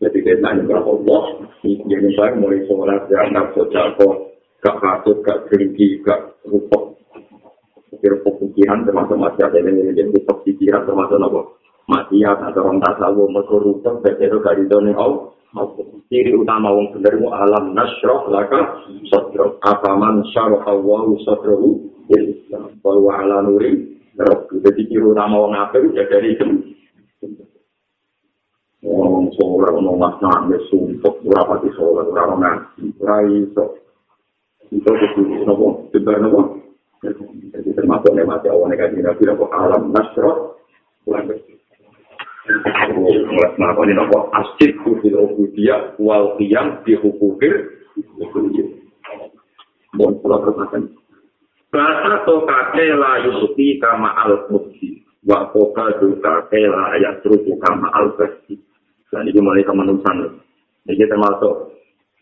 Jadi 0.00 0.18
kita 0.20 0.44
nanya 0.44 0.64
kepada 0.64 0.84
Allah, 0.84 1.22
ini 1.64 2.08
saya 2.16 2.36
mulai 2.36 2.60
sholat, 2.68 3.08
ya, 3.08 3.20
nak 3.32 3.52
sosial 3.56 3.96
kok, 3.96 4.16
gak 4.60 4.76
kasut, 4.76 5.24
gak 5.24 5.48
keringki, 5.48 6.04
gak 6.04 6.36
rupok. 6.44 7.00
Rupok 8.00 8.34
pikiran, 8.44 8.84
termasuk 8.84 9.16
masih 9.16 9.44
ada 9.44 9.56
yang 9.60 9.76
ini, 9.76 10.08
rupok 10.12 10.44
pikiran, 10.44 10.84
termasuk 10.84 11.16
apa? 11.20 11.40
Matiat 11.88 12.38
atau 12.44 12.60
orang 12.64 12.80
tasawu, 12.80 13.24
mereka 13.28 13.56
rupok, 13.56 13.94
begitu 14.04 14.36
gak 14.40 14.56
didoni 14.60 14.92
Allah. 14.92 15.32
Ciri 16.10 16.30
utama 16.34 16.70
wong 16.70 16.94
bener 16.94 17.18
mu 17.18 17.34
alam 17.34 17.74
nasroh 17.74 18.30
laka 18.30 18.86
sodro. 19.10 19.58
Apaman 19.66 20.22
syarah 20.30 20.62
awahu 20.70 21.18
sodrohu 21.26 21.90
Islam. 22.10 22.78
Bahwa 22.78 23.18
ala 23.18 23.42
nuri 23.42 23.98
Rabbi. 24.14 24.62
Jadi 24.62 24.80
ciri 24.86 25.02
utama 25.02 25.42
wong 25.42 25.54
apa 25.58 25.82
ya 25.94 26.06
dari 26.06 26.38
itu. 26.38 26.46
Wong 28.80 29.28
sholat, 29.36 29.76
wong 29.76 30.00
mas 30.00 30.16
nangis, 30.24 30.64
sumpah, 30.72 31.12
berapa 31.20 31.60
di 31.60 31.68
sholat, 31.76 32.08
berapa 32.08 32.32
ngaji, 32.32 32.96
rai, 32.96 33.44
so. 33.52 33.76
Itu 34.72 34.88
itu, 34.88 35.20
nopo, 35.44 35.92
juga 35.92 36.16
nopo. 36.16 36.64
Jadi 37.04 37.76
termasuk 37.76 38.16
nemati 38.16 38.48
awan 38.48 38.72
negatif, 38.72 39.04
nabi 39.04 39.22
nopo 39.28 39.52
alam 39.52 39.92
nasroh. 39.92 40.56
Bersih. 41.04 41.59
Kenapa 43.56 43.80
ini 43.86 43.94
nopo 43.94 44.30
asjid 44.34 44.74
kufil 44.82 45.14
ubudiyah 45.16 45.96
wal 46.00 46.34
qiyam 46.36 46.82
di 46.84 46.96
hukukir 46.98 47.80
Mohon 49.90 50.14
pulau 50.22 50.38
terpakan. 50.46 50.82
Bahasa 51.74 52.22
to 52.22 52.46
kake 52.46 52.94
la 52.94 53.26
yusuki 53.26 53.82
kama 53.82 54.14
al 54.14 54.46
mukti. 54.50 55.02
Wa 55.26 55.50
koka 55.50 55.98
tu 55.98 56.14
kake 56.22 56.62
la 56.70 56.94
ayat 56.94 57.26
teruku 57.26 57.58
kama 57.58 57.90
al 57.90 58.14
besi. 58.14 58.54
Dan 59.10 59.26
ini 59.26 59.42
mulai 59.42 59.66
kemanusan. 59.66 60.38
Jadi 60.86 61.10
termasuk 61.10 61.74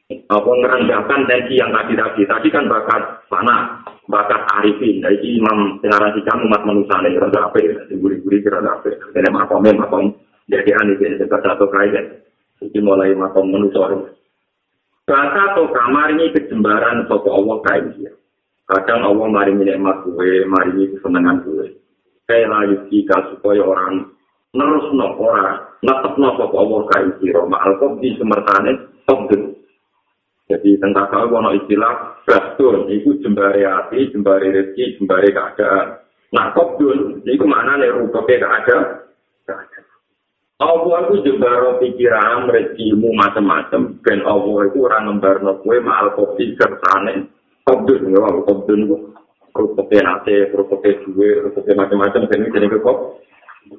apa 0.08 0.48
ngerendahkan 0.48 1.28
tensi 1.28 1.60
yang 1.60 1.68
tadi 1.68 1.92
tadi. 1.92 2.22
Tadi 2.24 2.48
kan 2.48 2.64
bakat 2.64 3.28
panah, 3.28 3.84
bakat 4.08 4.40
arifin. 4.56 5.04
Jadi 5.04 5.36
imam 5.36 5.76
pengarang 5.84 6.16
hikam 6.16 6.48
umat 6.48 6.64
manusia 6.64 6.96
ini 7.04 7.20
rada 7.20 7.52
apa 7.52 7.60
ya? 7.60 7.76
Guri-guri 7.92 8.40
rada 8.48 8.80
apa? 8.80 8.88
Ini 8.88 9.28
makomnya 9.28 9.76
makom. 9.76 10.16
Jadi 10.48 10.72
aneh 10.72 10.96
ini 10.96 11.20
dekat 11.20 11.44
satu 11.44 11.68
kaya. 11.68 12.24
Jadi 12.56 12.78
mulai 12.80 13.12
makom 13.12 13.52
manusia. 13.52 13.84
Bahasa 15.04 15.40
atau 15.52 15.68
kamar 15.72 16.16
ini 16.16 16.32
kejembaran 16.32 17.04
sopo 17.08 17.28
Allah 17.28 17.56
kain 17.68 17.92
dia. 17.96 18.12
Kadang 18.68 19.00
Allah 19.00 19.28
mari 19.32 19.56
nikmat 19.56 20.04
gue, 20.04 20.44
mari 20.44 20.92
kesenangan 20.92 21.40
gue. 21.48 21.80
Kayak 22.28 22.52
layu 22.52 22.76
jika 22.92 23.16
supaya 23.32 23.64
orang 23.64 24.04
nerus 24.52 24.92
no 24.92 25.16
orang 25.16 25.64
netep 25.80 26.12
no 26.16 26.28
sopo 26.36 26.56
Allah 26.60 26.80
kain 26.96 27.12
dia. 27.20 27.40
Ma'al 27.44 27.76
kok 27.76 28.00
di 28.00 28.16
semertane 28.16 28.72
togden. 29.04 29.58
Jadi 30.48 30.80
tentang 30.80 31.12
kalau 31.12 31.44
ono 31.44 31.52
istilah 31.52 32.24
bastun, 32.24 32.88
itu 32.88 33.20
jembari 33.20 33.68
hati, 33.68 34.08
jembari 34.08 34.48
rezeki, 34.48 34.96
jembari 34.96 35.28
keadaan. 35.28 36.00
Nah, 36.32 36.56
kobdun, 36.56 37.20
itu 37.28 37.44
mana 37.44 37.76
nih 37.76 37.92
rupanya 37.92 38.48
keadaan? 38.48 38.84
Allah 40.58 40.98
itu 41.06 41.22
jembaro 41.22 41.78
pikiran, 41.78 42.50
rezekimu 42.50 43.14
macam-macam. 43.14 44.02
Dan 44.02 44.26
Allah 44.26 44.58
itu 44.66 44.78
orang 44.82 45.02
ngembarno 45.06 45.62
kue 45.62 45.78
mahal 45.78 46.16
kopi 46.18 46.56
sertane. 46.58 47.30
Kobdun, 47.62 48.10
ya, 48.10 48.26
kobdun. 48.42 48.80
Rupanya 49.54 50.18
nate, 50.18 50.50
rupanya 50.50 50.90
duwe, 51.06 51.44
rupanya 51.46 51.86
macam-macam. 51.86 52.26
Dan 52.26 52.40
ini 52.42 52.54
jadi 52.56 52.66
kok. 52.74 52.98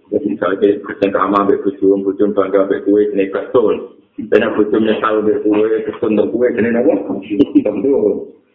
Jadi 0.10 0.26
misalnya, 0.36 0.70
kerjaan 0.86 1.12
kama, 1.14 1.38
ambil 1.46 1.62
bujum, 1.66 2.02
bujum 2.06 2.30
bangga, 2.34 2.66
ambil 2.66 2.80
kue, 2.86 3.02
ini. 3.14 3.26
Dan 4.30 4.44
yang 4.44 4.54
bujum 4.58 4.82
nyesal, 4.84 5.22
ambil 5.22 5.38
kue, 5.42 5.70
kesun, 5.86 6.20
kue, 6.30 6.48
ini 6.50 6.70
apa? 6.74 6.94
Tentu. 7.64 7.96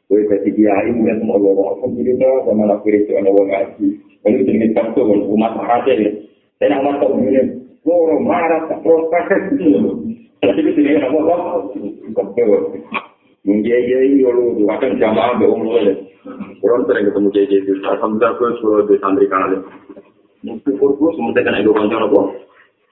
Kue 0.04 0.20
jadi 0.28 0.50
kiai, 0.52 0.92
ya, 0.92 1.12
semua 1.16 1.36
Allah. 1.40 1.80
Alhamdulillah, 1.80 2.34
sama 2.44 2.62
nak 2.68 2.78
kiri, 2.84 3.08
sama 3.08 3.28
Allah 3.32 3.44
ngaji. 3.48 3.86
Ini 4.24 4.40
jadi 4.44 4.66
betul, 4.72 5.18
umat 5.32 5.52
rakyat 5.56 5.96
ya. 6.00 6.12
Dan 6.60 6.70
yang 6.70 6.82
masuk 6.86 7.10
ini, 7.18 7.64
loro 7.84 8.16
marah 8.24 8.64
tak 8.66 8.80
protes 8.80 9.44
tapi 10.44 10.60
itu 10.60 10.80
dia 10.84 11.00
apa 11.00 11.18
kok 11.20 12.60
mungkin 13.44 13.64
ya 13.68 13.98
ya 14.00 14.30
lo 14.32 14.56
akan 14.72 14.96
jamaah 14.96 15.36
be 15.36 15.46
umum 15.48 15.76
le 15.76 15.92
orang 16.64 16.84
sering 16.88 17.04
ketemu 17.12 17.28
jadi 17.32 17.54
itu 17.60 17.72
alhamdulillah 17.84 18.32
gue 18.40 18.50
suruh 18.60 18.82
di 18.88 18.96
santri 19.00 19.28
kali 19.28 19.60
syukur 20.44 20.90
gue 20.96 21.10
semuanya 21.16 21.40
kan 21.40 21.58
ego 21.60 21.72
kantor 21.72 22.02
apa 22.08 22.20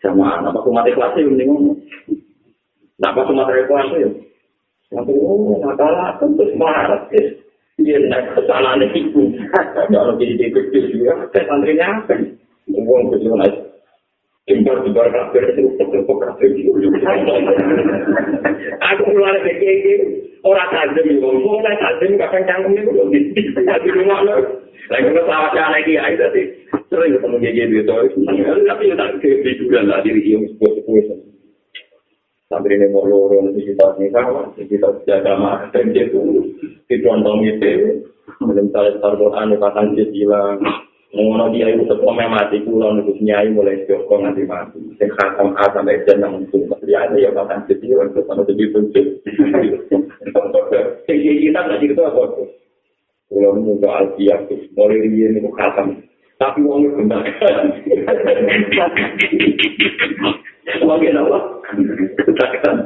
jamaah 0.03 0.41
apa 0.49 0.59
tuh 0.65 0.73
mati 0.73 0.91
kelas 0.97 1.15
ini 1.21 1.45
ngomong 1.45 1.77
apa 3.05 3.21
tuh 3.23 3.35
mati 3.37 3.65
kelas 3.69 3.89
ya 4.01 4.11
Nanti, 4.93 5.13
oh, 5.25 5.57
masalah, 5.65 6.21
tentu 6.21 6.45
marah, 6.61 7.09
guys. 7.09 7.33
Dia 7.81 7.97
naik 7.97 8.37
kesalahan 8.37 8.85
itu. 8.93 9.33
Kalau 9.89 10.21
jadi 10.21 10.37
dikit 10.37 10.69
juga, 10.93 11.25
santrinya 11.33 12.05
apa? 12.05 12.21
Uang 12.69 13.09
kecil 13.17 13.33
naik. 13.41 13.57
Impor 14.53 14.85
impor 14.85 15.09
kafir 15.09 15.55
itu 15.57 15.73
tepuk 15.81 16.19
kafir 16.21 16.53
itu. 16.53 16.69
Aku 18.93 19.03
mulai 19.09 19.41
kayak 19.41 20.03
orang 20.43 20.69
tajam 20.75 21.07
itu, 21.07 21.29
mulai 21.43 21.79
tajam 21.79 22.19
kadang 22.19 22.45
canggung 22.47 22.75
itu 22.75 22.91
loh. 22.91 23.07
Tapi 23.63 23.89
rumah 23.95 24.21
lo, 24.27 24.35
lagi 24.91 25.09
pesawat 25.11 25.53
yang 25.55 25.71
lagi 25.71 25.95
aja 25.99 26.17
tadi. 26.29 26.43
Sering 26.91 27.17
ketemu 27.17 27.37
jadi 27.41 27.63
itu, 27.73 27.97
tapi 28.69 28.91
ya 28.91 28.95
tak 28.99 29.17
ke 29.23 29.51
juga 29.57 29.81
lah 29.87 30.05
diri 30.05 30.21
yang 30.29 30.45
sepuh 30.45 30.71
sepuh. 30.77 31.19
Sampai 32.53 32.77
ini 32.77 32.93
mau 32.93 33.09
lorong 33.09 33.57
di 33.57 33.65
kita 33.65 33.97
di 33.97 34.13
kita 34.69 34.89
jaga 35.09 35.41
mah, 35.41 35.73
dan 35.73 35.89
itu 35.97 36.53
ditonton 36.85 37.49
itu, 37.49 38.05
belum 38.45 38.69
tahu 38.69 39.01
Al-Quran, 39.01 39.57
kata 39.57 39.83
hilang. 40.13 40.61
Ngono 41.13 41.53
dia 41.53 41.69
itu 41.69 41.85
setelah 41.85 42.25
mati 42.25 42.65
pulau 42.65 42.97
nulis 42.97 43.21
nyai 43.21 43.53
mulai 43.53 43.85
joko 43.85 44.17
nanti 44.17 44.49
mati. 44.49 44.81
Sing 44.97 45.13
khatam 45.13 45.53
A 45.61 45.69
sampai 45.69 46.01
jen 46.09 46.25
yang 46.25 46.41
muncul. 46.41 46.65
Ya 46.89 47.05
ada 47.05 47.21
yang 47.21 47.37
makan 47.37 47.69
kecil 47.69 48.01
untuk 48.01 48.25
jadi 48.25 48.65
tujuh. 48.73 49.07
Sing 51.05 51.19
kita 51.21 51.59
nggak 51.61 51.85
gitu 51.85 52.01
apa 52.01 52.23
tuh? 52.33 52.49
Pulau 53.29 53.61
muda 53.61 53.93
alfiah 53.93 54.41
tuh. 54.49 54.57
Mulai 54.73 55.13
dia 55.13 55.37
itu 55.37 55.53
khatam. 55.53 56.01
Tapi 56.41 56.65
uangnya 56.65 56.97
benar. 56.97 57.23
Sebagai 60.65 61.13
apa? 61.13 61.39
Ketakutan. 62.25 62.77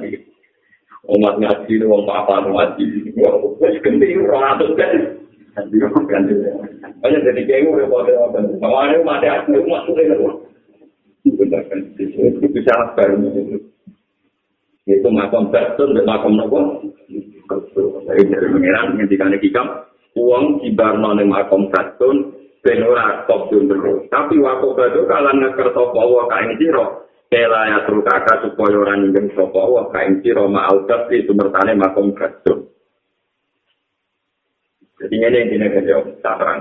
Umat 1.07 1.39
ngaji 1.39 1.73
itu 1.79 1.87
uang 1.87 2.11
apa 2.11 2.43
ngaji. 2.43 3.15
Uang 3.23 3.55
genting 3.87 4.27
ratus 4.27 4.75
kan. 4.75 5.23
Banyak 5.57 7.21
jadi 7.25 7.43
kayak 7.49 7.63
gue 7.65 7.85
pada 7.89 8.13
apa? 8.29 8.39
Sama 8.61 8.77
ada 8.85 9.01
umat 9.01 9.25
ya, 9.25 9.41
umat 9.49 9.81
tuh 9.89 9.97
ini 9.97 10.15
loh. 10.17 10.35
Itu 11.25 12.61
sangat 12.61 12.89
baru 12.95 13.17
itu 14.87 15.09
makam 15.11 15.51
betul 15.51 15.99
dan 15.99 16.07
makam 16.07 16.39
nopo. 16.39 16.79
Dari 18.07 18.23
dari 18.31 18.47
pengiran 18.55 18.95
ngendikan 18.95 19.35
hikam, 19.35 19.67
uang 20.15 20.63
cibarno 20.63 21.11
ning 21.19 21.27
makam 21.27 21.67
betul 21.71 22.39
ben 22.63 22.87
ora 22.87 23.27
top 23.27 23.51
terus. 23.51 24.07
Tapi 24.11 24.39
waktu 24.39 24.67
betul 24.79 25.05
kalau 25.11 25.35
ngeker 25.35 25.69
sapa 25.75 26.03
wa 26.07 26.25
kain 26.31 26.55
sira, 26.59 26.87
kela 27.31 27.61
ya 27.67 27.79
terus 27.87 28.07
kakak 28.07 28.43
supaya 28.47 28.79
orang 28.79 29.11
ninggal 29.11 29.27
sapa 29.35 29.63
wa 29.63 29.83
kain 29.91 30.23
sira 30.23 30.47
ma'al 30.47 30.87
tapi 30.87 31.27
sumertane 31.27 31.75
makam 31.75 32.15
betul. 32.15 32.71
Jadi 34.97 35.15
ini 35.21 35.29
yang 35.29 35.49
dina 35.53 35.67
kerja 35.69 35.95
tak 36.25 36.37
terang. 36.41 36.61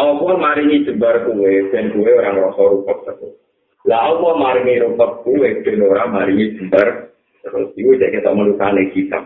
Allah 0.00 0.34
maringi 0.40 0.88
jebar 0.88 1.28
kue 1.28 1.68
dan 1.68 1.92
kue 1.92 2.08
orang 2.08 2.40
rasa 2.40 2.62
rupak 2.64 2.98
satu. 3.04 3.28
Lah 3.84 4.08
Allah 4.08 4.32
maringi 4.40 4.80
rupak 4.80 5.20
kue 5.20 5.60
dan 5.60 5.78
orang 5.84 6.10
maringi 6.10 6.56
jebar 6.56 7.12
terus 7.42 7.74
itu 7.76 7.92
jadi 7.98 8.22
kita 8.22 8.30
melukan 8.32 8.78
kita. 8.94 9.20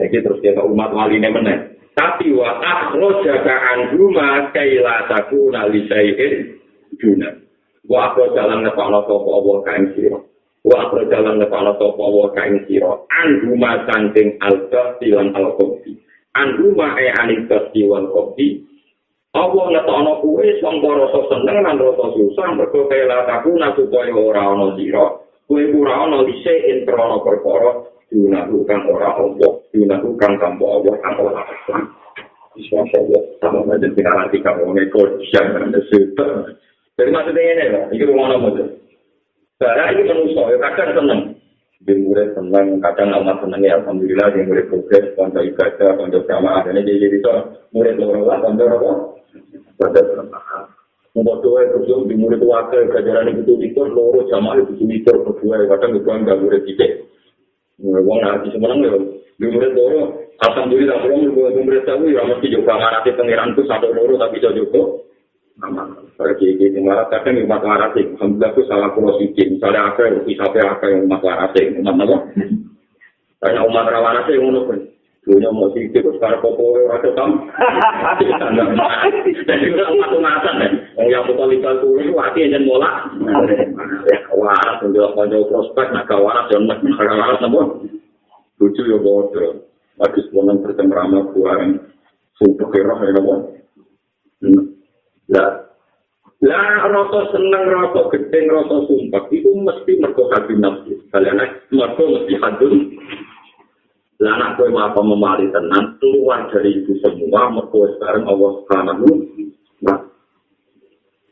Jadi 0.00 0.16
terus 0.24 0.40
kita 0.42 0.64
umat 0.66 0.90
wali 0.90 1.22
ini 1.22 1.30
menang. 1.30 1.60
Tapi 1.92 2.32
wa 2.32 2.56
akhroja 2.58 3.44
ka'an 3.44 3.92
rumah 3.94 4.48
kaila 4.50 5.06
takuna 5.06 5.68
lisaihin 5.68 6.56
juna. 6.98 7.28
Wa 7.84 8.10
akhroja 8.10 8.42
jalan 8.42 8.64
ngepakno 8.64 9.04
sopa 9.04 9.30
Allah 9.38 9.56
kain 9.68 9.84
siro. 9.94 10.32
wa 10.62 10.94
berjalan 10.94 11.42
nepana 11.42 11.74
sopa 11.74 12.06
wa 12.06 12.30
kain 12.38 12.62
siro 12.70 13.10
anduma 13.10 13.82
sangking 13.90 14.38
alga 14.38 14.94
silan 15.02 15.34
al 15.34 15.58
anduma 16.36 16.96
e 17.00 17.08
anigas 17.12 17.68
siwan 17.72 18.08
kopi 18.08 18.64
Allah 19.32 19.64
ngetokno 19.72 20.12
kuwe 20.20 20.60
sangka 20.60 20.90
rasa 20.92 21.20
seneng 21.32 21.64
lan 21.64 21.80
rasa 21.80 22.04
susah 22.12 22.48
mergo 22.52 22.84
kaya 22.84 23.08
aku 23.40 23.56
supaya 23.56 24.12
ora 24.12 24.42
ana 24.52 24.76
sira 24.76 25.06
kuwe 25.48 25.72
ora 25.72 26.04
ana 26.04 26.18
dise 26.28 26.52
introno 26.68 27.24
perkara 27.24 27.88
dilakukan 28.12 28.80
ora 28.92 29.08
Allah 29.16 29.52
dilakukan 29.72 30.32
tanpa 30.36 30.64
Allah 30.68 30.94
kang 31.00 31.16
ora 31.16 31.42
Isya 32.52 32.84
Allah, 32.84 33.22
sama 33.40 33.64
saja 33.64 33.88
tinggal 33.96 34.12
nanti 34.12 34.36
kamu 34.44 34.76
ngekor, 34.76 35.24
siap 35.32 35.56
dengan 35.56 35.72
sesuatu. 35.72 36.52
Jadi 37.00 37.08
maksudnya 37.08 37.40
ini 37.48 37.64
lah, 37.72 37.84
ini 37.88 38.04
rumah 38.04 38.28
itu. 38.36 38.64
Barang 39.56 39.88
ini 39.96 40.36
ya 40.36 40.56
kadang 40.60 40.92
seneng. 40.92 41.20
Di 41.82 41.98
murid 41.98 42.38
seneng, 42.38 42.78
kadang 42.78 43.10
amat 43.10 43.42
seneng 43.42 43.66
ya, 43.66 43.74
Alhamdulillah, 43.82 44.30
di 44.30 44.46
murid 44.46 44.70
progres, 44.70 45.18
konco 45.18 45.42
ibadah, 45.42 45.98
konco 45.98 46.22
jamaah, 46.30 46.62
dan 46.62 46.78
ini 46.78 46.94
jadi 46.94 47.18
itu 47.18 47.30
murid 47.74 47.98
lorong 47.98 48.22
lah, 48.22 48.38
konco 48.38 48.62
apa? 48.70 48.90
Konco 49.82 50.00
jamaah. 50.14 50.62
Mau 51.18 51.42
doa 51.42 51.60
itu 51.66 52.06
di 52.06 52.14
murid 52.14 52.38
wakil, 52.40 52.86
kajaran 52.86 53.34
itu 53.34 53.58
itu 53.58 53.80
loro 53.82 54.22
jamaah 54.30 54.62
itu 54.62 54.78
itu 54.78 55.10
berdua, 55.10 55.66
kadang 55.74 55.98
itu 55.98 56.06
enggak 56.06 56.38
murid 56.38 56.62
titik. 56.70 57.02
Wong 57.82 58.18
nanti 58.22 58.54
semenang 58.54 58.78
ya, 58.86 58.94
di 59.42 59.46
murid 59.50 59.74
loro, 59.74 60.22
Alhamdulillah, 60.38 61.02
kalau 61.02 61.50
di 61.50 61.60
murid 61.66 61.82
tahu 61.82 62.14
ya, 62.14 62.22
mesti 62.22 62.46
juga 62.46 62.78
ngarati 62.78 63.10
pengiran 63.18 63.58
itu 63.58 63.66
satu 63.66 63.90
loro, 63.90 64.14
tapi 64.22 64.38
juga 64.38 65.02
Kalau 65.60 66.34
kiai 66.40 66.80
malah 66.80 67.06
kadang 67.12 67.44
umat 67.44 67.60
laras 67.60 67.92
sih, 67.92 68.08
alhamdulillah 68.16 68.50
itu 68.56 68.62
salah 68.66 68.90
pulau 68.96 69.20
siji. 69.20 69.52
Misalnya 69.52 69.92
apa 69.92 70.00
yang 70.08 70.24
bisa 70.24 70.48
apa 70.48 70.84
yang 70.88 71.04
umat 71.06 71.20
laras 71.20 71.50
sih, 71.52 71.66
umat 71.76 71.96
apa? 72.02 72.16
Karena 73.42 73.60
umat 73.68 73.86
laras 73.90 74.24
sih 74.26 74.36
ngono 74.40 74.60
kan. 74.70 74.80
Dunia 75.22 75.54
mau 75.54 75.70
siji 75.70 75.94
terus 75.94 76.18
karena 76.18 76.42
popo 76.42 76.74
rasa 76.90 77.14
tam. 77.14 77.46
Jadi 79.46 79.66
udah 79.70 79.86
umat 79.94 80.10
umatan 80.18 80.54
ya. 80.58 80.68
Yang 80.98 81.08
yang 81.14 81.24
betul 81.30 81.48
itu 81.54 81.88
itu 82.02 82.12
hati 82.18 82.50
yang 82.50 82.66
mola. 82.66 83.06
Waras 84.34 84.82
untuk 84.82 85.14
konjol 85.14 85.46
prospek, 85.46 85.94
nak 85.94 86.10
waras 86.10 86.50
yang 86.50 86.66
nak 86.66 86.82
waras 86.82 87.38
nabo. 87.38 87.86
Lucu 88.58 88.82
ya 88.82 88.98
bodoh. 88.98 89.62
Lagi 90.02 90.26
sebulan 90.26 90.58
bertemrama 90.58 91.30
kuaran. 91.30 91.78
Sumpah 92.42 92.66
kira 92.74 92.94
ya 93.06 93.10
nabo. 93.14 93.34
Lah, 95.32 95.50
lah 96.44 96.84
rasa 96.92 97.20
seneng, 97.32 97.64
rasa 97.72 98.00
gedeng, 98.12 98.46
rasa 98.52 98.76
sumpah 98.84 99.24
itu 99.32 99.48
mesti 99.56 99.92
mergo 99.96 100.28
hati 100.28 100.54
nafsu. 100.60 100.92
Kalian 101.08 101.40
mergo 101.72 102.04
mesti 102.20 102.32
hadun. 102.36 102.74
Lah 104.20 104.38
anak 104.38 104.60
kowe 104.60 104.70
apa 104.70 105.00
memali 105.02 105.50
tenan 105.50 105.98
keluar 105.98 106.46
dari 106.52 106.78
itu 106.78 106.94
semua 107.02 107.50
mergo 107.50 107.90
sekarang 107.98 108.28
Allah 108.28 108.50
Subhanahu 108.62 109.06
wa 109.82 109.96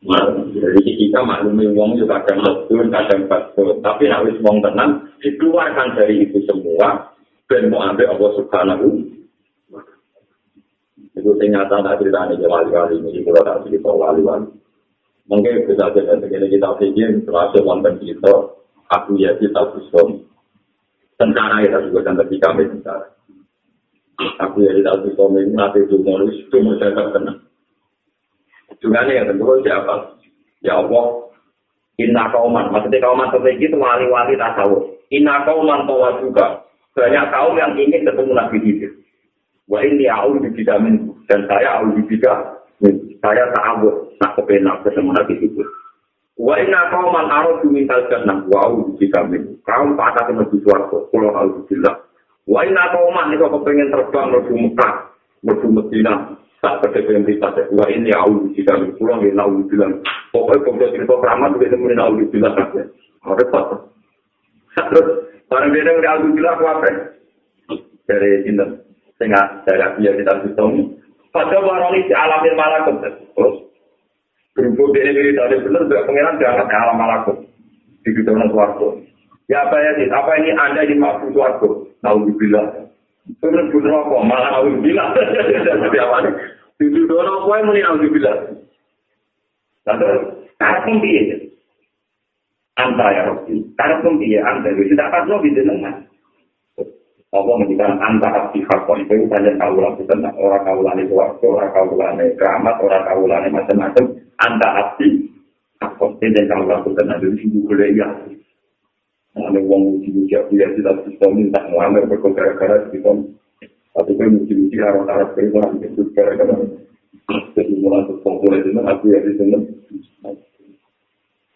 Nah, 0.01 0.33
jadi 0.49 0.81
kita 0.97 1.21
maklumi 1.21 1.77
wong 1.77 2.01
juga 2.01 2.25
kadang 2.25 2.41
lebur, 2.41 2.89
kadang 2.89 3.29
batul. 3.29 3.85
Tapi 3.85 4.09
harus 4.09 4.33
wong 4.41 4.65
tenang, 4.65 5.13
dikeluarkan 5.21 5.93
dari 5.93 6.25
itu 6.25 6.41
semua, 6.49 7.13
dan 7.53 7.69
mau 7.69 7.85
ambil 7.85 8.09
Allah 8.09 8.31
Subhanahu 8.41 9.20
Itu 11.15 11.35
ternyata 11.37 11.83
tak 11.83 11.99
cerita 11.99 12.31
ini 12.31 12.47
wali-wali 12.47 13.03
ini, 13.03 13.27
kalau 13.27 13.43
tak 13.43 13.67
cerita 13.67 13.91
wali-wali. 13.91 14.47
Mungkin 15.31 15.67
bisa 15.67 15.91
saja 15.91 16.19
begini 16.19 16.51
kita 16.51 16.75
pikir, 16.79 17.23
termasuk 17.23 17.63
wonten 17.63 17.99
kita, 18.03 18.35
aku 18.91 19.15
ya 19.19 19.31
kita 19.39 19.63
bisa 19.79 20.01
tentara 21.15 21.63
kita 21.63 21.79
juga 21.87 22.11
tapi 22.11 22.35
kami 22.43 22.67
tentara. 22.67 23.07
Aku 24.43 24.63
ya 24.63 24.75
kita 24.75 25.07
bisa 25.07 25.23
ini 25.39 25.55
nanti 25.55 25.87
mau 26.03 26.19
itu 26.27 26.57
tenang. 27.15 27.39
Juga 28.81 29.05
nih 29.05 29.21
yang 29.21 29.27
tentu 29.31 29.45
siapa? 29.61 29.95
Ya 30.65 30.77
Allah, 30.81 31.31
Inna 32.01 32.33
kauman, 32.33 32.73
maksudnya 32.73 33.05
kauman 33.05 33.29
seperti 33.29 33.69
itu 33.69 33.77
wali-wali 33.77 34.41
tasawuf. 34.41 34.89
Inna 35.13 35.45
kauman 35.45 35.85
tawa 35.85 36.17
juga. 36.25 36.65
Banyak 36.97 37.29
kaum 37.31 37.55
yang 37.55 37.73
ingin 37.77 38.03
ketemu 38.03 38.33
Nabi 38.35 38.59
Hidir. 38.61 38.93
Wah 39.71 39.87
ini 39.87 40.11
aku 40.11 40.43
tidak 40.59 40.83
min 40.83 41.15
dan 41.31 41.47
saya 41.47 41.79
aku 41.79 42.03
tidak 42.11 42.67
saya 43.23 43.45
ta'awud 43.55 44.19
nak 44.19 44.35
kepenak 44.35 44.83
ketemu 44.83 45.15
lagi 45.15 45.39
itu. 45.39 45.63
Wa 46.35 46.59
inna 46.59 46.91
qauman 46.91 47.31
aradu 47.31 47.71
min 47.71 47.87
jannah 47.87 48.43
wa 48.51 48.67
aku 48.67 48.99
tidak 48.99 49.31
min. 49.31 49.55
Kaum 49.63 49.95
patah 49.95 50.27
ke 50.27 50.35
menuju 50.35 50.59
swarga, 50.67 51.07
kula 51.15 51.31
alhamdulillah. 51.31 51.95
Wa 52.51 52.67
inna 52.67 52.91
qauman 52.91 53.31
nek 53.31 53.47
kepengen 53.47 53.95
terbang 53.95 54.27
menuju 54.35 54.53
Mekah, 54.59 54.93
menuju 55.47 55.67
Madinah, 55.71 56.19
tak 56.59 56.75
pada 56.83 57.01
yang 57.07 57.23
kita 57.23 57.49
wa 57.71 57.87
ini 57.87 58.11
aku 58.11 58.51
tidak 58.59 58.75
min. 58.83 58.91
Kula 58.99 59.23
nggih 59.23 59.39
alhamdulillah. 59.39 59.91
Pokoknya 60.35 60.67
kalau 60.67 60.91
cerita 60.91 61.15
keramat 61.15 61.51
itu 61.55 61.67
nemuin 61.71 62.03
alhamdulillah 62.03 62.53
saja. 62.59 62.83
Ada 63.23 63.45
apa? 63.55 63.77
Terus 64.83 65.07
barang 65.47 65.71
beda 65.71 65.91
dari 65.95 66.09
alhamdulillah 66.11 66.55
apa? 66.59 66.91
Dari 68.11 68.31
Sinten. 68.43 68.90
Sehingga 69.21 69.61
saya 69.69 69.93
biar 70.01 70.17
kita 70.17 70.33
hitung. 70.49 70.97
Pada 71.29 71.61
waroni 71.61 72.09
di 72.09 72.15
alamin 72.17 72.57
malakut. 72.57 72.97
Terus, 73.05 73.55
berhubung 74.57 74.97
ini 74.97 75.13
diri 75.13 75.37
tadi 75.37 75.61
benar, 75.63 75.87
juga 75.87 76.09
pengiran 76.09 76.41
diangkat 76.41 76.67
ke 76.67 76.77
alam 76.81 76.97
malakut. 76.97 77.37
Di 78.01 78.11
gedung 78.17 78.41
suarga. 78.49 78.89
Ya 79.53 79.69
apa 79.69 79.77
ya 79.77 79.91
sih? 80.01 80.09
Apa 80.09 80.31
ini 80.41 80.57
anda 80.57 80.89
di 80.89 80.97
makhluk 80.97 81.37
suarga? 81.37 81.69
Nauzubillah. 82.01 82.89
Terus 83.45 83.69
bener 83.71 83.93
apa? 83.93 84.17
Malah 84.25 84.49
nauzubillah. 84.59 85.07
Seperti 85.69 85.99
apa 86.01 86.17
nih? 86.25 86.35
Di 86.81 86.87
gedung 86.89 87.21
apa 87.21 87.53
yang 87.61 87.67
muni 87.69 87.81
nauzubillah? 87.85 88.37
Lalu, 89.87 90.07
karena 90.57 90.79
pembiye. 90.83 91.23
Anta 92.81 93.07
ya 93.13 93.23
Rabbi. 93.29 93.55
Karena 93.77 93.97
pembiye, 94.01 94.39
anta. 94.41 94.73
Jadi, 94.73 94.97
tidak 94.97 95.09
akan 95.13 95.29
lo 95.29 95.37
bisa 95.45 95.61
dengar. 95.63 95.95
Allah 97.31 97.55
menjadikan 97.63 97.95
antara 98.03 98.51
pihak 98.51 98.81
kok 98.91 98.99
itu 98.99 99.31
banyak 99.31 99.55
kaulah 99.55 99.95
itu 99.95 100.03
tentang 100.11 100.35
orang 100.35 100.67
kaulah 100.67 100.95
itu 100.99 101.15
waktu 101.15 101.45
orang 101.47 101.71
kaulah 101.71 102.09
ini 102.19 102.35
keramat 102.35 102.77
orang 102.83 103.05
kaulah 103.07 103.39
ini 103.39 103.49
macam-macam 103.55 104.05
antara 104.43 104.71
api 104.83 105.09
kok 105.79 106.11
dan 106.19 106.45
kaulah 106.51 106.77
itu 106.83 106.91
tentang 106.99 107.19
itu 107.23 107.29
sih 107.39 107.49
boleh 107.63 107.89
ya 107.95 108.09
ada 109.39 109.59
uang 109.63 110.03
uji 110.03 110.11
uji 110.11 110.35
aku 110.35 110.59
ya 110.59 110.67
tidak 110.75 111.07
bisa 111.07 111.27
minta 111.31 111.63
ngelamar 111.71 112.03
berkara-kara 112.11 112.91
gitu 112.91 113.31
tapi 113.95 114.11
kan 114.19 114.35
uji 114.35 114.55
uji 114.67 114.77
harus 114.83 115.07
harus 115.07 115.31
beri 115.39 115.55
orang 115.55 115.79
itu 115.83 116.03
gara-gara. 116.15 116.57
Jadi 117.55 117.73
mulai 117.79 118.11
populer 118.27 118.59
itu 118.67 118.75
aku 118.75 119.05
ya 119.07 119.23
di 119.23 119.33
sini 119.39 119.59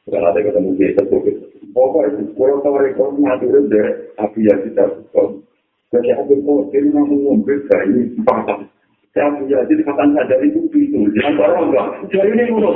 karena 0.04 0.30
ada 0.30 0.40
ketemu 0.44 0.70
dia 0.76 0.92
itu 0.92 1.02
pokoknya 1.72 2.28
kalau 2.36 2.60
tahu 2.60 2.76
rekor 2.76 3.08
ngatur 3.16 3.66
deh 3.72 3.88
aku 4.20 4.36
ya 4.44 4.54
tidak 4.68 5.00
bisa 5.00 5.22
Jadi 5.94 6.10
aku 6.10 6.34
kok 6.42 6.74
ini 6.74 6.90
mau 6.90 7.38
bayi 7.46 8.02
empat. 8.18 8.66
Saya 9.14 9.30
punya 9.30 9.62
jadi 9.70 9.82
kata 9.86 10.10
sadar 10.10 10.42
itu 10.42 10.66
itu. 10.74 11.06
Jangan 11.14 11.38
orang 11.38 11.70
enggak. 11.70 11.86
Jadi 12.10 12.34
ini 12.34 12.50
ngono. 12.50 12.74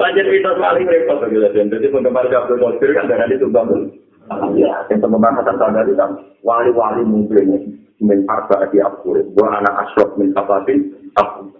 Wajar 0.00 0.24
kita 0.24 0.50
paling 0.56 0.88
repot 0.88 1.28
gitu. 1.28 1.44
Jadi 1.44 1.86
penggemar 1.92 2.24
Abdul 2.24 2.56
Qadir 2.56 2.96
kan 2.96 3.04
dari 3.04 3.36
itu 3.36 3.52
bangun. 3.52 3.92
Ya, 4.56 4.80
yang 4.88 5.04
pembahasan 5.04 5.60
sadar 5.60 5.84
itu 5.84 5.92
kan 5.92 6.16
wali-wali 6.40 7.04
mungkin 7.04 7.76
min 8.00 8.24
arba 8.32 8.64
di 8.72 8.80
abdur. 8.80 9.20
Buat 9.36 9.60
anak 9.60 9.92
asrok 9.92 10.16
min 10.16 10.32
sabati. 10.32 10.88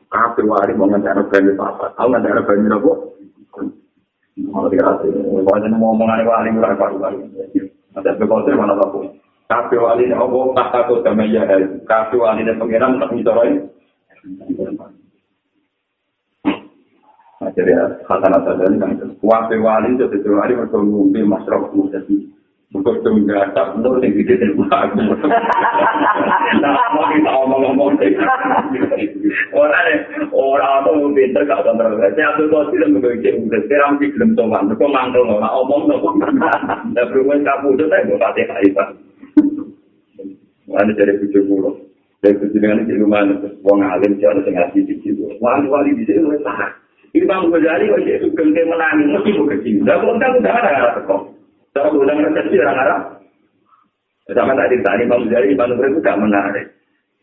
Kafir 0.09 0.49
wali 0.49 0.73
mau 0.73 0.89
ngantar 0.89 1.21
banyu 1.29 1.53
apa? 1.61 1.93
Tahu 2.01 2.09
ngantar 2.17 2.49
banyu 2.49 2.73
apa? 2.73 2.93
Mau 4.49 4.73
dikasih. 4.73 5.13
Pokoknya 5.45 5.69
mau 5.77 5.93
ngomong 5.93 6.17
wali 6.25 6.49
murah 6.49 6.73
wali. 6.81 7.29
Ada 7.99 8.15
bekotir 8.15 8.55
mana 8.55 8.79
tahu. 8.79 9.11
Kafe 9.49 9.77
wali 9.81 10.07
ini 10.07 10.15
Allah 10.15 10.45
tak 10.55 10.69
takut 10.77 11.01
sama 11.03 11.25
ya 11.25 11.43
Kafe 11.89 12.17
wali 12.21 12.45
ini 12.45 12.53
pengiram 12.61 13.01
tak 13.01 13.11
bicara 13.17 13.43
ini. 13.49 13.61
Nah, 17.39 17.51
jadi 17.55 17.71
kata 18.03 18.27
nata 18.29 18.51
dari 18.59 18.77
kan 18.83 18.99
kafe 18.99 19.57
wali 19.63 19.95
itu 19.95 20.05
itu 20.11 20.31
wali 20.35 20.59
bertemu 20.59 21.01
di 21.15 21.21
masyarakat 21.23 21.71
jadi 21.71 22.17
Bukan 22.69 23.01
itu 23.01 23.09
mengerasa, 23.09 23.81
itu 23.81 23.89
yang 24.05 24.13
gede 24.13 24.35
dan 24.45 24.53
bukan. 24.53 24.87
Nah, 26.61 26.89
mau 26.93 27.09
kita 27.09 27.31
ngomong-ngomong 27.33 27.97
deh. 27.97 28.13
Orang 29.57 29.85
nih, 29.89 29.97
orang 30.37 30.85
itu 30.85 30.91
mau 30.93 31.09
pinter 31.17 31.43
gak 31.49 31.65
kontrol. 31.65 31.97
Saya 31.97 32.29
tuh 32.37 32.45
kok 32.53 32.69
tidak 32.69 32.93
begitu, 33.01 33.41
udah 33.41 33.61
sekarang 33.65 33.97
sih 33.97 34.13
belum 34.13 34.37
sopan. 34.37 34.69
Kok 34.77 34.93
mantul 34.93 35.25
nggak 35.25 35.49
ngomong 35.49 35.83
dong. 35.89 36.21
Nah, 36.93 37.05
berumur 37.09 37.41
kapu 37.41 37.73
itu 37.73 37.85
saya 37.89 38.05
mau 38.05 38.21
pakai 38.21 38.45
kaifan. 38.53 38.89
Mana 40.69 40.93
dari 40.93 41.17
bujuk 41.25 41.49
pulau. 41.49 41.73
Dari 42.21 42.37
bujuk 42.37 42.61
dengan 42.61 42.85
itu 42.85 43.09
mana 43.09 43.33
terus 43.41 43.57
wong 43.65 43.81
alim 43.81 44.21
jangan 44.21 44.45
sengaja 44.45 44.77
di 44.77 44.93
situ. 45.01 45.25
Wali-wali 45.41 45.97
di 45.97 46.05
sini 46.05 46.21
lebih 46.21 46.45
tahan. 46.45 46.71
Imam 47.17 47.49
Ghazali 47.49 47.89
kok 47.89 48.05
jadi 48.05 48.21
sugeng 48.21 48.53
ke 48.53 48.69
menangi 48.69 49.09
mesti 49.09 49.31
mau 49.33 49.49
kecil. 49.49 49.81
Lah 49.89 49.97
kok 49.97 50.13
enggak 50.13 50.37
udah 50.37 50.53
ada 50.53 50.71
arah 50.77 50.93
Cara 51.79 51.95
ulang 51.95 52.19
resepsi 52.27 52.59
orang 52.59 52.83
Arab. 52.83 53.01
Sama 54.35 54.59
tadi 54.59 54.83
tadi 54.83 55.07
Imam 55.07 55.31
Ghazali 55.31 55.55
Imam 55.55 55.79
Ghazali 55.79 55.95
itu 55.95 56.03
gak 56.03 56.19
menarik. 56.19 56.67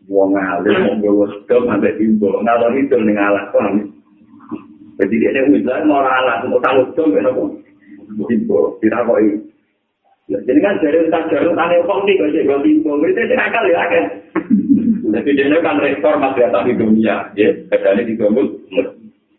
Wong 0.07 0.31
alim 0.31 0.79
mau 0.79 0.95
gawe 0.95 1.25
sedom 1.27 1.67
sampai 1.67 1.97
timbo. 1.99 2.39
Ngalor 2.39 2.71
itu 2.79 2.95
ning 3.03 3.19
alat 3.19 3.51
paham. 3.51 3.91
Jadi 4.95 5.15
dia 5.19 5.35
ini 5.35 5.59
Islam 5.59 5.91
mau 5.91 5.99
alat 5.99 6.47
mau 6.47 6.63
tahu 6.63 6.87
sedom 6.95 7.19
kan 7.19 7.27
apa? 7.27 7.43
Timbo. 8.31 8.79
Tidak 8.79 9.03
kok 9.03 9.19
ini. 9.19 9.35
Jadi 10.31 10.59
kan 10.63 10.79
dari 10.79 11.03
entah 11.03 11.23
jalur 11.27 11.59
aneh 11.59 11.83
kok 11.83 11.99
nih 12.07 12.15
kok 12.15 12.31
jadi 12.31 12.47
timbo. 12.63 12.91
Itu 13.03 13.21
sih 13.27 13.35
akal 13.35 13.65
ya 13.67 13.83
kan. 13.91 14.05
Jadi 15.19 15.29
dia 15.35 15.59
kan 15.59 15.83
rektor 15.83 16.15
madrasah 16.15 16.63
di 16.63 16.73
dunia, 16.79 17.27
ya. 17.37 17.49
Kadang 17.71 18.03
di 18.03 18.17
Gomul, 18.17 18.51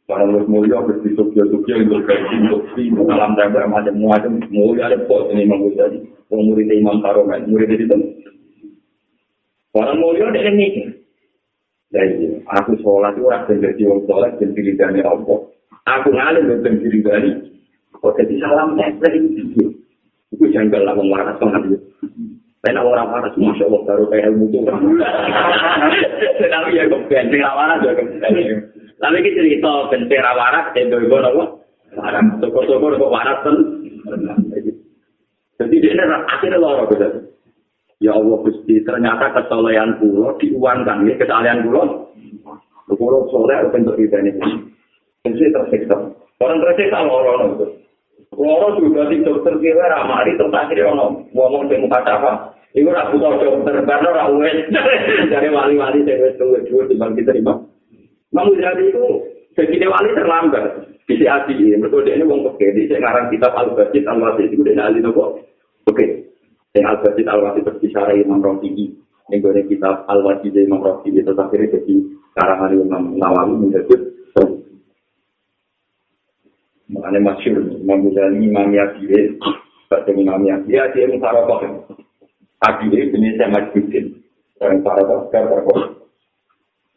Para 0.06 0.22
lu 0.22 0.46
mulia 0.46 0.78
ke 0.86 1.02
di 1.02 1.18
Tokyo 1.18 1.50
Tokyo 1.50 1.82
untuk 1.82 2.06
kaji 2.06 2.34
untuk 2.46 2.62
si 2.78 2.94
salam 2.94 3.34
tembak 3.34 3.66
macam 3.66 3.98
macam 3.98 4.38
mulia 4.54 4.86
ada 4.86 5.02
pos 5.02 5.26
ini 5.34 5.42
Imam 5.42 5.66
Ghazali. 5.66 5.98
Murid 6.30 6.70
Imam 6.70 7.02
Karomen, 7.02 7.50
murid 7.50 7.74
itu. 7.74 7.98
Para 9.74 9.98
mulia 9.98 10.30
ada 10.30 10.46
yang 10.46 10.54
mikir. 10.54 10.94
Jadi 11.90 12.38
aku 12.46 12.78
sholat 12.86 13.18
itu 13.18 13.26
orang 13.26 13.50
jadi 13.50 13.82
orang 13.82 14.02
sholat 14.06 14.32
dan 14.38 14.50
diri 14.54 14.72
dari 14.78 15.02
Allah. 15.02 15.38
Aku 15.90 16.08
ngalir 16.14 16.54
dan 16.62 16.74
diri 16.78 16.98
dari. 17.02 17.30
Kok 17.98 18.14
jadi 18.14 18.34
salam 18.46 18.78
tembak 18.78 19.10
itu? 19.10 19.74
Itu 20.30 20.44
janggal 20.54 20.86
lah 20.86 20.94
mengarah 20.94 21.34
sama 21.42 21.66
dia. 21.66 21.82
Saya 22.62 22.82
orang 22.82 23.10
panas, 23.14 23.34
masya 23.38 23.70
Allah, 23.70 23.82
baru 23.86 24.04
kayak 24.10 24.26
ilmu 24.34 24.50
itu. 24.50 24.58
Tapi 26.50 26.74
ya, 26.74 26.90
benteng 26.90 27.38
lawanan 27.38 27.78
juga. 27.78 28.02
Tapi 28.96 29.20
kita 29.20 29.44
cerita 29.44 29.72
bentera 29.92 30.32
waras, 30.32 30.72
itu 30.72 30.96
ibu 30.96 31.16
apa? 31.20 31.44
Waras, 32.00 32.24
syukur-syukur 32.40 32.96
kok 32.96 33.12
waras 33.12 33.38
kan? 33.44 33.56
Jadi 35.56 35.74
dia 35.80 36.04
akhirnya 36.04 36.60
loro 36.60 36.88
gitu. 36.92 37.08
Ya 37.96 38.12
Allah 38.12 38.38
Gusti, 38.44 38.84
ternyata 38.84 39.32
kesolehan 39.32 39.96
pulau 39.96 40.36
diuangkan, 40.36 41.08
ya 41.08 41.16
kesalahan 41.16 41.64
pulau. 41.64 42.12
Pulau 42.92 43.24
soleh 43.32 43.64
bentuk 43.72 43.96
kita 43.96 44.20
ini. 44.20 44.36
Jadi 45.24 45.48
tersiksa. 45.48 45.96
Orang 46.40 46.60
tersiksa 46.60 47.00
loro 47.04 47.56
gitu. 47.56 47.66
Loro 48.36 48.76
juga 48.76 49.08
di 49.08 49.24
dokter 49.24 49.56
kira 49.64 49.88
ramari 49.88 50.36
terus 50.36 50.52
akhirnya 50.52 50.92
ono 50.92 51.24
ngomong 51.32 51.72
di 51.72 51.80
muka 51.80 52.04
apa? 52.04 52.52
Iku 52.76 52.92
butuh 52.92 53.40
dokter, 53.40 53.80
karena 53.88 54.08
ora 54.12 54.28
wes. 54.36 54.68
Dari 55.32 55.48
wali-wali 55.48 56.04
saya 56.04 56.36
tunggu 56.36 56.60
dulu 56.68 56.92
di 56.92 57.40
Mamu 58.36 58.52
jadi 58.60 58.92
itu 58.92 59.04
jadi 59.56 59.88
wali 59.88 60.12
terlambat. 60.12 60.92
Bisa 61.08 61.24
hati 61.32 61.56
ini, 61.56 61.80
betul 61.80 62.04
dia 62.04 62.18
ini 62.18 62.28
wong 62.28 62.44
oke. 62.44 62.60
Di 62.60 62.90
sekarang 62.90 63.32
kitab 63.32 63.54
al-Bajid 63.56 64.04
al-Wasid 64.04 64.52
itu 64.52 64.60
dia 64.66 64.76
ahli 64.84 65.00
nopo. 65.00 65.40
Oke, 65.86 66.04
yang 66.76 66.92
al-Bajid 66.92 67.24
al-Wasid 67.24 67.64
berbicara 67.64 68.12
Imam 68.12 68.42
Rafi'i. 68.42 68.90
Yang 69.30 69.38
gue 69.40 69.62
kitab 69.70 70.04
al-Wajid 70.10 70.52
Imam 70.58 70.82
Rafi'i 70.82 71.22
itu 71.22 71.32
akhirnya 71.32 71.78
jadi 71.78 71.94
karangan 72.34 72.74
Imam 72.74 73.02
Nawawi 73.16 73.54
menjadi 73.54 73.96
Makanya 76.86 77.18
masyur, 77.18 77.82
Imam 77.82 78.06
Ghazali, 78.06 78.46
Imam 78.46 78.70
Yadir, 78.70 79.34
Baca 79.90 80.10
Imam 80.14 80.42
Yadir, 80.46 80.70
ya 80.70 80.86
dia 80.94 81.10
musarokoh. 81.10 81.82
Adir 82.62 83.10
ini 83.10 83.34
saya 83.34 83.50
majusin. 83.50 84.22
Dan 84.62 84.80
musarokoh, 84.80 85.26
sekarang 85.28 85.50
musarokoh. 85.50 86.05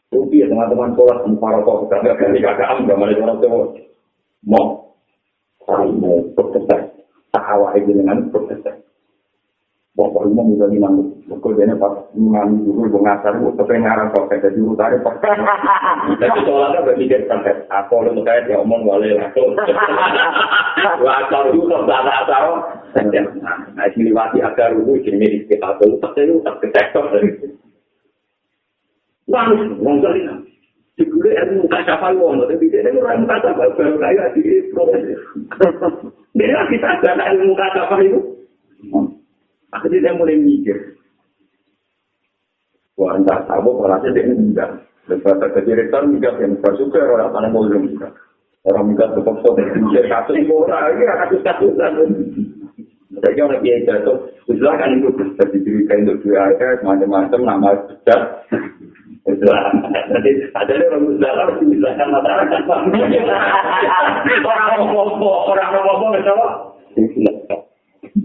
Rupi 0.09 0.41
ya 0.41 0.49
teman-teman 0.49 0.97
sekolah 0.97 1.21
musarokoh, 1.29 1.85
sekarang 1.85 2.17
kali 2.17 2.41
kakak 2.41 2.65
am, 2.65 2.89
gak 2.89 2.97
mana 2.97 3.13
orang 3.13 3.37
tua. 3.45 3.77
Mau, 4.41 4.97
saling 5.69 6.01
mau 6.01 6.17
berkesan. 6.33 6.81
Tak 7.29 7.45
awal 7.45 7.77
dengan 7.77 8.25
berkesan. 8.33 8.81
Bapak 9.93 10.25
rumah 10.25 10.49
bisa 10.49 10.65
minang, 10.65 11.13
bekerjanya 11.29 11.77
pas 11.77 11.91
minang 12.17 12.57
dulu, 12.63 12.89
mengasar, 12.89 13.35
kepengaran 13.37 14.09
kok, 14.15 14.31
kayak 14.31 14.47
jadi 14.47 14.59
utara, 14.63 14.97
Pak. 14.97 15.13
Tapi 16.17 16.39
soalnya 16.47 16.87
berpikir 16.87 17.27
sampai, 17.27 17.67
aku 17.67 18.07
lu 18.07 18.23
kayak 18.23 18.47
dia 18.47 18.63
omong 18.63 18.87
wale 18.87 19.13
langsung. 19.13 19.59
Wah, 21.03 21.21
kalau 21.27 21.51
juga 21.51 21.83
tak 21.83 22.15
asal, 22.25 22.45
nah, 23.75 23.85
ini 23.91 24.09
liwati 24.09 24.39
agar 24.39 24.71
rubu, 24.71 25.03
jadi 25.03 25.19
miris 25.19 25.45
kita 25.51 25.77
tuh, 25.83 25.99
tapi 25.99 26.31
lu 26.31 26.39
tak 26.47 26.63
ketektor. 26.63 27.11
Wah, 29.29 29.45
wong 29.53 29.97
kali 30.01 30.25
nah. 30.25 30.41
Digule 30.97 31.31
ilmu 31.31 31.69
kasafal 31.71 32.17
wong, 32.17 32.43
tapi 32.43 32.67
dia 32.67 32.83
itu 32.83 32.99
orang 32.99 33.23
kasafal, 33.29 33.71
baru 33.77 33.95
kayak 34.01 34.35
di 34.35 34.67
proses. 34.73 35.15
Dia 36.35 36.59
kita 36.67 36.89
ada 36.99 37.23
ilmu 37.37 37.53
kasafal 37.55 38.01
itu. 38.03 38.19
Akhirnya 39.69 40.09
dia 40.09 40.17
mulai 40.17 40.35
mikir. 40.35 40.97
Wah, 42.99 43.15
entah 43.15 43.47
tahu 43.47 43.79
orangnya 43.79 44.11
dia 44.11 44.27
enggak. 44.27 44.69
Lepas 45.07 45.39
ke 45.39 45.61
direktur 45.63 46.03
enggak 46.03 46.35
yang 46.41 46.57
bersuka 46.59 46.99
orang 46.99 47.53
mau 47.53 47.63
juga. 47.69 48.11
Orang 48.67 48.91
tetap 48.91 49.23
so 49.23 49.55
mikir 49.55 50.03
kasus 50.11 50.35
orang 50.51 50.99
ini 50.99 51.03
kasus 51.07 51.41
kasusan. 51.47 51.91
Jadi 53.09 53.39
orang 53.39 53.63
dia 53.63 53.83
jatuh, 53.87 54.31
usulah 54.51 54.75
kan 54.79 54.95
itu 54.95 55.11
bisa 55.15 55.43
diberikan 55.51 56.07
untuk 56.07 56.27
dua 56.27 56.55
macam-macam 56.83 57.39
nama 57.41 57.69
sudah. 57.87 58.21
Jadi 59.29 60.29
ada 60.57 60.73
orang 60.73 61.05
usulah 61.05 61.31
harus 61.37 61.61
dibilangkan 61.61 62.09
masyarakat. 62.09 62.59
Orang 64.41 64.67
ngomong, 64.89 65.19
orang 65.53 65.69
ngomong, 65.75 66.11
misalnya. 66.17 66.49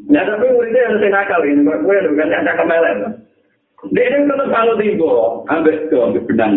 Ya 0.08 0.22
tapi 0.24 0.46
muridnya 0.48 0.94
yang 0.94 1.10
nakal 1.10 1.42
ini, 1.44 1.60
gue 1.60 1.96
bukan 2.08 2.32
yang 2.32 2.44
nakal 2.46 2.64
melen. 2.64 2.98
Dia 3.92 4.04
ini 4.08 4.30
kalau 4.30 4.80
tiba, 4.80 5.12
ambil 5.52 5.76
ke 5.92 5.96
ambil 5.98 6.22
benang. 6.24 6.54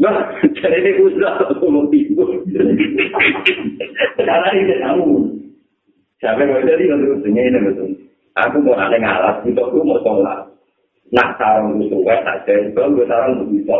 Nah, 0.00 0.32
jadi 0.56 0.78
ini 0.80 1.12
usah 1.12 1.42
ngomong 1.60 1.92
tiba. 1.92 2.24
Sekarang 4.16 4.54
ini 4.56 4.74
kamu. 4.80 5.08
Siapa 6.22 6.38
yang 6.38 6.62
jadi 6.64 6.84
untuk 6.94 7.18
usulnya 7.18 7.42
ini 7.50 7.58
betul. 7.66 7.90
Aku 8.38 8.62
mau 8.62 8.78
ada 8.78 8.96
ngalas, 8.96 9.42
itu 9.44 9.58
aku 9.58 9.82
mau 9.82 9.98
sholat. 10.06 10.51
Nah, 11.12 11.28
sarang 11.36 11.76
itu 11.76 11.92
suka 11.92 12.24
saja, 12.24 12.52
itu 12.56 12.72
gue 12.72 13.04
sarang 13.04 13.36
itu 13.36 13.44
bisa. 13.60 13.76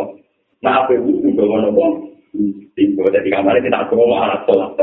Nah, 0.61 0.85
apa 0.85 0.93
itu 0.93 1.17
juga 1.25 1.43
mau 1.49 1.57
ngomong. 1.65 1.93
Tiba, 2.73 3.05
jadi 3.13 3.29
kamar 3.29 3.61
ini 3.61 3.69
tak 3.69 3.93
perlu 3.93 4.09
alat 4.13 4.41
sholat. 4.49 4.73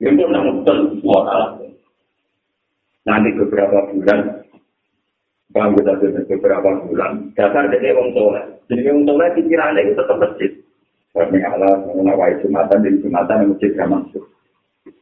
Ya, 0.00 0.08
gue 0.12 0.28
nanggung 0.28 0.64
semua 0.64 1.20
alat. 1.28 1.66
nanti 3.06 3.30
beberapa 3.38 3.86
bulan 3.94 4.42
bangga 5.54 5.94
dari 6.02 6.26
beberapa 6.26 6.68
bulan 6.84 7.30
dasar 7.38 7.70
dari 7.70 7.94
wong 7.94 8.10
soleh 8.18 8.44
jadi 8.66 8.90
wong 8.90 9.06
soleh 9.06 9.30
pikirannya 9.38 9.86
itu 9.86 9.94
tetap 9.94 10.18
masjid 10.18 10.50
kami 11.14 11.38
Allah 11.40 11.86
mengenai 11.86 12.34
jumatan 12.42 12.82
dari 12.82 12.98
jumatan 13.00 13.40
yang 13.40 13.50
masjid 13.54 13.70
gak 13.78 13.88
masuk 13.88 14.24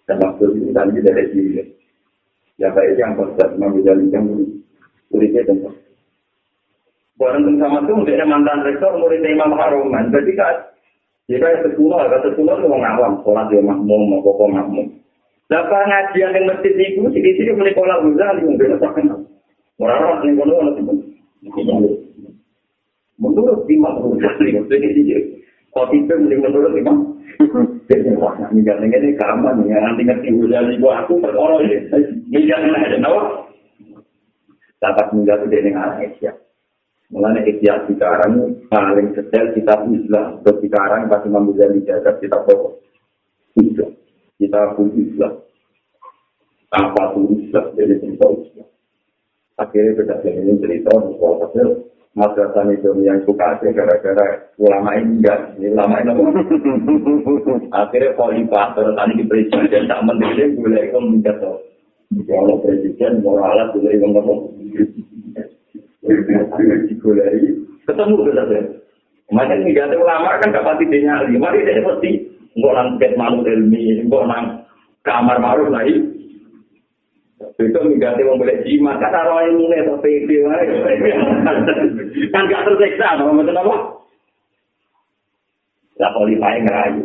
dan 0.05 0.17
masuk 0.21 0.53
itu 0.53 0.71
tadi 0.71 1.01
dari 1.01 1.25
sini 1.33 1.63
ya 2.61 2.69
baik 2.71 2.95
yang 3.01 3.17
positif 3.17 3.51
mengambil 3.57 3.99
yang 4.13 4.25
muridnya 5.09 5.43
tentu 5.49 5.73
Barang 7.15 7.47
sama 7.63 7.79
itu 7.87 7.95
menjadi 7.95 8.27
mantan 8.27 8.67
rektor 8.67 8.99
murid 8.99 9.23
Imam 9.23 9.55
Haruman. 9.55 10.11
Jadi 10.11 10.35
kan, 10.35 10.67
jika 11.31 11.63
sekolah, 11.63 12.11
kata 12.11 12.35
sekolah 12.35 12.55
itu 12.59 12.67
orang 12.67 12.91
awam, 12.99 13.13
sholat 13.23 13.47
dia 13.55 13.63
makmum, 13.63 14.11
mau 14.11 14.19
pokok 14.27 14.51
makmum. 14.51 14.91
Dapat 15.47 15.83
ngajian 15.87 16.35
yang 16.35 16.45
masjid 16.51 16.75
itu, 16.75 17.07
di 17.15 17.31
sini 17.39 17.55
mulai 17.55 17.77
pola 17.77 18.03
Ghazali 18.03 18.43
mungkin 18.43 18.81
tak 18.83 18.93
kenal. 18.99 19.21
Orang-orang 19.79 20.27
yang 20.27 20.35
kono 20.43 20.53
orang 20.59 20.75
itu. 20.75 20.95
Menurut 23.23 23.63
Imam 23.71 23.95
Ghazali, 24.19 24.59
jadi 24.75 25.01
dia 25.07 25.19
kopi 25.71 26.03
itu 26.03 26.15
mulai 26.19 26.43
menurut 26.43 26.75
Imam. 26.75 26.99
Jadi 27.91 28.15
wah, 28.15 28.31
minggat 28.55 28.79
ini 28.79 29.19
kaman 29.19 29.67
ya, 29.67 29.77
nanti 29.83 30.07
ngerti 30.07 30.29
Ghazali 30.35 30.79
buat 30.83 31.05
aku 31.05 31.19
perkara 31.19 31.63
ini. 31.63 31.77
Minggat 32.31 32.59
ini 32.63 32.79
ada 32.79 32.99
nawa. 32.99 33.23
Dapat 34.79 35.07
minggat 35.17 35.43
itu 35.47 35.57
dengan 35.57 35.99
Aisyah. 35.99 36.44
Mulanya 37.13 37.45
ikhtiar 37.45 37.85
sekarang 37.85 38.65
paling 38.73 39.13
detail 39.13 39.53
kitab 39.53 39.85
Islam. 39.93 40.41
Terus 40.41 40.59
sekarang 40.65 41.13
pas 41.13 41.21
Imam 41.29 41.53
Ghazali 41.53 41.85
jaga 41.85 42.17
kitab 42.17 42.49
pokok. 42.49 42.81
Islam. 43.61 43.93
Kita 44.41 44.73
pun 44.73 44.89
Islam. 44.97 45.33
Apa 46.73 47.13
pun 47.13 47.29
Islam. 47.37 47.67
Jadi 47.77 47.95
cerita 48.01 48.27
Islam. 48.33 48.69
Akhirnya 49.61 49.97
beda 50.01 50.17
ini 50.27 50.59
cerita. 50.59 50.91
Maksudnya 50.97 51.65
madrasah 52.17 52.67
itu 52.73 52.91
yang 53.05 53.21
suka 53.29 53.59
aja 53.59 53.69
gara-gara 53.71 54.27
ulama 54.59 54.97
ini 54.97 55.21
enggak. 55.21 55.41
Ini 55.61 55.77
ulama 55.77 55.95
ini 56.01 56.11
apa? 56.11 56.23
Akhirnya 57.85 58.17
khalifah. 58.17 58.67
Terus 58.75 58.95
tadi 58.97 59.13
di 59.21 59.25
presiden 59.29 59.87
tak 59.93 60.03
menteri 60.03 60.57
boleh 60.57 60.83
itu 60.89 60.99
minta 61.05 61.33
tau. 61.37 61.61
Kalau 62.27 62.59
presiden 62.65 63.23
moralat 63.23 63.71
boleh 63.77 63.93
ngomong. 66.05 67.51
Ketemu 67.85 68.17
benar 68.25 68.49
Makanya 69.33 69.67
nggak 69.67 69.87
ada 69.89 69.97
ulama 69.97 70.37
kan 70.37 70.53
gak 70.53 70.67
pasti 70.69 70.85
dia 70.93 71.01
nyali. 71.09 71.41
Mari 71.41 71.65
dia 71.65 71.81
mesti 71.81 72.35
Mbok 72.55 72.75
nang 72.75 72.89
ket 73.03 73.19
manut 73.19 73.51
ilmi, 73.51 74.07
mbok 74.07 74.31
nang 74.31 74.63
kamar 75.03 75.43
maruf 75.43 75.75
lagi. 75.75 75.99
Itu 77.59 77.79
mengganti 77.83 78.23
wong 78.23 78.39
boleh 78.39 78.63
jimat, 78.63 79.03
kata 79.03 79.27
ilmu 79.27 79.67
nih, 79.69 79.83
tapi 79.91 80.23
itu 80.23 80.47
kan 82.31 82.47
gak 82.47 82.63
tersiksa, 82.63 83.19
apa 83.19 83.31
betul 83.35 83.59
apa? 83.59 83.77
Lah 85.99 86.11
kualifikasi 86.15 86.63
ngerayu. 86.63 87.05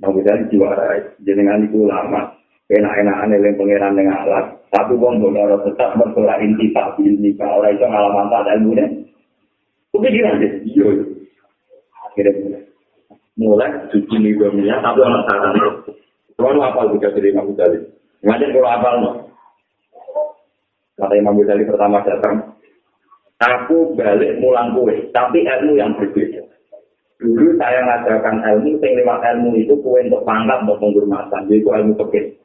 Mau 0.00 0.12
bisa 0.16 0.36
juara, 0.52 1.00
jenengan 1.24 1.64
itu 1.64 1.84
lama, 1.84 2.32
enak-enakan 2.68 3.32
yang 3.32 3.56
pengiran 3.56 3.96
dengan 3.96 4.20
alat. 4.24 4.46
Tapi 4.72 4.96
wong 4.96 5.20
boleh 5.20 5.52
tetap 5.68 6.00
bersolat 6.00 6.40
inti 6.40 6.72
tak 6.72 6.96
ini, 6.96 7.36
kalau 7.36 7.60
orang 7.60 7.76
itu 7.76 7.84
ngalaman 7.84 8.32
tak 8.32 8.48
ilmu 8.56 8.72
nih. 8.72 8.88
Kepikiran 9.92 10.40
deh, 10.40 10.52
iya. 10.64 10.88
Akhirnya 12.08 12.64
mulai 13.36 13.68
cuci 13.92 14.16
nih 14.16 14.32
tapi 14.36 14.98
orang 15.04 15.24
saran. 15.28 15.54
Kalau 16.36 16.64
apa 16.64 16.88
juga 16.88 17.12
dari 17.12 17.28
Imam 17.30 17.52
Ghazali? 17.52 17.78
Ngajar 18.24 18.48
kalau 18.50 18.70
apa 18.72 18.88
no? 18.98 19.10
Kata 20.96 21.14
Imam 21.20 21.36
Ghazali 21.36 21.68
pertama 21.68 22.00
datang, 22.08 22.56
aku 23.36 23.92
balik 23.92 24.40
mulang 24.40 24.72
kue, 24.72 25.12
tapi 25.12 25.44
ilmu 25.44 25.76
yang 25.76 25.92
berbeda. 26.00 26.42
Dulu 27.20 27.54
saya 27.60 27.84
ngajarkan 27.86 28.40
ilmu, 28.40 28.80
yang 28.80 28.92
lewat 28.98 29.20
ilmu 29.36 29.50
itu 29.60 29.74
kue 29.84 30.00
untuk 30.02 30.24
pangkat, 30.24 30.64
untuk 30.66 30.80
penghormatan, 30.80 31.46
jadi 31.46 31.60
ilmu 31.60 31.92
pekit. 32.06 32.40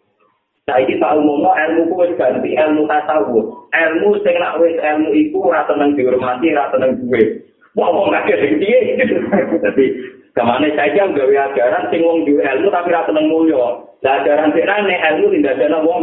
Saya 0.68 0.84
ini 0.84 1.00
tahu 1.00 1.24
ngomong 1.24 1.56
ilmu 1.56 1.96
kue 1.96 2.12
ganti 2.20 2.52
ilmu 2.52 2.92
tasawuf. 2.92 3.72
Ilmu 3.72 4.20
sing 4.20 4.36
nak 4.36 4.60
wis 4.60 4.76
ilmu 4.76 5.16
iku 5.16 5.48
ora 5.48 5.64
tenang 5.64 5.96
dihormati, 5.96 6.52
ora 6.52 6.68
tenang 6.76 6.92
duwe. 7.00 7.40
Wong 7.80 7.96
wong 7.96 8.12
kakek 8.12 8.60
piye? 8.60 9.00
Tapi 9.64 9.86
ke 10.36 10.42
mana 10.44 10.68
saja 10.76 11.08
gawe 11.08 11.36
ajaran 11.48 11.88
sing 11.88 12.04
wong 12.04 12.28
duwe 12.28 12.44
ilmu 12.44 12.68
tapi 12.68 12.92
ora 12.92 13.08
tenang 13.08 13.32
mulya. 13.32 13.80
Lah 14.04 14.14
ajaran 14.20 14.52
sing 14.52 14.68
rene 14.68 14.96
ilmu 15.16 15.26
tidak 15.40 15.56
ada 15.56 15.80
wong 15.88 16.02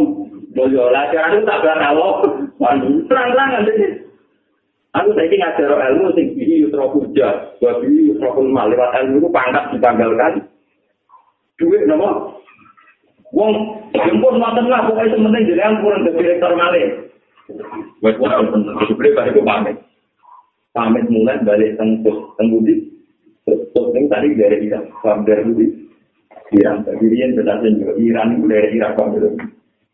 mulya. 0.57 0.83
Lah 0.89 1.13
ajaran 1.13 1.37
itu 1.37 1.45
tak 1.45 1.61
benar 1.61 1.85
Allah. 1.85 2.13
Terang-terangan 3.05 3.69
dene. 3.69 3.87
Aku 4.97 5.13
saiki 5.13 5.37
ngajar 5.37 5.77
ilmu 5.93 6.09
sing 6.17 6.33
bihi 6.33 6.65
yusra 6.65 6.89
hujah, 6.89 7.53
wa 7.61 7.71
bihi 7.85 8.09
yusra 8.09 8.33
lewat 8.33 8.91
ilmu 8.97 9.21
itu 9.21 9.29
pangkat 9.29 9.77
ditanggalkan. 9.77 10.41
Duit 11.61 11.85
nama 11.85 12.34
Wong 13.35 13.51
jemput 13.91 14.39
mantan 14.39 14.71
lah, 14.71 14.87
pokoknya 14.87 15.11
sementing 15.11 15.43
jadi 15.51 15.61
yang 15.67 15.83
kurang 15.83 16.07
ke 16.07 16.15
direktur 16.15 16.55
malih. 16.55 17.11
Wes 17.99 18.15
wong 18.15 18.31
sebenarnya 18.87 19.11
balik 19.11 19.43
pamit. 19.43 19.77
Pamit 20.71 21.05
mulai 21.11 21.43
balik 21.43 21.75
tengkus 21.75 22.15
tenggudi. 22.39 22.95
Terus 23.43 23.91
ini 23.91 24.07
tadi 24.07 24.27
dari 24.39 24.57
Irak, 24.65 24.87
paham 25.03 25.27
dari 25.27 25.43
Budi. 25.45 25.67
Iran, 26.55 26.85
tapi 26.87 27.09
dia 27.11 27.27
tidak 27.35 27.61
juga 27.61 27.93
Iran 27.99 28.39
itu 28.39 28.45
dari 28.47 28.67
Irak 28.79 28.91
paham 28.95 29.19
dari 29.19 29.29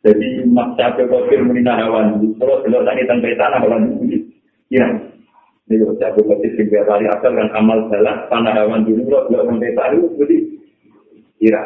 Jadi 0.01 0.27
maksa 0.49 0.97
ke 0.97 1.05
kafir 1.09 1.41
menina 1.41 1.77
hewan. 1.77 2.21
Terus 2.37 2.59
kalau 2.65 2.81
tadi 2.85 3.01
tentang 3.09 3.25
tanah 3.25 3.59
hewan 3.65 3.97
Budi. 3.97 4.21
Iran. 4.69 5.17
Ini 5.65 5.81
kalau 5.81 5.95
saya 5.97 6.13
kafir 6.13 6.49
sebagai 6.55 6.85
kali 6.85 7.05
asal 7.09 7.31
kan 7.33 7.49
amal 7.57 7.89
salah, 7.89 8.29
tanah 8.29 8.53
hewan 8.53 8.85
dulu, 8.85 9.01
kalau 9.09 9.45
sampai 9.49 9.73
tadi 9.73 9.97
Budi. 9.97 10.37
Iran. 11.41 11.65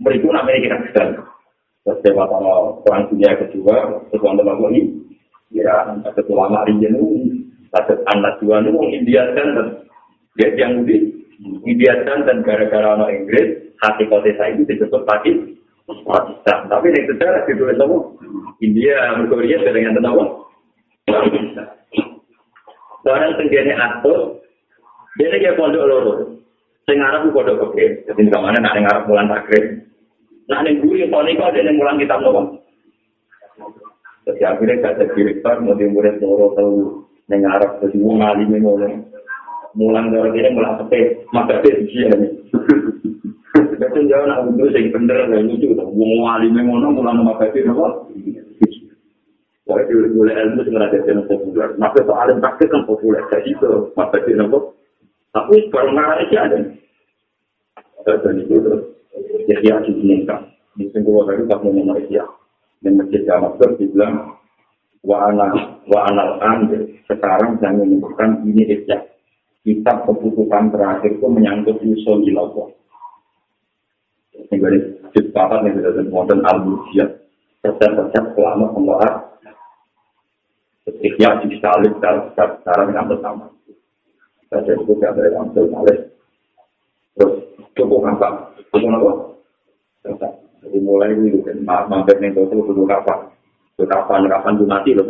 Mereka 0.00 0.26
namanya 0.32 0.58
kita 0.64 0.78
sedang. 0.90 1.10
Terus 1.84 2.00
sama 2.04 2.76
perang 2.84 3.08
dunia 3.08 3.36
kedua, 3.40 4.04
terus 4.12 4.20
wonten 4.20 4.48
apa 4.48 4.64
ini? 4.72 4.82
Ya, 5.50 5.96
ada 5.96 6.22
Rian 6.68 6.94
itu, 6.94 7.08
ada 7.74 7.94
anak 8.14 8.38
dua 8.38 8.62
itu 8.62 8.70
India 8.92 9.22
dan 9.34 9.82
dia 10.38 10.48
yang 10.54 10.86
di 10.86 11.10
India 11.64 12.04
dan 12.04 12.44
gara-gara 12.44 12.94
orang 12.94 13.24
Inggris, 13.24 13.74
hati 13.80 14.04
kota 14.06 14.30
saya 14.36 14.54
itu 14.54 14.68
disebut 14.68 15.02
Pakistan. 15.08 15.56
Pakistan. 15.88 16.58
Tapi 16.70 16.86
yang 16.94 17.06
sejarah 17.10 17.42
ditulis 17.48 17.80
apa? 17.80 17.96
India, 18.62 18.94
Korea, 19.26 19.58
dengan 19.64 20.04
apa? 20.04 20.24
Pakistan. 21.08 21.68
Seorang 23.00 23.32
tenggene 23.40 23.74
atur, 23.74 24.44
dia 25.16 25.32
kayak 25.32 25.56
pondok 25.56 25.88
loro. 25.88 26.14
Sing 26.84 27.00
Arab 27.00 27.32
pondok 27.32 27.72
oke. 27.72 27.84
Jadi 28.06 28.20
ke 28.28 28.38
mana 28.38 28.60
nak 28.60 28.76
Arab 28.76 29.08
bulan 29.08 29.32
takrib. 29.32 29.89
Nah, 30.50 30.66
yang 30.66 30.82
guru 30.82 30.98
yang 30.98 31.14
paling 31.14 31.38
ada 31.38 31.62
yang 31.62 31.78
mulang 31.78 32.02
kitab 32.02 32.18
nopo. 32.26 32.58
Jadi 34.26 34.42
akhirnya 34.42 34.82
gak 34.82 34.94
ada 34.98 35.04
direktur, 35.14 35.56
mau 35.62 35.78
murid 35.78 36.18
loro 36.18 36.46
tahu 36.58 36.74
yang 37.30 37.46
Arab, 37.46 37.78
jadi 37.78 37.96
mau 38.02 38.18
ngalimi 38.18 38.58
mulai. 38.58 38.98
Mulang 39.78 40.10
dari 40.10 40.34
ini 40.34 40.50
mulang 40.50 40.74
sepe, 40.82 41.22
maka 41.30 41.62
dia 41.62 41.78
di 41.78 41.86
sini. 41.86 42.26
Betul 43.78 44.10
jauh 44.10 44.26
nak 44.26 44.44
untuk 44.44 44.74
sing 44.74 44.90
bener 44.90 45.30
dan 45.30 45.46
lucu, 45.46 45.70
mau 45.78 45.86
ngalimi 46.26 46.60
ngono 46.66 46.98
mulang 46.98 47.22
maka 47.22 47.46
dia 47.54 47.70
nopo. 47.70 48.10
Wah 49.70 49.78
itu 49.86 50.02
boleh 50.18 50.34
ilmu 50.34 50.66
sing 50.66 50.74
ada 50.74 50.98
di 50.98 51.14
populer. 51.30 51.78
Maka 51.78 52.02
soal 52.02 52.34
praktek 52.42 52.74
kan 52.74 52.82
populer, 52.90 53.22
jadi 53.30 53.54
itu 53.54 53.94
maka 53.94 54.18
dia 54.26 54.34
nopo. 54.34 54.74
Tapi 55.30 55.70
baru 55.70 55.94
ngarang 55.94 56.26
aja 56.26 56.38
ada. 56.50 56.58
Dan 58.02 58.42
itu 58.42 58.58
terus. 58.58 58.99
Yahya 59.50 59.82
diinginkan. 59.82 60.54
Di 60.78 60.86
singkulah 60.94 61.26
dari 61.26 61.42
tak 61.50 61.66
mau 61.66 61.74
Yahya. 61.74 62.24
Dan 62.80 62.96
masjid 62.96 63.26
Damaskus 63.26 63.76
dibilang, 63.76 64.38
wa 65.02 65.26
anal 65.26 65.82
wa 65.90 66.00
anal 66.06 66.38
ambil. 66.38 66.86
Sekarang 67.10 67.58
saya 67.58 67.74
menyebutkan 67.74 68.46
ini 68.46 68.62
Yahya. 68.70 69.10
Kitab 69.60 70.08
keputusan 70.08 70.72
terakhir 70.72 71.20
itu 71.20 71.26
menyangkut 71.28 71.82
usul 71.84 72.24
ilawah. 72.24 72.72
Ini 74.32 74.56
dari 74.56 74.78
juz 75.12 75.26
papat 75.36 75.68
yang 75.68 75.76
sudah 75.76 75.92
disebutkan 76.00 76.40
al-Mujiyah. 76.48 77.10
Persen-persen 77.60 78.24
selama 78.32 78.72
pembahat. 78.72 79.14
Yahya 80.88 81.44
di 81.44 81.60
salib 81.60 81.92
secara 82.00 82.82
yang 82.88 83.04
bersama. 83.04 83.52
Saya 84.48 84.74
tidak 84.74 85.10
ada 85.12 85.22
yang 85.28 85.52
salib. 85.52 85.98
Terus 87.20 87.34
cukup 87.76 88.00
apa? 88.16 88.28
Cukup 88.72 88.90
apa? 88.96 89.29
Jadi 90.00 90.78
mulai 90.80 91.12
ini 91.12 91.40
kan 91.44 91.88
mampir 91.88 92.16
nih 92.20 92.32
tuh 92.32 92.48
dulu 92.48 92.88
kapan? 92.88 93.28
Tuh 93.76 93.88
kapan 93.88 94.28
kapan 94.28 94.56
tuh 94.56 94.68
mati 94.68 94.92
loh. 94.96 95.08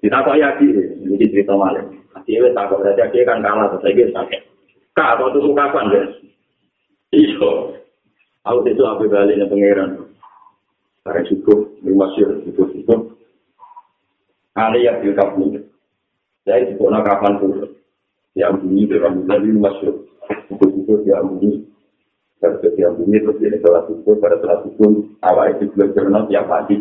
Kita 0.00 0.22
kok 0.22 0.36
ya 0.38 0.52
sih, 0.60 0.70
ini 1.02 1.24
cerita 1.32 1.56
malah. 1.56 1.82
Nanti 2.12 2.36
ya 2.36 2.48
tak 2.52 2.68
kok 2.68 2.84
saja 2.84 3.08
dia 3.10 3.24
kan 3.24 3.40
kalah 3.40 3.72
terus 3.72 3.84
lagi 3.84 4.12
sakit. 4.12 4.40
Kak 4.96 5.16
atau 5.16 5.32
tuh 5.32 5.52
kapan 5.56 5.92
guys? 5.92 6.12
Iyo, 7.16 7.76
aku 8.44 8.66
itu 8.68 8.82
apa 8.84 9.02
baliknya 9.08 9.48
pangeran? 9.48 10.04
Karena 11.04 11.22
cukup, 11.28 11.80
lima 11.86 12.06
sih 12.12 12.24
cukup 12.50 12.66
cukup. 12.76 13.00
Ali 14.56 14.88
yang 14.88 15.04
di 15.04 15.12
kampung, 15.12 15.52
saya 16.48 16.64
cukup 16.72 16.88
nak 16.92 17.04
kapan 17.04 17.36
pun. 17.40 17.76
Yang 18.36 18.52
bunyi 18.64 18.82
bulan 18.88 19.40
lima 19.44 19.70
sih, 19.80 19.92
cukup 20.48 20.68
cukup 20.80 20.98
yang 21.08 21.28
bunyi. 21.28 21.66
Terus 22.60 22.74
dia 22.78 22.88
bunyi 22.94 23.18
terus 23.22 23.38
dia 23.42 23.58
sholat 23.58 23.82
subuh 23.90 24.14
pada 24.22 24.36
sholat 24.38 24.58
subuh 24.66 24.90
awal 25.26 25.50
itu 25.50 25.66
belum 25.74 25.90
pernah 25.94 26.22
tiap 26.30 26.46
pagi. 26.46 26.76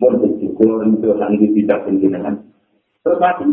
Mau 0.00 0.16
bersyukur 0.16 0.80
untuk 0.80 1.16
nanti 1.20 1.46
tidak 1.60 1.84
penjenengan 1.84 2.40
terus 3.04 3.20
mati. 3.20 3.44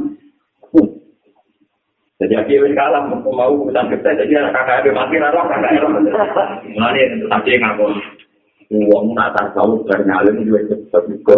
Jadi 2.18 2.34
akhirnya 2.34 2.74
kalah 2.74 3.04
mau 3.14 3.54
urusan 3.54 3.94
kita 3.94 4.10
jadi 4.26 4.50
kakak 4.50 4.82
ada 4.82 4.90
mati 4.90 5.22
raro 5.22 5.46
kakak 5.46 5.70
ada 5.70 5.88
Mulai 6.66 7.06
tapi 7.30 7.62
ngaku 7.62 7.86
uang 8.74 9.14
nata 9.14 9.54
tahu 9.54 9.86
bernyalim 9.86 10.42
juga 10.42 10.74
cepat 10.74 11.04
juga. 11.14 11.38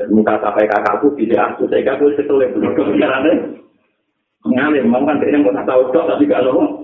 Muka 0.00 0.40
sampai 0.40 0.64
kakakku 0.64 1.12
tidak 1.18 1.56
aku 1.56 1.68
saya 1.68 1.84
kakak 1.84 2.16
setelah 2.16 2.48
itu 2.48 2.56
kepikirannya 2.56 3.60
ngalim 4.48 4.88
mau 4.88 5.04
kan 5.04 5.20
dia 5.20 5.36
mau 5.36 5.52
tahu 5.52 5.92
dok 5.92 6.08
tapi 6.08 6.24
loh 6.24 6.79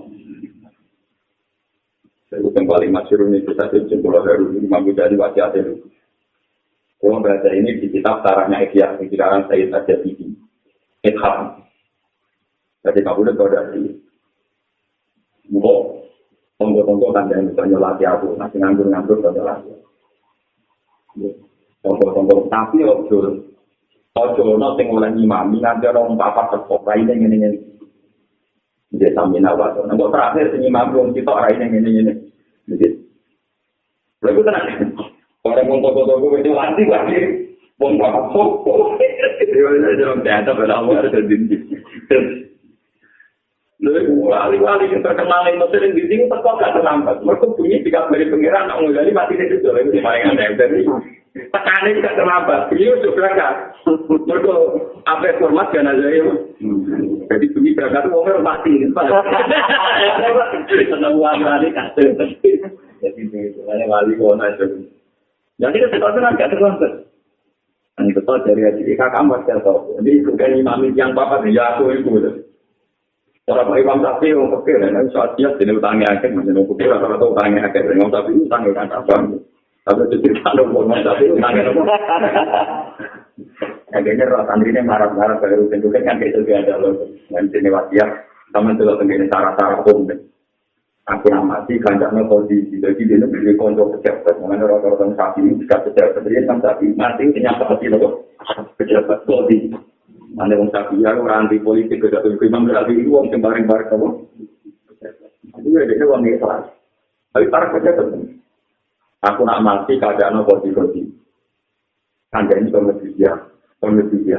Itu 2.27 2.51
yang 2.51 2.67
paling 2.67 2.91
masyur 2.91 3.23
ini 3.31 3.39
kita 3.47 3.71
sejumlah 3.71 4.03
pulau 4.03 4.25
baru 4.27 4.45
ini 4.51 4.67
mampu 4.67 4.91
jadi 4.91 5.15
wajah 5.15 5.47
itu. 5.55 5.79
Kalau 6.99 7.23
baca 7.23 7.49
ini 7.55 7.79
di 7.79 7.87
kitab 7.93 8.25
sarahnya 8.25 8.67
Ikhya, 8.67 8.99
di 8.99 9.07
sekarang 9.07 9.47
saya 9.47 9.65
saja 9.71 9.95
di 10.03 10.11
Ikhya. 11.07 11.33
Jadi 12.83 12.99
kamu 12.99 13.21
udah 13.23 13.35
tahu 13.37 13.49
dari 13.53 13.83
Mungkin 15.47 16.03
tonggo-tonggo 16.59 17.15
kan 17.15 17.31
yang 17.31 17.47
bisa 17.47 17.63
nyolati 17.63 18.03
aku, 18.03 18.35
nanti 18.35 18.59
nganggur-nganggur 18.59 19.23
kan 19.23 19.31
nyolati. 19.31 19.71
Tonggo-tonggo, 21.79 22.51
tapi 22.51 22.83
ojo, 22.83 23.47
ojo 24.11 24.43
no 24.59 24.75
sing 24.75 24.91
oleh 24.91 25.07
ngimami, 25.15 25.63
nanti 25.63 25.87
orang 25.87 26.19
papa 26.19 26.51
tekok, 26.51 26.83
lainnya 26.83 27.15
ini-ini. 27.15 27.76
Dia 28.95 29.11
sambil 29.11 29.43
nawa 29.43 29.75
tuh. 29.75 29.83
Nah, 29.83 29.99
terakhir 29.99 30.55
sini 30.55 30.71
mampu 30.71 31.03
kita 31.11 31.27
orang 31.27 31.59
ini 31.59 31.77
ini 31.83 31.89
ini. 32.01 32.13
Jadi, 32.71 32.87
lalu 34.23 34.41
tenang. 34.47 34.65
Orang 35.43 35.67
mau 35.67 35.79
toko 35.83 36.01
toko 36.07 36.27
itu 36.39 36.51
lagi 36.55 36.83
lagi. 36.87 37.19
Mau 37.77 37.93
apa? 37.99 38.41
Dia 39.43 39.63
udah 39.63 39.93
jalan 39.99 40.19
teater 40.23 40.53
pada 40.55 40.75
awal 40.81 41.03
ada 41.03 41.19
dinding. 41.19 41.63
Wali-wali 43.77 44.89
yang 44.89 45.05
terkenal 45.05 45.45
di 45.45 45.53
Mesir 45.53 45.85
yang 45.85 46.33
tetap 46.33 46.57
gak 46.57 46.73
terlambat. 46.73 47.21
Mereka 47.21 47.45
bunyi 47.53 47.85
tiga 47.85 48.09
dari 48.09 48.25
pengiran, 48.25 48.65
nak 48.65 48.81
mengali 48.81 49.13
mati 49.13 49.37
di 49.37 49.45
situ. 49.53 49.69
Itu 49.69 50.01
paling 50.01 50.33
aneh. 50.33 50.57
Jadi 50.57 50.81
terlambat. 52.01 52.73
Beliau 52.73 52.97
sudah 52.97 53.13
berangkat. 53.13 53.53
Mereka 54.25 54.53
apa 55.05 55.29
format 55.37 55.69
kan 55.69 55.93
aja 55.93 56.09
ya. 56.09 56.25
Jadi 57.29 57.45
bunyi 57.53 57.77
berangkat 57.77 58.09
itu 58.09 58.41
mati. 58.41 58.73
Senang 60.89 61.21
wali 61.21 61.69
kasih. 61.69 62.17
Jadi 62.97 63.21
itu 63.29 63.61
wali 63.61 64.13
kona 64.17 64.57
itu. 64.57 64.89
Jadi 65.61 65.85
kan 65.85 66.33
terlambat. 66.33 67.05
Ini 67.97 68.13
betul 68.13 68.45
dari 68.45 68.93
kakak 68.93 69.25
mas 69.25 69.41
ya 69.49 69.57
Jadi 69.97 70.21
bukan 70.21 70.93
yang 70.93 71.17
bapak 71.17 71.49
ya 71.49 71.77
aku 71.77 71.93
itu. 71.93 72.45
Orang 73.47 73.71
Pak 73.71 73.79
Imam 73.79 74.03
Syafi'i 74.03 74.35
yang 74.35 74.51
fakir, 74.51 74.75
ya, 74.75 74.91
saat 75.15 75.31
dia 75.39 75.47
jadi 75.55 75.71
utangnya 75.71 76.11
akhir, 76.11 76.35
masih 76.35 76.51
fakir, 76.67 76.91
rata-rata 76.91 77.31
utangnya 77.31 77.63
akhir, 77.63 77.95
Imam 77.95 78.11
Syafi'i 78.11 78.43
utangnya 78.43 78.75
kan 78.75 78.91
apa? 78.91 79.15
Tapi 79.87 80.01
itu 80.03 80.15
cerita 80.19 80.51
dong, 80.51 80.75
Imam 80.75 80.99
Syafi'i 80.99 81.31
utangnya 81.31 81.71
apa? 81.71 81.81
Akhirnya 83.95 84.27
roh 84.27 84.43
santri 84.43 84.75
ini 84.75 84.83
marah-marah 84.83 85.39
dari 85.39 85.63
rutin 85.63 85.79
juga 85.79 86.03
kan 86.03 86.19
kayak 86.19 86.35
itu 86.35 86.51
ada 86.51 86.75
loh, 86.75 87.07
dan 87.31 87.47
sini 87.47 87.71
wasiat, 87.71 88.09
sama 88.51 88.75
itu 88.75 88.83
loh 88.83 88.99
tenggine 88.99 89.31
cara-cara 89.31 89.79
deh. 89.79 90.19
Aku 91.07 91.31
amati 91.31 91.79
kancaknya 91.79 92.27
kondisi, 92.27 92.83
jadi 92.83 92.99
dia 92.99 93.23
beri 93.31 93.55
kontrol 93.55 93.95
pejabat, 93.95 94.43
mengenai 94.43 94.67
orang-orang 94.67 95.15
sapi 95.15 95.39
ini 95.39 95.63
pejabat, 95.63 96.19
jadi 96.19 96.51
kan 96.51 96.59
sapi 96.59 96.91
mati, 96.99 97.31
ternyata 97.31 97.63
pasti 97.63 97.87
loh, 97.87 98.27
pejabat 98.75 99.23
kondisi. 99.23 99.71
Mana 100.37 100.53
wong 100.53 100.69
sapi 100.69 101.01
ya 101.01 101.17
orang 101.17 101.49
anti 101.49 101.57
politik 101.57 101.97
ke 101.97 102.13
satu 102.13 102.29
imam 102.45 102.69
berarti 102.69 102.93
itu 102.93 103.09
wong 103.09 103.33
sembarang 103.33 103.65
bareng 103.65 103.89
kamu. 103.89 104.07
Itu 105.57 105.67
ya 105.73 105.81
dia 105.89 106.05
wong 106.05 106.21
ikhlas. 106.29 106.69
Tapi 107.33 107.49
para 107.49 107.73
kerja 107.73 107.97
penting. 107.97 108.37
Aku 109.25 109.41
nak 109.41 109.65
mati 109.65 109.97
keadaan 109.97 110.45
apa 110.45 110.61
di 110.61 110.69
kodi. 110.77 111.01
Kanda 112.29 112.53
ini 112.53 112.69
kondisi 112.69 113.17
dia, 113.17 113.33
kondisi 113.81 114.21
dia. 114.21 114.37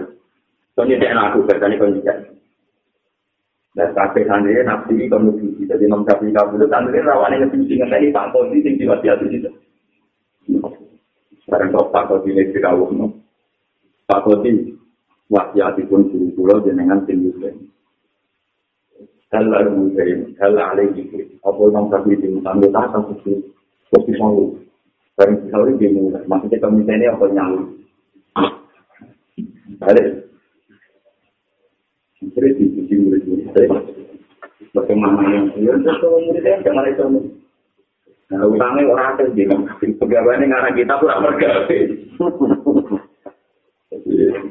Kondisi 0.78 1.02
enak 1.02 1.34
aku 1.34 1.50
bertanya 1.50 1.82
kondisi 1.82 2.06
dia. 2.06 2.14
Dan 3.74 3.90
sampai 3.90 4.22
sana 4.22 4.46
ya 4.54 4.62
nafsi 4.62 5.10
kondisi. 5.10 5.66
Jadi 5.66 5.82
imam 5.82 6.06
sapi 6.06 6.30
kabul 6.30 6.62
santri 6.70 7.02
rawan 7.02 7.34
yang 7.34 7.50
ngerti 7.50 7.74
ngerti 7.74 8.06
ini 8.06 8.14
pak 8.14 8.30
kondisi 8.30 8.70
yang 8.70 8.74
diwasiat 8.86 9.18
itu. 9.26 9.50
Sekarang 11.42 11.74
kau 11.74 11.90
pak 11.90 12.06
ini 12.22 12.54
tidak 12.54 12.78
Pak 14.06 14.22
kondisi 14.22 14.78
wasiatipun 15.28 16.08
guru 16.08 16.26
kula 16.36 16.54
jenengan 16.64 17.04
sing 17.04 17.28
muslim. 17.28 17.54
Hal 19.28 19.44
lalu 19.44 19.92
muslim, 19.92 20.18
hal 20.40 20.56
alaihi 20.56 21.04
apa 21.44 21.62
nang 21.68 21.92
tapi 21.92 22.16
di 22.16 22.32
tangga 22.40 22.68
tak 22.72 22.96
sih 23.24 23.36
kok 23.92 24.02
bisa 24.08 24.24
lu. 24.24 24.56
Barang 25.20 25.36
bisa 25.44 25.56
lu 25.60 25.76
dia 25.76 25.92
mulai, 25.92 26.24
maksudnya 26.24 26.62
kamu 26.64 26.86
ini 26.88 27.06
apa 27.10 27.24
nyalu. 27.28 27.60
Ada. 29.84 30.04
Jadi 32.18 32.48
di 32.58 32.64
sisi 32.74 32.94
murid-murid 32.98 33.46
saya, 33.54 33.78
bagaimana 34.74 35.22
yang 35.30 35.44
dia 35.54 35.74
itu 35.74 36.06
muridnya 36.06 36.62
jangan 36.66 36.90
itu 36.90 37.04
Nah, 38.28 38.44
utangnya 38.44 38.84
orang 38.92 39.16
akan 39.16 39.28
bilang, 39.32 39.64
pegawainya 39.80 40.52
ngarang 40.52 40.76
kita 40.76 41.00
pura 41.00 41.16
mergawe. 41.16 41.78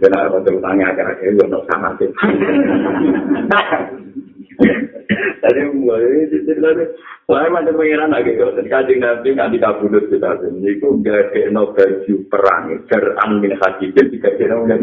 Benar 0.02 0.34
benar 0.34 0.50
utangnya 0.50 0.86
akhir-akhir 0.90 1.30
itu 1.30 1.42
untuk 1.46 1.64
sama 1.70 1.94
sih. 2.02 2.10
Jadi 5.38 5.60
mulai 5.78 6.26
itu 6.26 6.42
jadi 6.50 6.90
mulai 7.30 7.48
macam 7.54 7.78
pengiran 7.78 8.10
lagi 8.10 8.34
kalau 8.34 8.58
kaji 8.58 8.94
nanti 8.98 9.28
nggak 9.38 9.52
dikabulus 9.54 10.10
kita 10.10 10.42
ini 10.48 10.80
itu 10.80 10.88
gak 11.06 11.32
kena 11.36 11.64
baju 11.70 12.16
perang 12.32 12.66
keran 12.90 13.32
min 13.40 13.54
haji 13.56 13.86
jadi 13.94 14.16
gak 14.18 14.36
kena 14.42 14.56
udah 14.66 14.80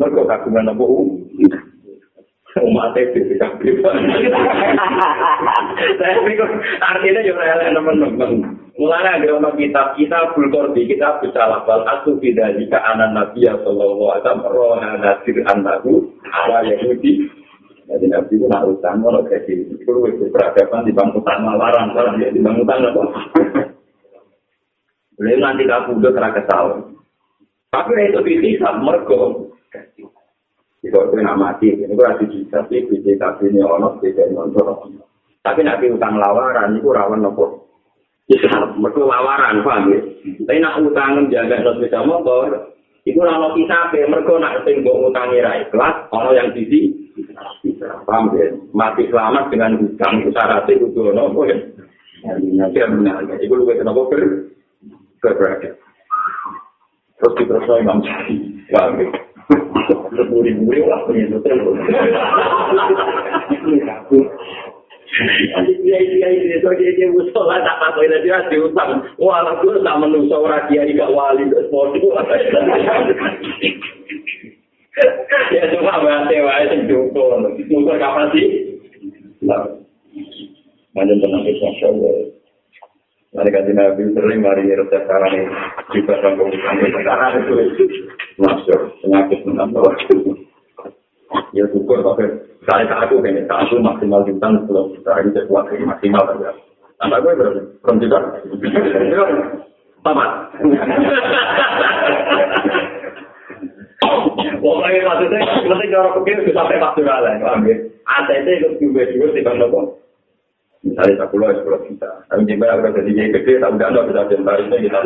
mereka 0.00 0.22
kagungan 0.24 0.72
apa 0.72 0.84
umat 2.64 2.96
itu 2.98 3.20
Tapi 6.00 6.32
artinya 6.82 7.20
juga 7.22 7.42
ada 7.46 7.70
teman-teman. 7.70 8.30
Mulanya 8.80 9.20
ada 9.20 9.36
nama 9.36 9.52
kitab 9.60 9.92
kita 9.92 10.32
bulkordi 10.32 10.88
kita 10.88 11.20
bisa 11.20 11.44
lapal 11.44 11.84
atu 11.84 12.16
tidak 12.16 12.56
jika 12.56 12.80
anak 12.80 13.12
nabi 13.12 13.44
ya 13.44 13.52
alaihi 13.60 14.00
wasallam 14.00 14.40
rohana 14.48 14.96
nasir 14.96 15.36
antahu 15.44 16.08
ala 16.24 16.64
yahudi. 16.64 17.28
Jadi 17.92 18.08
nabi 18.08 18.40
itu 18.40 18.48
nak 18.48 18.64
utang 18.64 19.04
kalau 19.04 19.20
kayak 19.28 19.44
gitu. 19.44 19.76
Itu 19.84 19.92
itu 20.08 20.32
peradaban 20.32 20.88
di 20.88 20.96
bangku 20.96 21.20
tanah 21.20 21.60
larang 21.60 21.92
kalau 21.92 22.16
dia 22.16 22.32
di 22.32 22.40
bangku 22.40 22.64
tanah 22.64 22.88
apa. 22.88 23.02
Beliau 25.20 25.44
nanti 25.44 25.68
kamu 25.68 26.00
udah 26.00 26.12
kena 26.16 26.30
kesal. 26.40 26.64
Tapi 27.68 27.92
itu 28.00 28.20
bisa 28.24 28.80
mergo. 28.80 29.52
Jika 30.80 30.98
itu 31.04 31.14
nak 31.20 31.36
mati, 31.36 31.68
ini 31.76 31.92
bisa 31.92 32.16
sih, 32.16 32.32
bisa 32.32 32.64
tapi 32.64 32.80
ini 32.80 33.04
bisa 33.04 33.28
ini 33.44 33.60
ono. 33.60 34.00
Tapi 35.44 35.60
nanti 35.60 35.92
utang 35.92 36.16
lawaran 36.16 36.80
itu 36.80 36.88
rawan 36.88 37.20
nopo. 37.20 37.59
Islam, 38.30 38.78
mereka 38.78 39.02
lawaran, 39.02 39.66
paham 39.66 39.90
ya? 39.90 39.98
Tapi 40.46 40.62
nak 40.62 40.78
utang 40.78 41.26
jaga 41.34 41.66
terus 41.66 41.82
bisa 41.82 41.98
motor, 42.06 42.70
itu 43.02 43.18
kalau 43.18 43.50
kita 43.58 43.90
pe, 43.90 44.06
mereka 44.06 44.38
nak 44.38 44.62
tinggal 44.62 45.10
utangi 45.10 45.42
rai 45.42 45.66
kelas, 45.74 46.06
orang 46.14 46.38
yang 46.38 46.48
sisi, 46.54 47.10
paham 48.06 48.30
ya? 48.38 48.54
Mati 48.70 49.10
selamat 49.10 49.50
dengan 49.50 49.82
utang, 49.82 50.22
itu 50.22 50.30
syaratnya 50.30 50.78
itu 50.78 51.02
nopo 51.10 51.42
ya? 51.42 51.58
Ya 52.70 52.86
benar, 52.86 53.26
itu 53.42 53.50
lu 53.50 53.66
kata 53.66 53.82
nopo 53.82 54.06
ber, 54.06 54.22
berberagam. 55.18 55.74
Terus 57.18 57.34
diteruskan 57.34 57.82
Imam 57.82 57.98
Syafi'i, 58.06 58.62
paham 58.70 58.94
ya? 59.02 59.10
Sepuri-puri 59.90 60.86
lah, 60.86 61.02
Ini 61.10 61.34
Iya 63.74 63.96
Ya 75.50 75.64
cuma 75.72 76.02
bahasa 76.02 76.34
wae 76.34 76.64
sing 76.70 76.80
cukup. 76.86 77.42
Musuh 77.70 77.96
kapan 77.96 78.26
sih? 78.36 78.46
Lah. 79.46 79.64
Manjen 80.92 81.22
tenang 81.22 81.46
itu 81.46 81.62
masya 81.62 81.86
Allah. 81.90 82.14
Mari 83.30 83.50
kaji 83.54 83.72
Nabi 83.78 84.02
sering 84.10 84.42
mari 84.42 84.66
resep 84.66 85.06
sekarang 85.06 85.32
ini 85.38 85.46
juga 85.94 86.18
sambung 86.18 86.50
sekarang 86.50 87.32
itu 87.38 87.54
masuk 88.42 88.80
penyakit 89.06 89.38
menambah 89.46 89.86
ya 91.54 91.64
syukur 91.70 92.02
tapi 92.02 92.26
saya 92.68 92.84
tak 92.86 93.08
aku 93.08 93.24
kayaknya 93.24 93.48
satu 93.48 93.80
maksimal 93.80 94.20
jutaan 94.28 94.60
sebelum 94.62 94.92
kita 94.94 95.12
ini 95.24 95.30
sesuatu 95.32 95.70
yang 95.72 95.88
maksimal 95.88 96.22
saja. 96.28 96.50
Tambah 97.00 97.18
gue 97.24 97.32
berarti 97.32 97.60
belum 97.80 97.96
juta. 98.04 98.18
Tamat. 100.04 100.30
Pokoknya 104.60 105.00
maksudnya, 105.08 105.40
maksudnya 105.64 105.98
orang 106.00 106.14
kecil 106.20 106.36
itu 106.44 106.52
sampai 106.52 106.76
faktural 106.80 107.24
ya, 107.24 107.40
paham 107.40 107.64
ya? 107.64 107.76
ATT 108.04 108.46
itu 108.48 108.68
juga 108.80 109.08
juga 109.12 109.26
sih 109.32 109.44
kan 109.44 109.56
nopo. 109.56 109.96
Misalnya 110.80 111.24
tak 111.24 111.28
pulau 111.28 111.52
sepuluh 111.52 111.84
juta, 111.84 112.08
tapi 112.32 112.48
jika 112.48 112.72
aku 112.72 112.88
jadi 112.96 113.12
jadi 113.12 113.32
gede, 113.36 113.52
tak 113.60 113.76
udah 113.76 113.88
anda 113.92 114.08
bisa 114.08 114.28
jembar 114.32 114.56
itu 114.64 114.76
kita. 114.88 114.98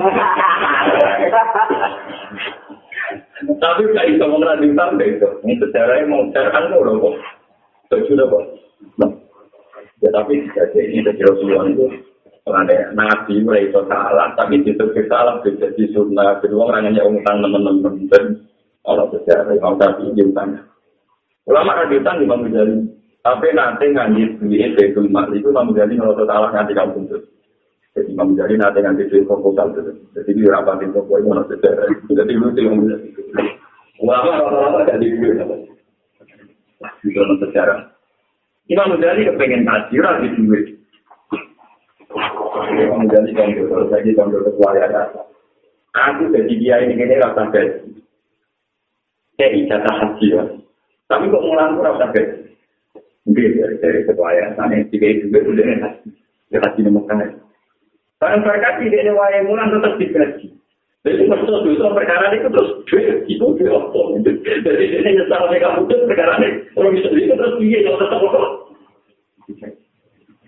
Tapi 3.43 3.82
gak 3.90 4.09
bisa 4.15 4.24
mengelanjutkan 4.31 4.94
itu. 5.02 5.28
Ini 5.43 5.55
sejarahnya 5.59 6.06
mau 6.06 6.23
sejarahkan 6.31 6.70
itu 6.70 6.78
loh 6.78 6.94
kok. 7.02 7.15
Sudah 8.06 8.27
kok. 8.31 8.44
Ya 10.05 10.11
tapi 10.12 10.36
jadi 10.52 10.78
ini 10.85 11.01
kecil 11.01 11.32
Rasulullah 11.32 11.65
itu 11.73 11.86
ada 12.44 12.93
nabi 12.93 13.40
mulai 13.40 13.73
itu 13.73 13.81
salah, 13.89 14.36
tapi 14.36 14.61
itu 14.61 14.85
salah 15.09 15.40
jadi 15.40 15.85
sunnah. 15.97 16.44
Kedua 16.44 16.69
orangnya 16.69 17.01
utang 17.09 17.40
teman-teman 17.40 18.05
dan 18.12 18.24
orang 18.85 19.09
sejarah 19.16 19.48
yang 19.56 19.81
tadi 19.81 20.12
diutangnya. 20.12 20.61
Ulama 21.48 21.85
rajutan 21.85 22.20
di 22.20 22.24
Imam 22.28 22.44
Tapi 23.24 23.47
nanti 23.56 23.85
ngaji 23.89 24.23
duit 24.44 24.77
itu 24.77 25.01
Imam 25.09 25.73
Ghazali 25.73 25.97
kalau 25.97 26.28
salah 26.28 26.52
nanti 26.52 26.77
kamu 26.77 26.93
tuntut. 26.93 27.23
Jadi 27.95 28.11
Imam 28.11 28.35
Jari 28.35 28.59
nanti 28.59 28.83
nganti 28.83 29.07
duit 29.07 29.23
proposal 29.23 29.71
gitu. 29.71 29.95
Jadi 30.19 30.31
di 30.35 30.43
rapatin 30.51 30.91
toko 30.91 31.15
ini 31.15 31.31
mana 31.31 31.47
sejarah. 31.47 31.87
Jadi 32.11 32.33
lucu 32.35 32.59
yang 32.59 32.75
punya. 32.83 32.97
Ulama 34.03 34.35
rata-rata 34.35 34.79
gak 34.83 34.99
di 34.99 35.15
duit. 35.15 35.39
Di 37.07 37.09
dalam 37.15 37.39
sejarah. 37.39 37.79
Imam 38.66 38.99
Jari 38.99 39.31
kepengen 39.31 39.62
ngaji, 39.62 39.95
di 39.95 40.29
duit. 40.43 40.65
Imam 42.83 43.07
Jari 43.07 43.31
kan 43.31 43.55
gitu. 43.55 43.75
Jadi 43.87 44.11
kan 44.19 44.27
gitu 44.27 44.43
kesualian 44.43 44.91
Aku 45.95 46.27
jadi 46.35 46.55
dia 46.59 46.83
ini 46.83 46.99
ini 46.99 47.23
rasa 47.23 47.47
gaji. 47.55 47.95
Kayak 49.39 49.55
ijazah 49.55 49.95
haji 50.03 50.27
ya. 50.35 50.43
Tapi 51.07 51.31
kok 51.31 51.47
mulang 51.47 51.79
rasa 51.79 52.11
gaji. 52.11 52.59
Mungkin 53.23 53.55
dari 53.55 53.75
dari 53.79 54.01
ketua 54.03 54.35
yayasan 54.35 54.75
yang 54.75 54.83
tiga 54.91 55.07
itu 55.07 55.31
ya 56.51 56.59
kasih 56.59 56.83
nomor 56.91 57.07
kan. 57.07 57.44
Barang 58.24 58.40
berkati 58.40 58.88
dia 58.88 59.12
wayang 59.12 59.44
mulan 59.44 59.68
tetap 59.68 60.01
digaji. 60.01 60.48
Jadi 61.05 61.28
maksud 61.28 61.68
itu 61.68 61.84
perkara 61.92 62.32
itu 62.32 62.48
terus 62.48 62.70
duit 62.88 63.28
itu 63.28 63.44
duit 63.44 63.68
apa? 63.68 64.01
Jadi 64.64 64.84
dia 64.88 65.12
nyesal 65.12 65.44
mereka 65.52 65.76
putus 65.76 66.09
perkara 66.09 66.40
ini. 66.40 66.64
Kalau 66.72 66.88
bisa 66.88 67.12
itu 67.12 67.36
terus 67.36 67.60
dia 67.60 67.84
yang 67.84 68.01
tetap 68.01 68.24
kok. 68.24 68.48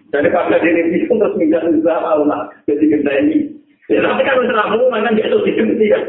Jadi 0.08 0.28
karena 0.32 0.56
dia 0.56 0.72
ini 0.72 1.04
terus 1.04 1.36
minta 1.36 1.60
usaha 1.68 2.00
Allah. 2.00 2.48
Jadi 2.64 2.84
kita 2.88 3.12
ini. 3.20 3.52
Ya 3.92 4.00
tapi 4.00 4.24
kan 4.24 4.40
usaha 4.40 4.72
mu 4.72 4.88
kan 4.88 5.12
dia 5.12 5.28
itu 5.28 5.38
diganti 5.44 5.86
kan. 5.92 6.02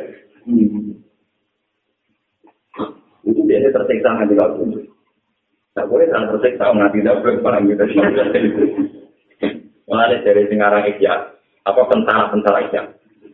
Itu 3.28 3.42
dia 3.44 3.68
tersiksa 3.76 4.16
nanti 4.16 4.40
kalau 4.40 4.64
itu. 4.64 4.88
Tak 5.76 5.92
boleh 5.92 6.08
tak 6.08 6.32
tersiksa 6.32 6.72
nanti 6.72 7.04
dapat 7.04 7.44
paham 7.44 7.68
kita. 7.76 7.84
Mulai 9.88 10.24
dari 10.24 10.48
singarang 10.48 10.84
ikhya, 10.88 11.37
apa 11.68 11.82
tentara-tentara 11.92 12.60
ikhya. 12.72 12.84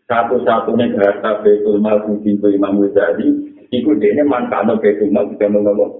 Satu-satunya 0.10 0.98
harta 1.00 1.46
Betul 1.46 1.80
Mal 1.80 2.02
pintu 2.26 2.50
Imam 2.50 2.82
Ghazali, 2.82 3.30
itu 3.72 3.90
dia 4.02 4.12
ini 4.18 4.26
manfaatnya 4.26 4.82
Betul 4.82 5.14
Mal 5.14 5.30
juga 5.32 5.48
ngomong. 5.48 5.92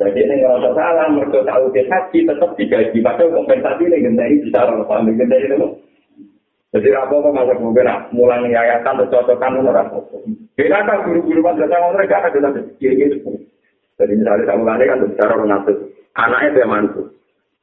Jadi 0.00 0.16
ini 0.16 0.40
ngerasa 0.40 0.72
salah, 0.72 1.12
mereka 1.12 1.44
tahu 1.44 1.76
dia 1.76 1.84
haji 1.92 2.24
tetap 2.24 2.50
digaji, 2.56 2.98
padahal 3.04 3.36
kompensasi 3.36 3.84
ini 3.84 4.00
gendai 4.00 4.40
bisa 4.40 4.64
orang 4.64 4.88
paham 4.88 5.12
gendai 5.12 5.44
itu. 5.44 5.68
Jadi 6.72 6.88
apa 6.96 7.12
apa 7.12 7.28
masa 7.34 7.52
mungkin 7.60 7.90
mulai 8.14 8.48
yayasan 8.48 8.96
atau 8.96 9.10
cocokan 9.12 9.60
orang 9.60 9.92
apa. 9.92 10.00
Kita 10.56 10.86
kan 10.86 11.04
guru-guru 11.04 11.44
madrasah 11.44 11.92
mereka 11.92 12.16
ada 12.16 12.32
dalam 12.32 12.52
gitu. 12.80 13.28
Jadi 14.00 14.12
misalnya 14.16 14.48
saya 14.48 14.56
mulai 14.56 14.88
kan 14.88 15.04
bicara 15.04 15.36
orang 15.36 15.48
ngatur, 15.52 15.76
anaknya 16.16 16.54
dia 16.56 16.70
mantu. 16.70 17.02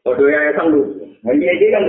Kalau 0.06 0.30
yayasan 0.30 0.66
lu, 0.70 0.82
mungkin 1.26 1.58
dia 1.58 1.68
kan 1.74 1.84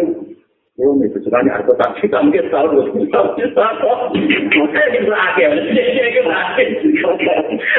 Oh, 0.79 0.95
itu 1.03 1.19
sebenarnya 1.27 1.59
harus 1.59 1.75
tapi 1.75 2.07
kita 2.07 2.23
mungkin 2.23 2.47
selalu 2.55 2.87
harus 2.87 3.11
tapi 3.11 3.43
selalu. 3.51 4.15
Mungkin 4.55 4.87
kita 4.95 5.11
akhir, 5.11 5.51
kita 5.75 6.31
akhir. 6.31 6.69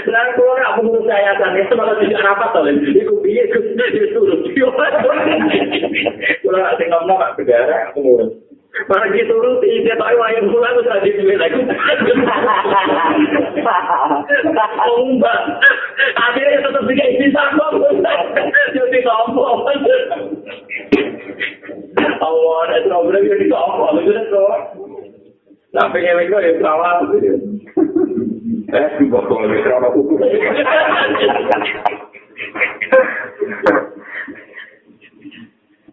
Dan 0.03 0.26
kalau 0.35 0.53
nggak 0.59 0.73
menurut 0.84 1.07
saya 1.07 1.31
itu 1.55 1.73
malah 1.80 1.95
tidak 1.95 2.19
rapat 2.27 2.51
oleh 2.59 2.76
itu 2.91 3.13
biaya 3.23 3.43
itu 3.47 3.59
itu 3.71 4.19
itu. 4.51 4.67
Kalau 6.43 6.59
nggak 6.59 6.76
tinggal 6.76 6.99
nggak 7.07 7.35
berdarah, 7.39 7.80
aku 7.88 7.97
ngurus. 8.03 8.48
Para 8.70 9.10
gitu 9.12 9.34
lu 9.34 9.58
tidak 9.60 9.98
tahu 9.98 10.20
ayam 10.24 10.46
pulang 10.54 10.72
terus 10.78 10.94
ada 10.94 11.04
di 11.04 11.36
lagi. 11.36 11.60
Ombak. 14.88 15.40
Akhirnya 16.16 16.64
tetap 16.64 16.84
tiga 16.86 17.06
isi 17.10 17.28
sama. 17.34 17.66
Jadi 18.72 19.00
ngomong. 19.04 19.68
Allah 22.20 22.60
ada 22.70 22.78
problem 22.88 23.26
yang 23.26 23.41
itu 23.41 23.56
apa? 23.58 23.86
Itu 24.00 24.12
itu. 24.16 24.46
Tapi 25.74 26.06
yang 26.06 26.22
itu 26.24 26.38
ya 26.38 26.54
salah. 26.62 27.02
Eh, 28.70 29.02
itu 29.02 29.18
apa 29.74 29.90
hukum? 29.98 30.22
Ayo 30.22 30.38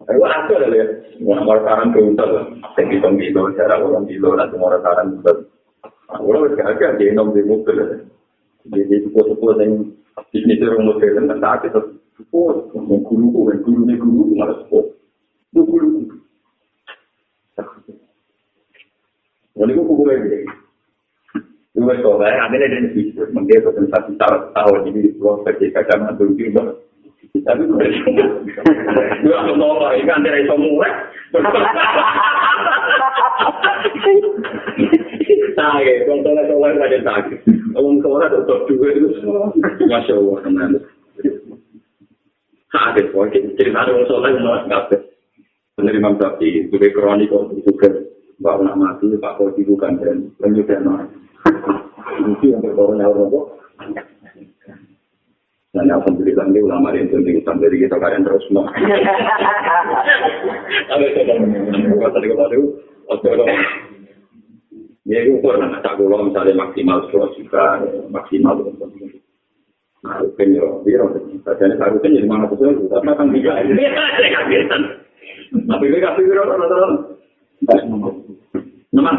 aku 0.07 0.51
ada 0.55 0.71
ya, 0.71 0.85
mau 1.19 1.35
sekarang 1.35 1.91
ke 1.91 1.99
utar, 1.99 2.31
saya 2.79 2.83
hitung 2.87 3.19
kilo, 3.19 3.51
cara 3.59 3.75
orang 3.75 4.07
kilo, 4.07 4.39
nanti 4.39 4.55
mau 4.55 4.71
sekarang 4.71 5.19
utar. 5.19 5.35
Aku 6.15 6.31
udah 6.31 6.63
agak 6.63 6.95
dia 6.95 7.11
nom 7.11 7.35
di 7.35 7.43
mobil, 7.43 8.07
jadi 8.71 8.95
sepuh-sepuh 9.03 9.59
yang 9.59 9.91
bisnis 10.31 10.63
rumah 10.63 10.95
modern, 10.95 11.27
dan 11.27 11.43
tak 11.43 11.67
kita 11.67 11.79
sepuh, 12.15 12.71
mau 12.71 13.03
guru, 13.03 13.27
mau 13.27 13.51
guru, 13.59 13.83
mau 13.83 13.99
guru, 13.99 14.23
malah 14.39 14.55
sepuh. 14.63 14.85
Itu 15.51 15.61
guru. 15.67 15.89
Jadi 19.57 19.71
aku 19.73 19.83
kumpul 19.83 20.07
lagi. 20.07 20.47
Itu 21.75 21.83
sekolah, 21.83 22.31
ada 22.31 22.55
yang 22.55 22.95
di 22.95 23.11
sini, 23.11 23.27
mungkin 23.35 23.59
itu 23.59 23.69
satu 23.91 24.11
tahun 24.55 24.79
ini, 24.87 25.19
dua 25.19 25.43
ketika 25.43 25.83
zaman 25.91 26.15
dulu 26.15 26.86
Tapi 27.43 27.61
gue 27.67 29.35
aku 29.35 29.53
nolak, 29.57 29.99
ini 29.99 30.07
kan 30.07 30.23
tidak 30.23 30.41
bisa 30.47 30.55
mulai. 30.55 30.91
Sakit, 35.57 35.97
kalau 36.05 36.21
soleh-soleh 36.21 36.71
saja 36.77 36.99
sakit. 37.01 37.39
Kalau 37.73 37.91
soleh 37.99 38.27
tetap 38.29 38.59
juga 38.69 38.87
itu. 38.93 39.07
Masya 39.89 40.13
Allah, 40.15 40.37
teman 40.45 40.77
Sakit, 42.67 43.05
pokoknya 43.11 43.39
cerita 43.57 43.89
orang 43.89 44.05
soleh 44.05 44.31
menolak 44.37 44.63
kabeh. 44.69 45.01
Benar 45.77 45.93
Imam 45.93 46.17
Syafi'i, 46.17 46.65
sebagai 46.69 46.93
kronik 46.93 47.29
itu 47.29 47.61
juga. 47.69 47.89
Mbak 48.37 48.55
nak 48.69 48.77
mati, 48.77 49.09
Pak 49.17 49.33
Kodi 49.41 49.65
bukan 49.65 49.97
dan 49.97 50.29
penyudahan. 50.37 51.09
Mungkin 52.21 52.53
yang 52.53 52.61
berkornya 52.61 53.09
orang. 53.09 53.49
Dan 55.77 55.93
alhamdulillah 55.93 56.49
ini 56.49 56.59
ulama 56.65 56.89
yang 56.89 57.05
penting 57.13 57.37
dari 57.45 57.77
kita 57.85 58.01
kalian 58.01 58.25
terus 58.25 58.41
mau. 58.49 58.65
Ada 60.89 61.05
coba 61.13 62.07
tadi 62.17 62.25
kemarin 62.33 62.61
ya 65.05 65.21
itu 65.21 65.37
pernah 65.37 65.77
tak 65.85 66.01
misalnya 66.01 66.57
maksimal 66.57 67.05
sepuluh 67.05 67.29
juta, 67.37 67.85
maksimal 68.09 68.57
Nah, 70.05 70.21
kan 70.37 70.53
yo, 70.53 70.85
dia 70.85 71.01
jadi 71.41 71.73
harusnya 71.81 72.21
jadi 72.21 72.29
mana 72.29 72.45
pun 72.45 72.69
itu, 72.69 72.85
tapi 72.85 73.09
kan 73.17 73.33
tiga. 73.33 73.65
Tapi 75.49 75.89
dia 75.89 75.99
kasih 76.05 76.21
biro 76.21 76.45
rata-rata. 76.45 76.89
Nomor 78.93 79.13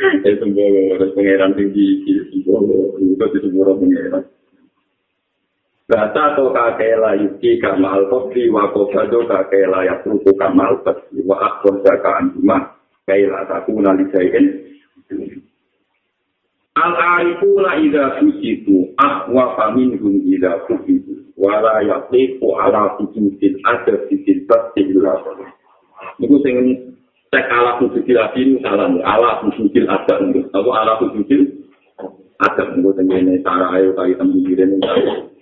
Eh 0.00 0.36
sembuh 0.40 0.96
harus 0.96 1.12
pangeran 1.12 1.52
tinggi 1.52 2.00
sembuh 2.40 2.96
itu 3.04 3.20
di 3.20 3.38
sembuh 3.44 3.64
pangeran. 3.76 4.24
Bata 5.90 6.32
atau 6.32 6.54
kakela 6.54 7.18
yuki 7.20 7.58
kamal 7.60 8.08
kopi 8.08 8.48
wa 8.48 8.70
kofado 8.72 9.26
kakela 9.28 9.84
ya 9.84 10.00
tuku 10.00 10.32
kamal 10.40 10.80
kopi 10.86 11.20
wa 11.26 11.36
akhor 11.36 11.82
jaka 11.84 12.22
anjuma 12.22 12.80
kaila 13.04 13.44
taku 13.44 13.76
nalisain. 13.76 14.70
Al 16.78 16.92
arifu 16.94 17.60
la 17.60 17.76
ida 17.82 18.22
fusitu 18.22 18.94
akwa 18.96 19.58
famin 19.58 20.00
hum 20.00 20.22
ida 20.24 20.64
fusitu 20.64 21.28
wala 21.36 21.84
yaklifu 21.84 22.56
ala 22.56 22.96
fusitin 22.96 23.58
ada 23.68 24.00
fisil 24.08 24.48
pasti 24.48 24.86
Itu 26.20 26.36
sing 26.40 26.89
cek 27.30 27.46
ala 27.46 27.78
fujudil 27.78 28.18
adin 28.18 28.58
salam 28.58 28.98
ala 29.06 29.38
fujudil 29.46 29.86
ada 29.86 30.18
atau 30.18 30.70
ala 30.74 30.98
fujudil 30.98 31.46
ada 32.42 32.62
menurut 32.74 32.98
ini 32.98 33.38
cara 33.46 33.70
ayo 33.78 33.94
kali 33.94 34.18
temen 34.18 34.42
diri 34.42 34.66
ini. 34.66 34.80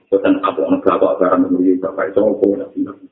Bukan 0.08 0.40
apa 0.40 0.56
orang 0.64 0.80
berapa 0.80 1.20
barang 1.20 1.40
menurut 1.46 1.78
bapak 1.84 2.10
itu 2.10 2.20
apa 2.20 3.08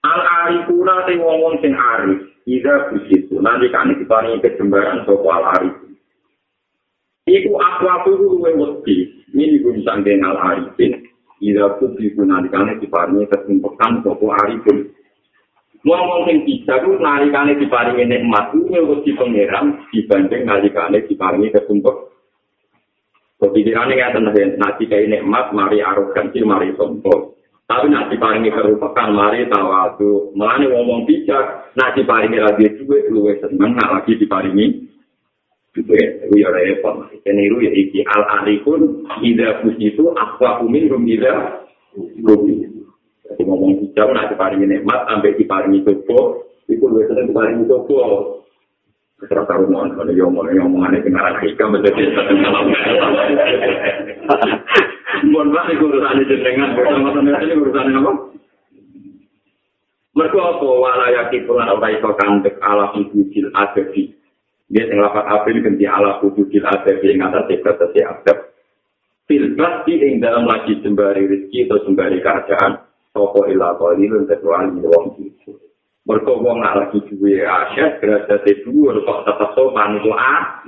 al 0.00 0.20
arifuna 0.24 1.04
te 1.04 1.12
ngomong 1.20 1.60
sing 1.60 1.76
arif. 1.76 2.24
Ida 2.48 2.88
fujidu 2.88 3.36
nanti 3.44 3.68
kan 3.68 3.92
diparingi 3.92 4.40
kejembaran 4.40 5.04
sopo 5.04 5.28
al 5.28 5.44
arif 5.60 5.76
Iku 7.28 7.52
aku 7.52 7.84
aku 7.84 8.08
itu 8.16 8.26
luwe 8.26 8.50
wedi, 8.58 8.96
ini 9.36 9.60
gue 9.60 9.76
bisa 9.76 9.94
al 10.00 10.38
arifin, 10.40 11.04
ida 11.38 11.76
fujidu 11.76 12.24
nanti 12.24 12.48
kan 12.48 12.80
diparingi 12.80 13.28
ketumpekan 13.28 14.00
sopo 14.00 14.32
arifin. 14.32 14.88
Ngomong 15.80 16.28
sing 16.28 16.44
bisa 16.44 16.80
ku 16.84 17.00
nalikane 17.00 17.56
diparingi 17.56 18.04
nikmat 18.04 18.52
ku 18.52 18.68
wis 18.68 19.00
di 19.04 19.12
pangeran 19.16 19.80
dibanding 19.92 20.42
nalikane 20.44 21.04
diparingi 21.08 21.52
kesumpek 21.52 22.10
Kepikirannya 23.40 23.96
nggak 23.96 24.12
tenang, 24.20 24.36
nanti 24.60 24.84
kayak 24.84 25.08
nikmat, 25.08 25.56
mari 25.56 25.80
arogansi, 25.80 26.44
mari 26.44 26.76
sombong. 26.76 27.32
Tapi 27.64 27.88
nanti 27.88 28.20
paringi 28.20 28.52
kerupakan, 28.52 29.08
mari 29.08 29.48
tawadu. 29.48 30.36
Melani 30.36 30.68
ngomong 30.68 31.08
bijak, 31.08 31.72
nanti 31.72 32.04
paringi 32.04 32.36
lagi 32.36 32.68
duit, 32.76 33.08
lu 33.08 33.32
seneng, 33.40 33.80
nggak 33.80 33.92
lagi 33.96 34.12
diparingi. 34.20 34.66
Duit, 35.72 36.10
itu 36.28 36.34
ya 36.36 36.52
repot. 36.52 37.08
Itu 37.16 37.30
ya 37.32 37.70
iki 37.72 38.04
al-arifun, 38.04 39.08
ida 39.24 39.64
itu, 39.64 40.04
akwa 40.20 40.60
umin, 40.60 40.92
rum 40.92 41.08
ida, 41.08 41.64
rubi. 42.20 42.79
Jadi 43.30 43.42
ngomong 43.46 43.78
hijau, 43.78 44.10
nah 44.10 44.26
diparingi 44.26 44.66
nikmat, 44.66 45.06
sampai 45.06 45.38
diparingi 45.38 45.86
coba, 45.86 46.42
itu 46.66 46.82
lebih 46.82 47.06
sering 47.06 47.26
diparingi 47.30 47.64
coba. 47.70 47.98
Terus 49.20 49.46
tahu 49.46 49.68
mau 49.68 49.84
kalau 49.84 50.16
yang 50.16 50.32
mau 50.32 50.48
mau 50.48 50.88
aneh 50.88 51.04
dengar 51.04 51.36
hikam 51.44 51.76
menjadi 51.76 52.08
satu 52.16 52.34
salam. 52.40 52.66
Mohon 55.28 55.48
maaf 55.52 55.68
itu 55.68 55.84
urusan 55.84 56.24
jenengan, 56.24 56.72
bersama 56.72 57.12
sama 57.12 57.38
ini 57.44 57.52
urusan 57.52 57.92
apa? 58.00 58.12
Mereka 60.16 60.38
apa 60.40 60.66
walayaki 60.66 61.44
pulang 61.44 61.68
apa 61.68 61.86
itu 61.92 62.10
kandek 62.16 62.56
ala 62.64 62.96
hujudil 62.96 63.52
adebi. 63.52 64.10
Dia 64.72 64.88
yang 64.88 65.04
lapat 65.04 65.28
april 65.28 65.60
ganti 65.62 65.84
ala 65.84 66.18
hujudil 66.24 66.64
adebi 66.64 67.12
yang 67.12 67.28
atas 67.28 67.60
atas 67.60 67.92
adab. 67.94 68.38
filbas 69.30 69.86
di 69.86 70.18
dalam 70.18 70.42
lagi 70.42 70.74
sembari 70.82 71.30
rezeki 71.30 71.70
atau 71.70 71.78
sembari 71.86 72.18
kerjaan 72.18 72.89
toko 73.20 73.44
ila 73.44 73.76
qalilun 73.76 74.24
kecuali 74.24 74.80
wong 74.80 75.20
itu 75.20 75.52
mereka 76.08 76.32
wong 76.32 76.64
nak 76.64 76.76
lagi 76.80 77.04
duwe 77.12 77.44
aset 77.44 78.00
derajat 78.00 78.64
dhuwur 78.64 78.96
kok 79.04 79.28
tetep 79.28 79.50
sopan 79.52 80.00
itu 80.00 80.08
ah 80.16 80.64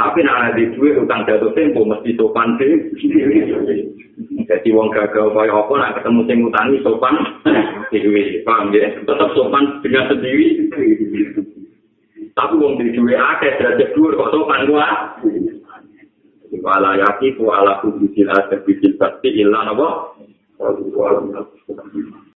tapi 0.00 0.24
nak 0.24 0.56
ada 0.56 0.64
duwe 0.72 1.04
utang 1.04 1.28
jatuh 1.28 1.52
tempo 1.52 1.84
mesti 1.84 2.16
sopan 2.16 2.56
sih. 2.58 2.74
Jadi 4.48 4.68
wong 4.74 4.90
gagal 4.90 5.30
kaya 5.30 5.52
apa 5.52 5.72
nak 5.78 5.94
ketemu 6.00 6.20
sing 6.26 6.38
utangi 6.48 6.76
sopan. 6.82 7.14
Dewe 7.92 8.42
paham 8.42 8.72
ya? 8.72 8.88
Tetep 9.04 9.28
sopan 9.36 9.78
dengan 9.84 10.10
sendiri. 10.10 10.66
Tapi 12.34 12.54
wong 12.56 12.80
duwe 12.80 13.14
akeh 13.14 13.52
derajat 13.60 13.92
dhuwur 13.94 14.16
kok 14.16 14.32
sopan 14.32 14.66
gua 14.66 14.88
wala 16.62 16.94
yaqifu 17.00 17.48
ala 17.48 17.80
kubisil 17.80 18.28
asr 18.28 18.60
bisil 18.68 18.94
pasti 19.00 19.28
illa 19.40 19.72
napa 19.72 20.18
satu 20.62 20.82
dua 20.94 21.18
lima 21.18 22.22